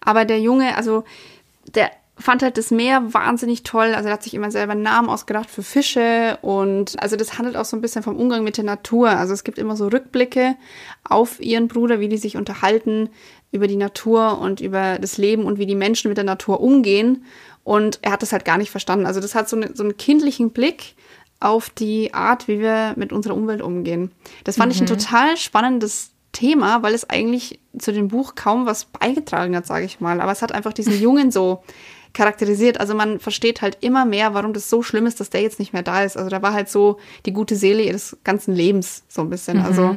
Aber 0.00 0.24
der 0.24 0.40
Junge, 0.40 0.76
also 0.76 1.04
der 1.74 1.90
fand 2.18 2.42
halt 2.42 2.58
das 2.58 2.70
Meer 2.70 3.14
wahnsinnig 3.14 3.62
toll. 3.62 3.94
Also 3.94 4.08
er 4.08 4.14
hat 4.14 4.22
sich 4.22 4.34
immer 4.34 4.50
selber 4.50 4.74
Namen 4.74 5.08
ausgedacht 5.08 5.50
für 5.50 5.62
Fische 5.62 6.38
und 6.42 7.00
also 7.02 7.16
das 7.16 7.38
handelt 7.38 7.56
auch 7.56 7.64
so 7.64 7.76
ein 7.76 7.80
bisschen 7.80 8.02
vom 8.02 8.16
Umgang 8.16 8.44
mit 8.44 8.56
der 8.56 8.64
Natur. 8.64 9.10
Also 9.10 9.32
es 9.32 9.44
gibt 9.44 9.58
immer 9.58 9.76
so 9.76 9.88
Rückblicke 9.88 10.56
auf 11.04 11.40
ihren 11.40 11.68
Bruder, 11.68 12.00
wie 12.00 12.08
die 12.08 12.18
sich 12.18 12.36
unterhalten 12.36 13.08
über 13.52 13.68
die 13.68 13.76
Natur 13.76 14.38
und 14.38 14.60
über 14.60 14.98
das 14.98 15.18
Leben 15.18 15.44
und 15.44 15.58
wie 15.58 15.66
die 15.66 15.74
Menschen 15.74 16.08
mit 16.08 16.16
der 16.16 16.24
Natur 16.24 16.60
umgehen. 16.60 17.24
Und 17.62 18.00
er 18.02 18.12
hat 18.12 18.22
das 18.22 18.32
halt 18.32 18.44
gar 18.44 18.58
nicht 18.58 18.70
verstanden. 18.70 19.06
Also 19.06 19.20
das 19.20 19.34
hat 19.34 19.48
so, 19.48 19.56
eine, 19.56 19.70
so 19.74 19.84
einen 19.84 19.96
kindlichen 19.96 20.50
Blick 20.50 20.94
auf 21.38 21.70
die 21.70 22.14
Art, 22.14 22.48
wie 22.48 22.60
wir 22.60 22.94
mit 22.96 23.12
unserer 23.12 23.34
Umwelt 23.34 23.62
umgehen. 23.62 24.10
Das 24.44 24.56
fand 24.56 24.68
mhm. 24.68 24.74
ich 24.74 24.80
ein 24.80 24.94
mhm. 24.94 24.98
total 24.98 25.36
spannendes 25.36 26.10
Thema, 26.32 26.82
weil 26.82 26.94
es 26.94 27.08
eigentlich 27.08 27.60
zu 27.78 27.92
dem 27.92 28.08
Buch 28.08 28.34
kaum 28.34 28.64
was 28.64 28.86
beigetragen 28.86 29.54
hat, 29.54 29.66
sage 29.66 29.84
ich 29.84 30.00
mal. 30.00 30.20
Aber 30.20 30.32
es 30.32 30.42
hat 30.42 30.52
einfach 30.52 30.72
diesen 30.72 30.98
Jungen 31.00 31.30
so 31.30 31.62
charakterisiert. 32.14 32.80
Also 32.80 32.94
man 32.94 33.20
versteht 33.20 33.62
halt 33.62 33.78
immer 33.80 34.04
mehr, 34.04 34.34
warum 34.34 34.52
das 34.52 34.68
so 34.68 34.82
schlimm 34.82 35.06
ist, 35.06 35.20
dass 35.20 35.30
der 35.30 35.42
jetzt 35.42 35.58
nicht 35.58 35.72
mehr 35.72 35.82
da 35.82 36.02
ist. 36.02 36.16
Also 36.16 36.30
da 36.30 36.42
war 36.42 36.52
halt 36.52 36.68
so 36.68 36.98
die 37.26 37.32
gute 37.32 37.56
Seele 37.56 37.82
ihres 37.82 38.16
ganzen 38.24 38.54
Lebens 38.54 39.04
so 39.08 39.22
ein 39.22 39.30
bisschen. 39.30 39.58
Mhm. 39.58 39.64
Also 39.64 39.96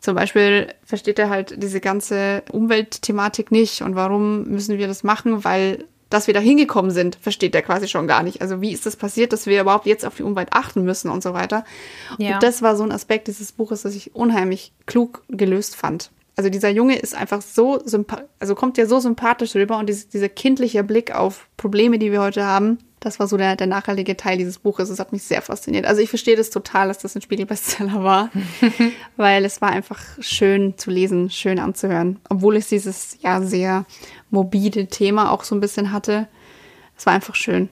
zum 0.00 0.14
Beispiel 0.14 0.68
versteht 0.84 1.18
er 1.18 1.30
halt 1.30 1.62
diese 1.62 1.80
ganze 1.80 2.42
Umweltthematik 2.52 3.50
nicht 3.50 3.82
und 3.82 3.94
warum 3.94 4.44
müssen 4.44 4.78
wir 4.78 4.86
das 4.86 5.02
machen, 5.04 5.44
weil 5.44 5.84
dass 6.10 6.26
wir 6.26 6.34
da 6.34 6.40
hingekommen 6.40 6.90
sind, 6.90 7.18
versteht 7.20 7.54
er 7.54 7.62
quasi 7.62 7.86
schon 7.86 8.06
gar 8.06 8.22
nicht. 8.22 8.40
Also 8.40 8.60
wie 8.60 8.72
ist 8.72 8.86
das 8.86 8.96
passiert, 8.96 9.32
dass 9.32 9.46
wir 9.46 9.60
überhaupt 9.60 9.86
jetzt 9.86 10.06
auf 10.06 10.16
die 10.16 10.22
Umwelt 10.22 10.48
achten 10.52 10.82
müssen 10.82 11.10
und 11.10 11.22
so 11.22 11.34
weiter. 11.34 11.64
Ja. 12.16 12.34
Und 12.34 12.42
das 12.42 12.62
war 12.62 12.76
so 12.76 12.82
ein 12.82 12.92
Aspekt 12.92 13.28
dieses 13.28 13.52
Buches, 13.52 13.82
das 13.82 13.94
ich 13.94 14.14
unheimlich 14.14 14.72
klug 14.86 15.22
gelöst 15.28 15.76
fand. 15.76 16.10
Also 16.34 16.50
dieser 16.50 16.70
Junge 16.70 16.96
ist 16.96 17.14
einfach 17.14 17.42
so 17.42 17.80
sympathisch, 17.84 18.26
also 18.38 18.54
kommt 18.54 18.78
ja 18.78 18.86
so 18.86 19.00
sympathisch 19.00 19.54
rüber 19.56 19.76
und 19.76 19.90
dieser 19.90 20.28
kindliche 20.28 20.84
Blick 20.84 21.14
auf 21.14 21.48
Probleme, 21.56 21.98
die 21.98 22.12
wir 22.12 22.22
heute 22.22 22.46
haben, 22.46 22.78
das 23.00 23.20
war 23.20 23.28
so 23.28 23.36
der, 23.36 23.56
der 23.56 23.66
nachhaltige 23.66 24.16
Teil 24.16 24.38
dieses 24.38 24.58
Buches. 24.58 24.90
Es 24.90 24.98
hat 24.98 25.12
mich 25.12 25.22
sehr 25.22 25.42
fasziniert. 25.42 25.86
Also 25.86 26.00
ich 26.00 26.08
verstehe 26.08 26.36
das 26.36 26.50
total, 26.50 26.88
dass 26.88 26.98
das 26.98 27.14
ein 27.14 27.22
Spiegelbestseller 27.22 28.02
war, 28.02 28.30
weil 29.16 29.44
es 29.44 29.60
war 29.60 29.70
einfach 29.70 30.00
schön 30.20 30.76
zu 30.78 30.90
lesen, 30.90 31.30
schön 31.30 31.58
anzuhören. 31.58 32.20
Obwohl 32.28 32.56
es 32.56 32.68
dieses 32.68 33.18
ja 33.20 33.40
sehr 33.42 33.84
morbide 34.30 34.86
Thema 34.86 35.30
auch 35.30 35.44
so 35.44 35.54
ein 35.54 35.60
bisschen 35.60 35.92
hatte. 35.92 36.28
Es 36.96 37.06
war 37.06 37.12
einfach 37.12 37.34
schön. 37.34 37.68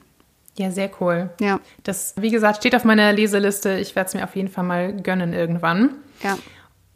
Ja, 0.58 0.70
sehr 0.70 0.90
cool. 1.00 1.30
Ja. 1.40 1.60
Das, 1.82 2.14
wie 2.16 2.30
gesagt, 2.30 2.58
steht 2.58 2.74
auf 2.74 2.84
meiner 2.84 3.12
Leseliste. 3.12 3.78
Ich 3.78 3.94
werde 3.94 4.08
es 4.08 4.14
mir 4.14 4.24
auf 4.24 4.36
jeden 4.36 4.48
Fall 4.48 4.64
mal 4.64 4.92
gönnen 4.94 5.32
irgendwann. 5.32 5.90
Ja. 6.22 6.38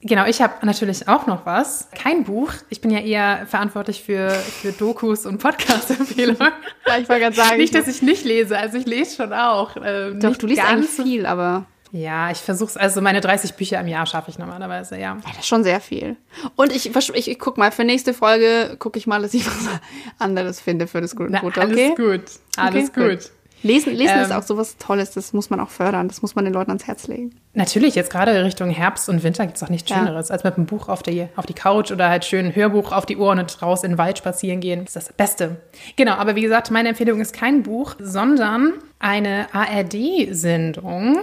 Genau, 0.02 0.24
ich 0.24 0.40
habe 0.40 0.64
natürlich 0.64 1.08
auch 1.08 1.26
noch 1.26 1.44
was. 1.44 1.88
Kein 1.94 2.24
Buch. 2.24 2.52
Ich 2.70 2.80
bin 2.80 2.90
ja 2.90 3.00
eher 3.00 3.46
verantwortlich 3.46 4.02
für, 4.02 4.30
für 4.30 4.72
Dokus 4.72 5.26
und 5.26 5.38
Podcast-Empfehlungen. 5.38 6.52
ja, 6.86 6.98
ich 6.98 7.08
wollte 7.08 7.22
gerade 7.22 7.36
sagen. 7.36 7.58
Nicht, 7.58 7.74
dass 7.74 7.86
ich 7.86 8.00
nicht 8.00 8.24
lese. 8.24 8.56
Also 8.56 8.78
ich 8.78 8.86
lese 8.86 9.16
schon 9.16 9.32
auch. 9.34 9.76
Ähm, 9.84 10.18
Doch, 10.20 10.36
du 10.36 10.46
liest 10.46 10.62
ganz 10.62 10.96
viel, 10.96 11.26
aber... 11.26 11.66
Ja, 11.92 12.30
ich 12.30 12.38
versuche 12.38 12.70
es, 12.70 12.76
also 12.76 13.00
meine 13.00 13.20
30 13.20 13.54
Bücher 13.54 13.80
im 13.80 13.88
Jahr 13.88 14.06
schaffe 14.06 14.30
ich 14.30 14.38
normalerweise, 14.38 14.94
ja. 14.94 15.16
ja. 15.16 15.16
Das 15.26 15.40
ist 15.40 15.48
schon 15.48 15.64
sehr 15.64 15.80
viel. 15.80 16.16
Und 16.54 16.72
ich, 16.72 16.94
ich, 16.94 17.28
ich 17.28 17.38
guck 17.40 17.58
mal, 17.58 17.72
für 17.72 17.82
nächste 17.82 18.14
Folge 18.14 18.76
gucke 18.78 18.96
ich 18.96 19.08
mal, 19.08 19.20
dass 19.20 19.34
ich 19.34 19.44
was 19.44 19.68
anderes 20.20 20.60
finde 20.60 20.86
für 20.86 21.00
das 21.00 21.16
Gute. 21.16 21.40
Okay? 21.42 21.60
Alles 21.60 21.96
gut, 21.96 22.22
alles 22.56 22.90
okay, 22.90 23.16
gut. 23.16 23.30
Lesen, 23.62 23.94
Lesen 23.94 24.16
ähm, 24.16 24.22
ist 24.22 24.32
auch 24.32 24.42
sowas 24.42 24.76
Tolles, 24.78 25.10
das 25.10 25.32
muss 25.32 25.50
man 25.50 25.60
auch 25.60 25.68
fördern, 25.68 26.08
das 26.08 26.22
muss 26.22 26.34
man 26.34 26.44
den 26.44 26.54
Leuten 26.54 26.70
ans 26.70 26.86
Herz 26.86 27.08
legen. 27.08 27.34
Natürlich, 27.52 27.94
jetzt 27.94 28.10
gerade 28.10 28.44
Richtung 28.44 28.70
Herbst 28.70 29.08
und 29.08 29.22
Winter 29.22 29.44
gibt 29.44 29.56
es 29.56 29.62
auch 29.62 29.68
nichts 29.68 29.90
Schöneres, 29.90 30.28
ja. 30.28 30.34
als 30.34 30.44
mit 30.44 30.56
einem 30.56 30.66
Buch 30.66 30.88
auf 30.88 31.02
die, 31.02 31.26
auf 31.36 31.46
die 31.46 31.52
Couch 31.52 31.92
oder 31.92 32.08
halt 32.08 32.24
schön 32.24 32.46
ein 32.46 32.54
Hörbuch 32.54 32.92
auf 32.92 33.06
die 33.06 33.16
Ohren 33.16 33.38
und 33.38 33.60
raus 33.60 33.84
in 33.84 33.92
den 33.92 33.98
Wald 33.98 34.18
spazieren 34.18 34.60
gehen. 34.60 34.84
Das 34.84 34.96
ist 34.96 35.08
das 35.08 35.12
Beste. 35.14 35.56
Genau, 35.96 36.12
aber 36.12 36.36
wie 36.36 36.42
gesagt, 36.42 36.70
meine 36.70 36.90
Empfehlung 36.90 37.20
ist 37.20 37.34
kein 37.34 37.62
Buch, 37.62 37.96
sondern 37.98 38.74
eine 38.98 39.48
ARD-Sendung, 39.52 41.18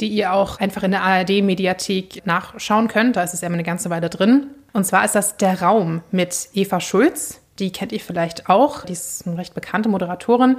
die 0.00 0.08
ihr 0.08 0.32
auch 0.32 0.60
einfach 0.60 0.84
in 0.84 0.92
der 0.92 1.02
ARD-Mediathek 1.02 2.24
nachschauen 2.24 2.88
könnt. 2.88 3.16
Da 3.16 3.22
ist 3.22 3.34
es 3.34 3.40
ja 3.40 3.48
immer 3.48 3.54
eine 3.54 3.64
ganze 3.64 3.90
Weile 3.90 4.08
drin. 4.08 4.46
Und 4.72 4.84
zwar 4.84 5.04
ist 5.04 5.14
das 5.14 5.36
Der 5.36 5.60
Raum 5.60 6.02
mit 6.10 6.48
Eva 6.54 6.80
Schulz. 6.80 7.41
Die 7.62 7.72
kennt 7.72 7.92
ihr 7.92 8.00
vielleicht 8.00 8.50
auch. 8.50 8.84
Die 8.84 8.92
ist 8.92 9.26
eine 9.26 9.38
recht 9.38 9.54
bekannte 9.54 9.88
Moderatorin 9.88 10.58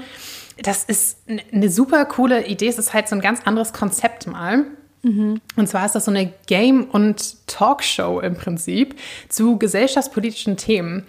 das 0.61 0.83
ist 0.83 1.17
eine 1.51 1.69
super 1.69 2.05
coole 2.05 2.45
Idee. 2.45 2.67
Es 2.67 2.77
ist 2.77 2.93
halt 2.93 3.07
so 3.07 3.15
ein 3.15 3.21
ganz 3.21 3.41
anderes 3.45 3.73
Konzept 3.73 4.27
mal. 4.27 4.65
Mhm. 5.01 5.41
Und 5.55 5.67
zwar 5.67 5.85
ist 5.85 5.95
das 5.95 6.05
so 6.05 6.11
eine 6.11 6.31
Game- 6.47 6.85
und 6.85 7.47
Talkshow 7.47 8.19
im 8.19 8.35
Prinzip 8.35 8.95
zu 9.29 9.57
gesellschaftspolitischen 9.57 10.57
Themen. 10.57 11.05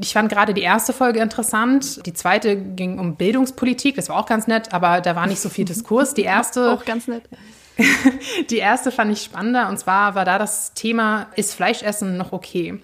Ich 0.00 0.12
fand 0.12 0.30
gerade 0.30 0.54
die 0.54 0.62
erste 0.62 0.92
Folge 0.92 1.20
interessant. 1.20 2.04
Die 2.06 2.14
zweite 2.14 2.56
ging 2.56 2.98
um 2.98 3.16
Bildungspolitik. 3.16 3.96
Das 3.96 4.08
war 4.08 4.16
auch 4.16 4.26
ganz 4.26 4.46
nett, 4.46 4.72
aber 4.72 5.00
da 5.00 5.16
war 5.16 5.26
nicht 5.26 5.40
so 5.40 5.48
viel 5.48 5.64
Diskurs. 5.66 6.14
Die 6.14 6.22
erste. 6.22 6.72
Auch 6.72 6.84
ganz 6.84 7.08
nett. 7.08 7.24
die 8.50 8.58
erste 8.58 8.90
fand 8.90 9.12
ich 9.12 9.22
spannender. 9.22 9.68
Und 9.68 9.78
zwar 9.78 10.14
war 10.14 10.24
da 10.24 10.38
das 10.38 10.72
Thema, 10.74 11.26
ist 11.36 11.54
Fleischessen 11.54 12.16
noch 12.16 12.32
okay? 12.32 12.80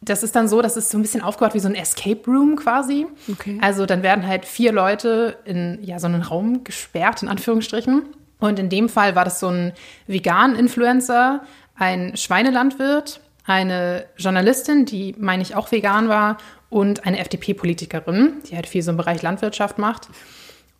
Das 0.00 0.22
ist 0.22 0.36
dann 0.36 0.48
so, 0.48 0.62
das 0.62 0.76
ist 0.76 0.90
so 0.90 0.98
ein 0.98 1.02
bisschen 1.02 1.22
aufgebaut 1.22 1.54
wie 1.54 1.60
so 1.60 1.68
ein 1.68 1.74
Escape 1.74 2.20
Room 2.26 2.56
quasi. 2.56 3.06
Okay. 3.30 3.58
Also 3.60 3.84
dann 3.84 4.02
werden 4.02 4.26
halt 4.26 4.44
vier 4.44 4.72
Leute 4.72 5.38
in 5.44 5.78
ja, 5.82 5.98
so 5.98 6.06
einen 6.06 6.22
Raum 6.22 6.64
gesperrt, 6.64 7.22
in 7.22 7.28
Anführungsstrichen. 7.28 8.02
Und 8.38 8.58
in 8.58 8.68
dem 8.68 8.88
Fall 8.88 9.16
war 9.16 9.24
das 9.24 9.40
so 9.40 9.48
ein 9.48 9.72
Vegan-Influencer, 10.06 11.42
ein 11.74 12.16
Schweinelandwirt, 12.16 13.20
eine 13.44 14.04
Journalistin, 14.16 14.84
die, 14.84 15.14
meine 15.18 15.42
ich, 15.42 15.56
auch 15.56 15.72
vegan 15.72 16.08
war, 16.08 16.36
und 16.70 17.06
eine 17.06 17.18
FDP-Politikerin, 17.18 18.42
die 18.48 18.54
halt 18.54 18.66
viel 18.66 18.82
so 18.82 18.90
im 18.90 18.98
Bereich 18.98 19.22
Landwirtschaft 19.22 19.78
macht. 19.78 20.08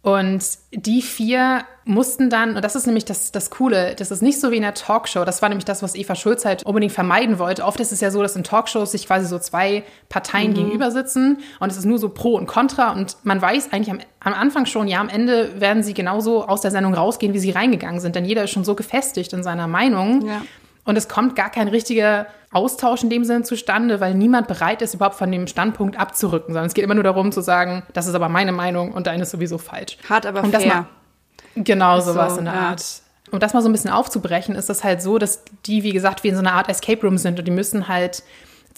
Und 0.01 0.45
die 0.73 1.03
vier 1.03 1.65
mussten 1.85 2.31
dann, 2.31 2.55
und 2.55 2.65
das 2.65 2.77
ist 2.77 2.87
nämlich 2.87 3.05
das, 3.05 3.33
das 3.33 3.51
Coole, 3.51 3.97
das 3.97 4.11
ist 4.11 4.23
nicht 4.23 4.41
so 4.41 4.53
wie 4.53 4.57
in 4.57 4.63
der 4.63 4.75
Talkshow, 4.75 5.25
das 5.25 5.43
war 5.43 5.49
nämlich 5.49 5.65
das, 5.65 5.83
was 5.83 5.97
Eva 5.97 6.15
Schulz 6.15 6.45
halt 6.45 6.63
unbedingt 6.65 6.93
vermeiden 6.93 7.39
wollte. 7.39 7.65
Oft 7.65 7.81
ist 7.81 7.91
es 7.91 8.01
ja 8.01 8.11
so, 8.11 8.23
dass 8.23 8.37
in 8.37 8.45
Talkshows 8.45 8.93
sich 8.93 9.07
quasi 9.07 9.27
so 9.27 9.39
zwei 9.39 9.83
Parteien 10.09 10.51
mhm. 10.51 10.55
gegenüber 10.55 10.91
sitzen 10.93 11.39
und 11.59 11.73
es 11.73 11.79
ist 11.79 11.85
nur 11.85 11.99
so 11.99 12.11
Pro 12.11 12.37
und 12.37 12.47
Contra 12.47 12.93
und 12.93 13.17
man 13.25 13.43
weiß 13.43 13.73
eigentlich 13.73 13.91
am, 13.91 13.99
am 14.21 14.35
Anfang 14.35 14.67
schon, 14.67 14.87
ja, 14.87 15.01
am 15.01 15.09
Ende 15.09 15.61
werden 15.61 15.83
sie 15.83 15.95
genauso 15.95 16.47
aus 16.47 16.61
der 16.61 16.71
Sendung 16.71 16.95
rausgehen, 16.95 17.35
wie 17.35 17.39
sie 17.41 17.51
reingegangen 17.51 18.01
sind, 18.01 18.15
denn 18.15 18.25
jeder 18.25 18.45
ist 18.45 18.51
schon 18.51 18.65
so 18.65 18.77
gefestigt 18.77 19.33
in 19.33 19.43
seiner 19.43 19.67
Meinung. 19.67 20.27
Ja. 20.27 20.43
Und 20.89 20.97
es 20.97 21.07
kommt 21.07 21.37
gar 21.37 21.51
kein 21.51 21.69
richtiger 21.69 22.29
Austausch 22.51 23.03
in 23.03 23.11
dem 23.11 23.23
Sinne 23.23 23.43
zustande, 23.43 24.01
weil 24.01 24.15
niemand 24.15 24.49
bereit 24.49 24.81
ist, 24.81 24.95
überhaupt 24.95 25.17
von 25.17 25.31
dem 25.31 25.47
Standpunkt 25.47 26.01
abzurücken, 26.01 26.55
sondern 26.55 26.65
es 26.65 26.73
geht 26.73 26.83
immer 26.83 26.95
nur 26.95 27.05
darum 27.05 27.31
zu 27.31 27.43
sagen, 27.43 27.83
das 27.93 28.07
ist 28.07 28.15
aber 28.15 28.31
meine 28.31 28.53
Meinung 28.53 28.93
und 28.93 29.07
deine 29.07 29.25
ist 29.25 29.31
sowieso 29.31 29.59
falsch. 29.59 29.99
Hart, 30.09 30.25
aber 30.25 30.43
und 30.43 30.57
fair. 30.57 30.67
Mal, 30.67 31.63
genau 31.63 32.01
sowas 32.01 32.33
so, 32.33 32.39
in 32.39 32.47
der 32.47 32.55
ja. 32.55 32.61
Art. 32.71 33.03
Um 33.31 33.39
das 33.39 33.53
mal 33.53 33.61
so 33.61 33.69
ein 33.69 33.73
bisschen 33.73 33.91
aufzubrechen, 33.91 34.55
ist 34.55 34.71
das 34.71 34.83
halt 34.83 35.03
so, 35.03 35.19
dass 35.19 35.45
die, 35.67 35.83
wie 35.83 35.93
gesagt, 35.93 36.25
wie 36.25 36.29
in 36.29 36.37
so 36.37 36.41
einer 36.41 36.55
Art 36.55 36.71
Escape 36.71 37.03
Room 37.03 37.19
sind 37.19 37.39
und 37.39 37.45
die 37.45 37.53
müssen 37.53 37.89
halt 37.89 38.23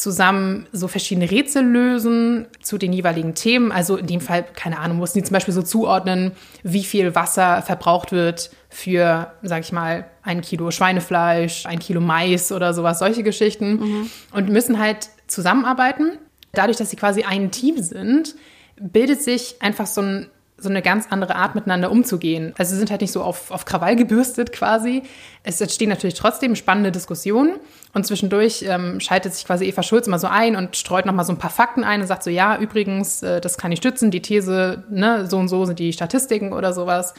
zusammen 0.00 0.66
so 0.72 0.88
verschiedene 0.88 1.30
Rätsel 1.30 1.62
lösen 1.64 2.46
zu 2.62 2.78
den 2.78 2.92
jeweiligen 2.92 3.34
Themen. 3.34 3.70
Also 3.70 3.96
in 3.96 4.06
dem 4.06 4.20
Fall, 4.20 4.44
keine 4.44 4.78
Ahnung, 4.78 4.96
mussten 4.96 5.18
die 5.18 5.24
zum 5.24 5.34
Beispiel 5.34 5.52
so 5.52 5.62
zuordnen, 5.62 6.32
wie 6.62 6.84
viel 6.84 7.14
Wasser 7.14 7.60
verbraucht 7.62 8.10
wird 8.10 8.50
für, 8.70 9.32
sag 9.42 9.60
ich 9.60 9.72
mal, 9.72 10.06
ein 10.22 10.40
Kilo 10.40 10.70
Schweinefleisch, 10.70 11.66
ein 11.66 11.78
Kilo 11.78 12.00
Mais 12.00 12.50
oder 12.50 12.72
sowas, 12.72 12.98
solche 12.98 13.22
Geschichten. 13.22 13.72
Mhm. 13.72 14.10
Und 14.32 14.48
müssen 14.48 14.78
halt 14.78 15.10
zusammenarbeiten. 15.26 16.18
Dadurch, 16.52 16.78
dass 16.78 16.90
sie 16.90 16.96
quasi 16.96 17.24
ein 17.24 17.50
Team 17.50 17.82
sind, 17.82 18.34
bildet 18.80 19.22
sich 19.22 19.56
einfach 19.60 19.86
so 19.86 20.00
ein 20.00 20.30
so 20.60 20.68
eine 20.68 20.82
ganz 20.82 21.06
andere 21.10 21.34
Art 21.36 21.54
miteinander 21.54 21.90
umzugehen. 21.90 22.54
Also 22.58 22.72
sie 22.72 22.78
sind 22.78 22.90
halt 22.90 23.00
nicht 23.00 23.12
so 23.12 23.22
auf, 23.22 23.50
auf 23.50 23.64
Krawall 23.64 23.96
gebürstet 23.96 24.52
quasi. 24.52 25.02
Es 25.42 25.60
entstehen 25.60 25.88
natürlich 25.88 26.14
trotzdem 26.14 26.54
spannende 26.54 26.92
Diskussionen 26.92 27.54
und 27.94 28.06
zwischendurch 28.06 28.64
ähm, 28.68 29.00
schaltet 29.00 29.34
sich 29.34 29.46
quasi 29.46 29.64
Eva 29.64 29.82
Schulz 29.82 30.06
mal 30.06 30.18
so 30.18 30.26
ein 30.26 30.54
und 30.56 30.76
streut 30.76 31.06
nochmal 31.06 31.24
so 31.24 31.32
ein 31.32 31.38
paar 31.38 31.50
Fakten 31.50 31.82
ein 31.82 32.00
und 32.02 32.06
sagt 32.06 32.22
so, 32.22 32.30
ja, 32.30 32.58
übrigens, 32.58 33.22
äh, 33.22 33.40
das 33.40 33.56
kann 33.56 33.72
ich 33.72 33.78
stützen, 33.78 34.10
die 34.10 34.20
These, 34.20 34.84
ne, 34.90 35.26
so 35.28 35.38
und 35.38 35.48
so 35.48 35.64
sind 35.64 35.78
die 35.78 35.92
Statistiken 35.92 36.52
oder 36.52 36.72
sowas. 36.72 37.14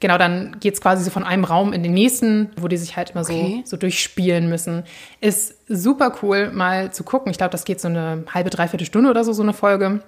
Genau, 0.00 0.16
dann 0.16 0.56
geht 0.60 0.74
es 0.74 0.80
quasi 0.80 1.04
so 1.04 1.10
von 1.10 1.24
einem 1.24 1.44
Raum 1.44 1.74
in 1.74 1.82
den 1.82 1.92
nächsten, 1.92 2.50
wo 2.58 2.68
die 2.68 2.78
sich 2.78 2.96
halt 2.96 3.10
immer 3.10 3.20
okay. 3.20 3.62
so, 3.64 3.72
so 3.72 3.76
durchspielen 3.76 4.48
müssen. 4.48 4.84
Ist 5.20 5.56
super 5.68 6.16
cool, 6.22 6.50
mal 6.50 6.90
zu 6.90 7.04
gucken. 7.04 7.30
Ich 7.30 7.36
glaube, 7.36 7.50
das 7.50 7.66
geht 7.66 7.80
so 7.82 7.88
eine 7.88 8.24
halbe, 8.32 8.48
dreiviertel 8.48 8.86
Stunde 8.86 9.10
oder 9.10 9.24
so, 9.24 9.34
so 9.34 9.42
eine 9.42 9.52
Folge. 9.52 10.00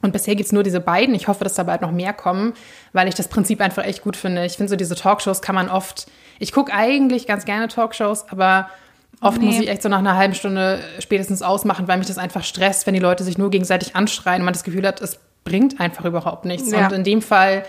Und 0.00 0.12
bisher 0.12 0.36
gibt 0.36 0.46
es 0.46 0.52
nur 0.52 0.62
diese 0.62 0.80
beiden. 0.80 1.14
Ich 1.14 1.26
hoffe, 1.26 1.44
dass 1.44 1.54
da 1.54 1.64
bald 1.64 1.82
noch 1.82 1.90
mehr 1.90 2.12
kommen, 2.12 2.54
weil 2.92 3.08
ich 3.08 3.14
das 3.14 3.28
Prinzip 3.28 3.60
einfach 3.60 3.84
echt 3.84 4.02
gut 4.02 4.16
finde. 4.16 4.44
Ich 4.44 4.56
finde 4.56 4.70
so 4.70 4.76
diese 4.76 4.94
Talkshows 4.94 5.42
kann 5.42 5.54
man 5.54 5.68
oft. 5.68 6.06
Ich 6.38 6.52
gucke 6.52 6.72
eigentlich 6.72 7.26
ganz 7.26 7.44
gerne 7.44 7.66
Talkshows, 7.68 8.26
aber 8.28 8.68
oft 9.20 9.40
nee. 9.40 9.46
muss 9.46 9.58
ich 9.58 9.68
echt 9.68 9.82
so 9.82 9.88
nach 9.88 9.98
einer 9.98 10.16
halben 10.16 10.34
Stunde 10.34 10.80
spätestens 11.00 11.42
ausmachen, 11.42 11.88
weil 11.88 11.98
mich 11.98 12.06
das 12.06 12.18
einfach 12.18 12.44
stresst, 12.44 12.86
wenn 12.86 12.94
die 12.94 13.00
Leute 13.00 13.24
sich 13.24 13.38
nur 13.38 13.50
gegenseitig 13.50 13.96
anschreien 13.96 14.42
und 14.42 14.44
man 14.44 14.54
das 14.54 14.62
Gefühl 14.62 14.86
hat, 14.86 15.00
es 15.00 15.18
bringt 15.42 15.80
einfach 15.80 16.04
überhaupt 16.04 16.44
nichts. 16.44 16.70
Ja. 16.70 16.86
Und 16.86 16.92
in 16.92 17.04
dem 17.04 17.22
Fall 17.22 17.64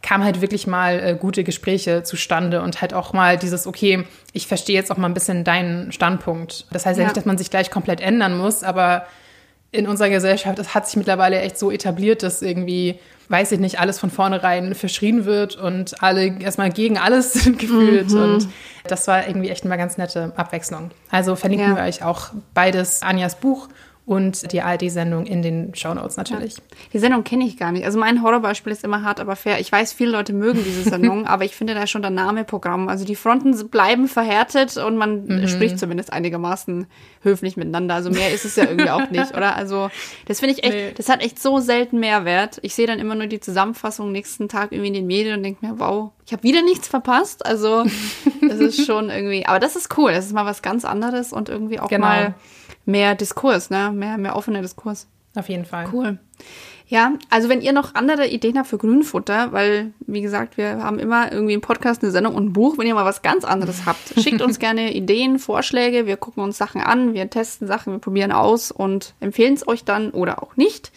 kam 0.00 0.22
halt 0.22 0.40
wirklich 0.40 0.66
mal 0.66 1.00
äh, 1.00 1.16
gute 1.18 1.44
Gespräche 1.44 2.02
zustande 2.02 2.62
und 2.62 2.80
halt 2.80 2.94
auch 2.94 3.12
mal 3.12 3.38
dieses, 3.38 3.66
okay, 3.66 4.04
ich 4.32 4.46
verstehe 4.46 4.76
jetzt 4.76 4.92
auch 4.92 4.98
mal 4.98 5.08
ein 5.08 5.14
bisschen 5.14 5.44
deinen 5.44 5.92
Standpunkt. 5.92 6.66
Das 6.70 6.86
heißt 6.86 6.98
ja 6.98 7.04
nicht, 7.04 7.16
dass 7.16 7.24
man 7.24 7.38
sich 7.38 7.50
gleich 7.50 7.70
komplett 7.70 8.00
ändern 8.00 8.36
muss, 8.36 8.62
aber 8.62 9.06
in 9.74 9.88
unserer 9.88 10.08
Gesellschaft, 10.08 10.58
es 10.58 10.74
hat 10.74 10.86
sich 10.86 10.96
mittlerweile 10.96 11.40
echt 11.40 11.58
so 11.58 11.70
etabliert, 11.70 12.22
dass 12.22 12.42
irgendwie, 12.42 12.98
weiß 13.28 13.52
ich 13.52 13.60
nicht, 13.60 13.80
alles 13.80 13.98
von 13.98 14.10
vornherein 14.10 14.74
verschrien 14.74 15.24
wird 15.24 15.56
und 15.56 16.02
alle 16.02 16.38
erstmal 16.40 16.70
gegen 16.70 16.96
alles 16.96 17.32
sind 17.32 17.58
gefühlt. 17.58 18.10
Mhm. 18.10 18.22
Und 18.22 18.48
das 18.86 19.08
war 19.08 19.26
irgendwie 19.26 19.50
echt 19.50 19.64
eine 19.64 19.76
ganz 19.76 19.98
nette 19.98 20.32
Abwechslung. 20.36 20.90
Also 21.10 21.34
verlinken 21.34 21.70
ja. 21.70 21.76
wir 21.76 21.82
euch 21.82 22.04
auch 22.04 22.30
beides, 22.54 23.02
Anjas 23.02 23.34
Buch 23.34 23.68
und 24.06 24.52
die 24.52 24.60
ARD-Sendung 24.60 25.24
in 25.24 25.40
den 25.40 25.74
Shownotes 25.74 26.18
natürlich. 26.18 26.56
Ja. 26.58 26.62
Die 26.92 26.98
Sendung 26.98 27.24
kenne 27.24 27.46
ich 27.46 27.56
gar 27.56 27.72
nicht. 27.72 27.86
Also 27.86 27.98
mein 27.98 28.22
Horrorbeispiel 28.22 28.70
ist 28.70 28.84
immer 28.84 29.02
hart, 29.02 29.18
aber 29.18 29.34
fair. 29.34 29.60
Ich 29.60 29.72
weiß, 29.72 29.94
viele 29.94 30.10
Leute 30.10 30.34
mögen 30.34 30.62
diese 30.62 30.82
Sendung, 30.90 31.26
aber 31.26 31.46
ich 31.46 31.56
finde 31.56 31.72
da 31.72 31.86
schon 31.86 32.02
der 32.02 32.10
Name 32.10 32.44
Programm. 32.44 32.88
Also 32.88 33.06
die 33.06 33.16
Fronten 33.16 33.56
bleiben 33.70 34.06
verhärtet 34.06 34.76
und 34.76 34.98
man 34.98 35.24
mhm. 35.24 35.48
spricht 35.48 35.78
zumindest 35.78 36.12
einigermaßen 36.12 36.86
höflich 37.22 37.56
miteinander. 37.56 37.94
Also 37.94 38.10
mehr 38.10 38.34
ist 38.34 38.44
es 38.44 38.56
ja 38.56 38.64
irgendwie 38.64 38.90
auch 38.90 39.08
nicht, 39.10 39.34
oder? 39.34 39.56
Also 39.56 39.90
das 40.26 40.40
finde 40.40 40.54
ich 40.54 40.64
echt, 40.64 40.74
nee. 40.74 40.92
das 40.94 41.08
hat 41.08 41.22
echt 41.22 41.40
so 41.40 41.58
selten 41.60 41.98
Mehrwert. 41.98 42.58
Ich 42.60 42.74
sehe 42.74 42.86
dann 42.86 42.98
immer 42.98 43.14
nur 43.14 43.26
die 43.26 43.40
Zusammenfassung 43.40 44.12
nächsten 44.12 44.50
Tag 44.50 44.72
irgendwie 44.72 44.88
in 44.88 44.94
den 44.94 45.06
Medien 45.06 45.38
und 45.38 45.42
denke 45.42 45.64
mir, 45.64 45.78
wow, 45.78 46.10
ich 46.26 46.32
habe 46.34 46.42
wieder 46.42 46.62
nichts 46.62 46.88
verpasst. 46.88 47.46
Also 47.46 47.84
das 48.42 48.58
ist 48.58 48.84
schon 48.84 49.08
irgendwie, 49.08 49.46
aber 49.46 49.60
das 49.60 49.76
ist 49.76 49.96
cool. 49.96 50.12
Das 50.12 50.26
ist 50.26 50.34
mal 50.34 50.44
was 50.44 50.60
ganz 50.60 50.84
anderes 50.84 51.32
und 51.32 51.48
irgendwie 51.48 51.80
auch 51.80 51.88
genau. 51.88 52.06
mal 52.06 52.34
mehr 52.84 53.14
Diskurs, 53.14 53.70
ne? 53.70 53.92
Mehr, 53.92 54.18
mehr 54.18 54.36
offener 54.36 54.62
Diskurs. 54.62 55.06
Auf 55.34 55.48
jeden 55.48 55.64
Fall. 55.64 55.88
Cool. 55.92 56.18
Ja, 56.86 57.14
also 57.30 57.48
wenn 57.48 57.62
ihr 57.62 57.72
noch 57.72 57.94
andere 57.94 58.28
Ideen 58.28 58.58
habt 58.58 58.68
für 58.68 58.76
Grünfutter, 58.76 59.52
weil, 59.52 59.92
wie 60.06 60.20
gesagt, 60.20 60.58
wir 60.58 60.82
haben 60.82 60.98
immer 60.98 61.32
irgendwie 61.32 61.54
im 61.54 61.62
Podcast 61.62 62.02
eine 62.02 62.12
Sendung 62.12 62.34
und 62.34 62.46
ein 62.46 62.52
Buch. 62.52 62.76
Wenn 62.76 62.86
ihr 62.86 62.94
mal 62.94 63.06
was 63.06 63.22
ganz 63.22 63.44
anderes 63.44 63.86
habt, 63.86 64.14
schickt 64.20 64.42
uns 64.42 64.58
gerne 64.58 64.92
Ideen, 64.94 65.38
Vorschläge. 65.38 66.06
Wir 66.06 66.18
gucken 66.18 66.42
uns 66.42 66.58
Sachen 66.58 66.82
an, 66.82 67.14
wir 67.14 67.30
testen 67.30 67.66
Sachen, 67.66 67.94
wir 67.94 68.00
probieren 68.00 68.32
aus 68.32 68.70
und 68.70 69.14
empfehlen 69.20 69.54
es 69.54 69.66
euch 69.66 69.84
dann 69.84 70.10
oder 70.10 70.42
auch 70.42 70.56
nicht. 70.56 70.92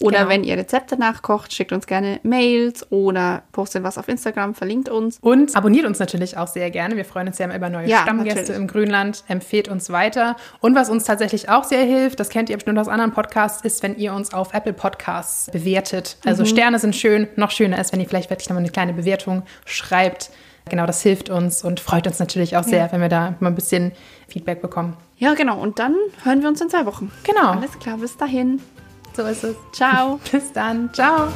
Oder 0.00 0.18
genau. 0.18 0.30
wenn 0.30 0.44
ihr 0.44 0.56
Rezepte 0.56 0.96
nachkocht, 0.96 1.52
schickt 1.52 1.72
uns 1.72 1.86
gerne 1.86 2.20
Mails 2.22 2.90
oder 2.90 3.42
postet 3.52 3.82
was 3.82 3.98
auf 3.98 4.08
Instagram, 4.08 4.54
verlinkt 4.54 4.88
uns. 4.88 5.18
Und 5.20 5.54
abonniert 5.54 5.86
uns 5.86 5.98
natürlich 5.98 6.36
auch 6.36 6.48
sehr 6.48 6.70
gerne. 6.70 6.96
Wir 6.96 7.04
freuen 7.04 7.28
uns 7.28 7.38
ja 7.38 7.46
immer 7.46 7.56
über 7.56 7.70
neue 7.70 7.88
ja, 7.88 8.02
Stammgäste 8.02 8.40
natürlich. 8.40 8.60
im 8.60 8.66
Grünland. 8.66 9.24
Empfehlt 9.28 9.68
uns 9.68 9.90
weiter. 9.90 10.36
Und 10.60 10.74
was 10.74 10.88
uns 10.88 11.04
tatsächlich 11.04 11.48
auch 11.48 11.64
sehr 11.64 11.84
hilft, 11.84 12.20
das 12.20 12.28
kennt 12.28 12.50
ihr 12.50 12.56
bestimmt 12.56 12.78
aus 12.78 12.88
anderen 12.88 13.12
Podcasts, 13.12 13.64
ist, 13.64 13.82
wenn 13.82 13.96
ihr 13.96 14.12
uns 14.14 14.32
auf 14.32 14.54
Apple 14.54 14.72
Podcasts 14.72 15.50
bewertet. 15.50 16.16
Also 16.24 16.42
mhm. 16.42 16.48
Sterne 16.48 16.78
sind 16.78 16.96
schön. 16.96 17.28
Noch 17.36 17.50
schöner 17.50 17.80
ist, 17.80 17.92
wenn 17.92 18.00
ihr 18.00 18.08
vielleicht 18.08 18.30
wirklich 18.30 18.48
nochmal 18.48 18.62
eine 18.62 18.72
kleine 18.72 18.92
Bewertung 18.92 19.42
schreibt. 19.64 20.30
Genau, 20.68 20.86
das 20.86 21.02
hilft 21.02 21.30
uns 21.30 21.64
und 21.64 21.80
freut 21.80 22.06
uns 22.06 22.18
natürlich 22.18 22.56
auch 22.56 22.62
sehr, 22.62 22.86
ja. 22.86 22.92
wenn 22.92 23.00
wir 23.00 23.08
da 23.08 23.34
mal 23.40 23.48
ein 23.48 23.54
bisschen 23.54 23.92
Feedback 24.28 24.62
bekommen. 24.62 24.96
Ja, 25.16 25.34
genau. 25.34 25.58
Und 25.58 25.78
dann 25.78 25.96
hören 26.22 26.42
wir 26.42 26.48
uns 26.48 26.60
in 26.60 26.70
zwei 26.70 26.86
Wochen. 26.86 27.10
Genau. 27.24 27.52
Alles 27.52 27.78
klar, 27.78 27.98
bis 27.98 28.16
dahin. 28.16 28.60
So 29.16 29.22
ist 29.24 29.44
es. 29.44 29.56
Ciao. 29.72 30.20
Bis 30.32 30.52
dann. 30.52 30.92
Ciao. 30.92 31.28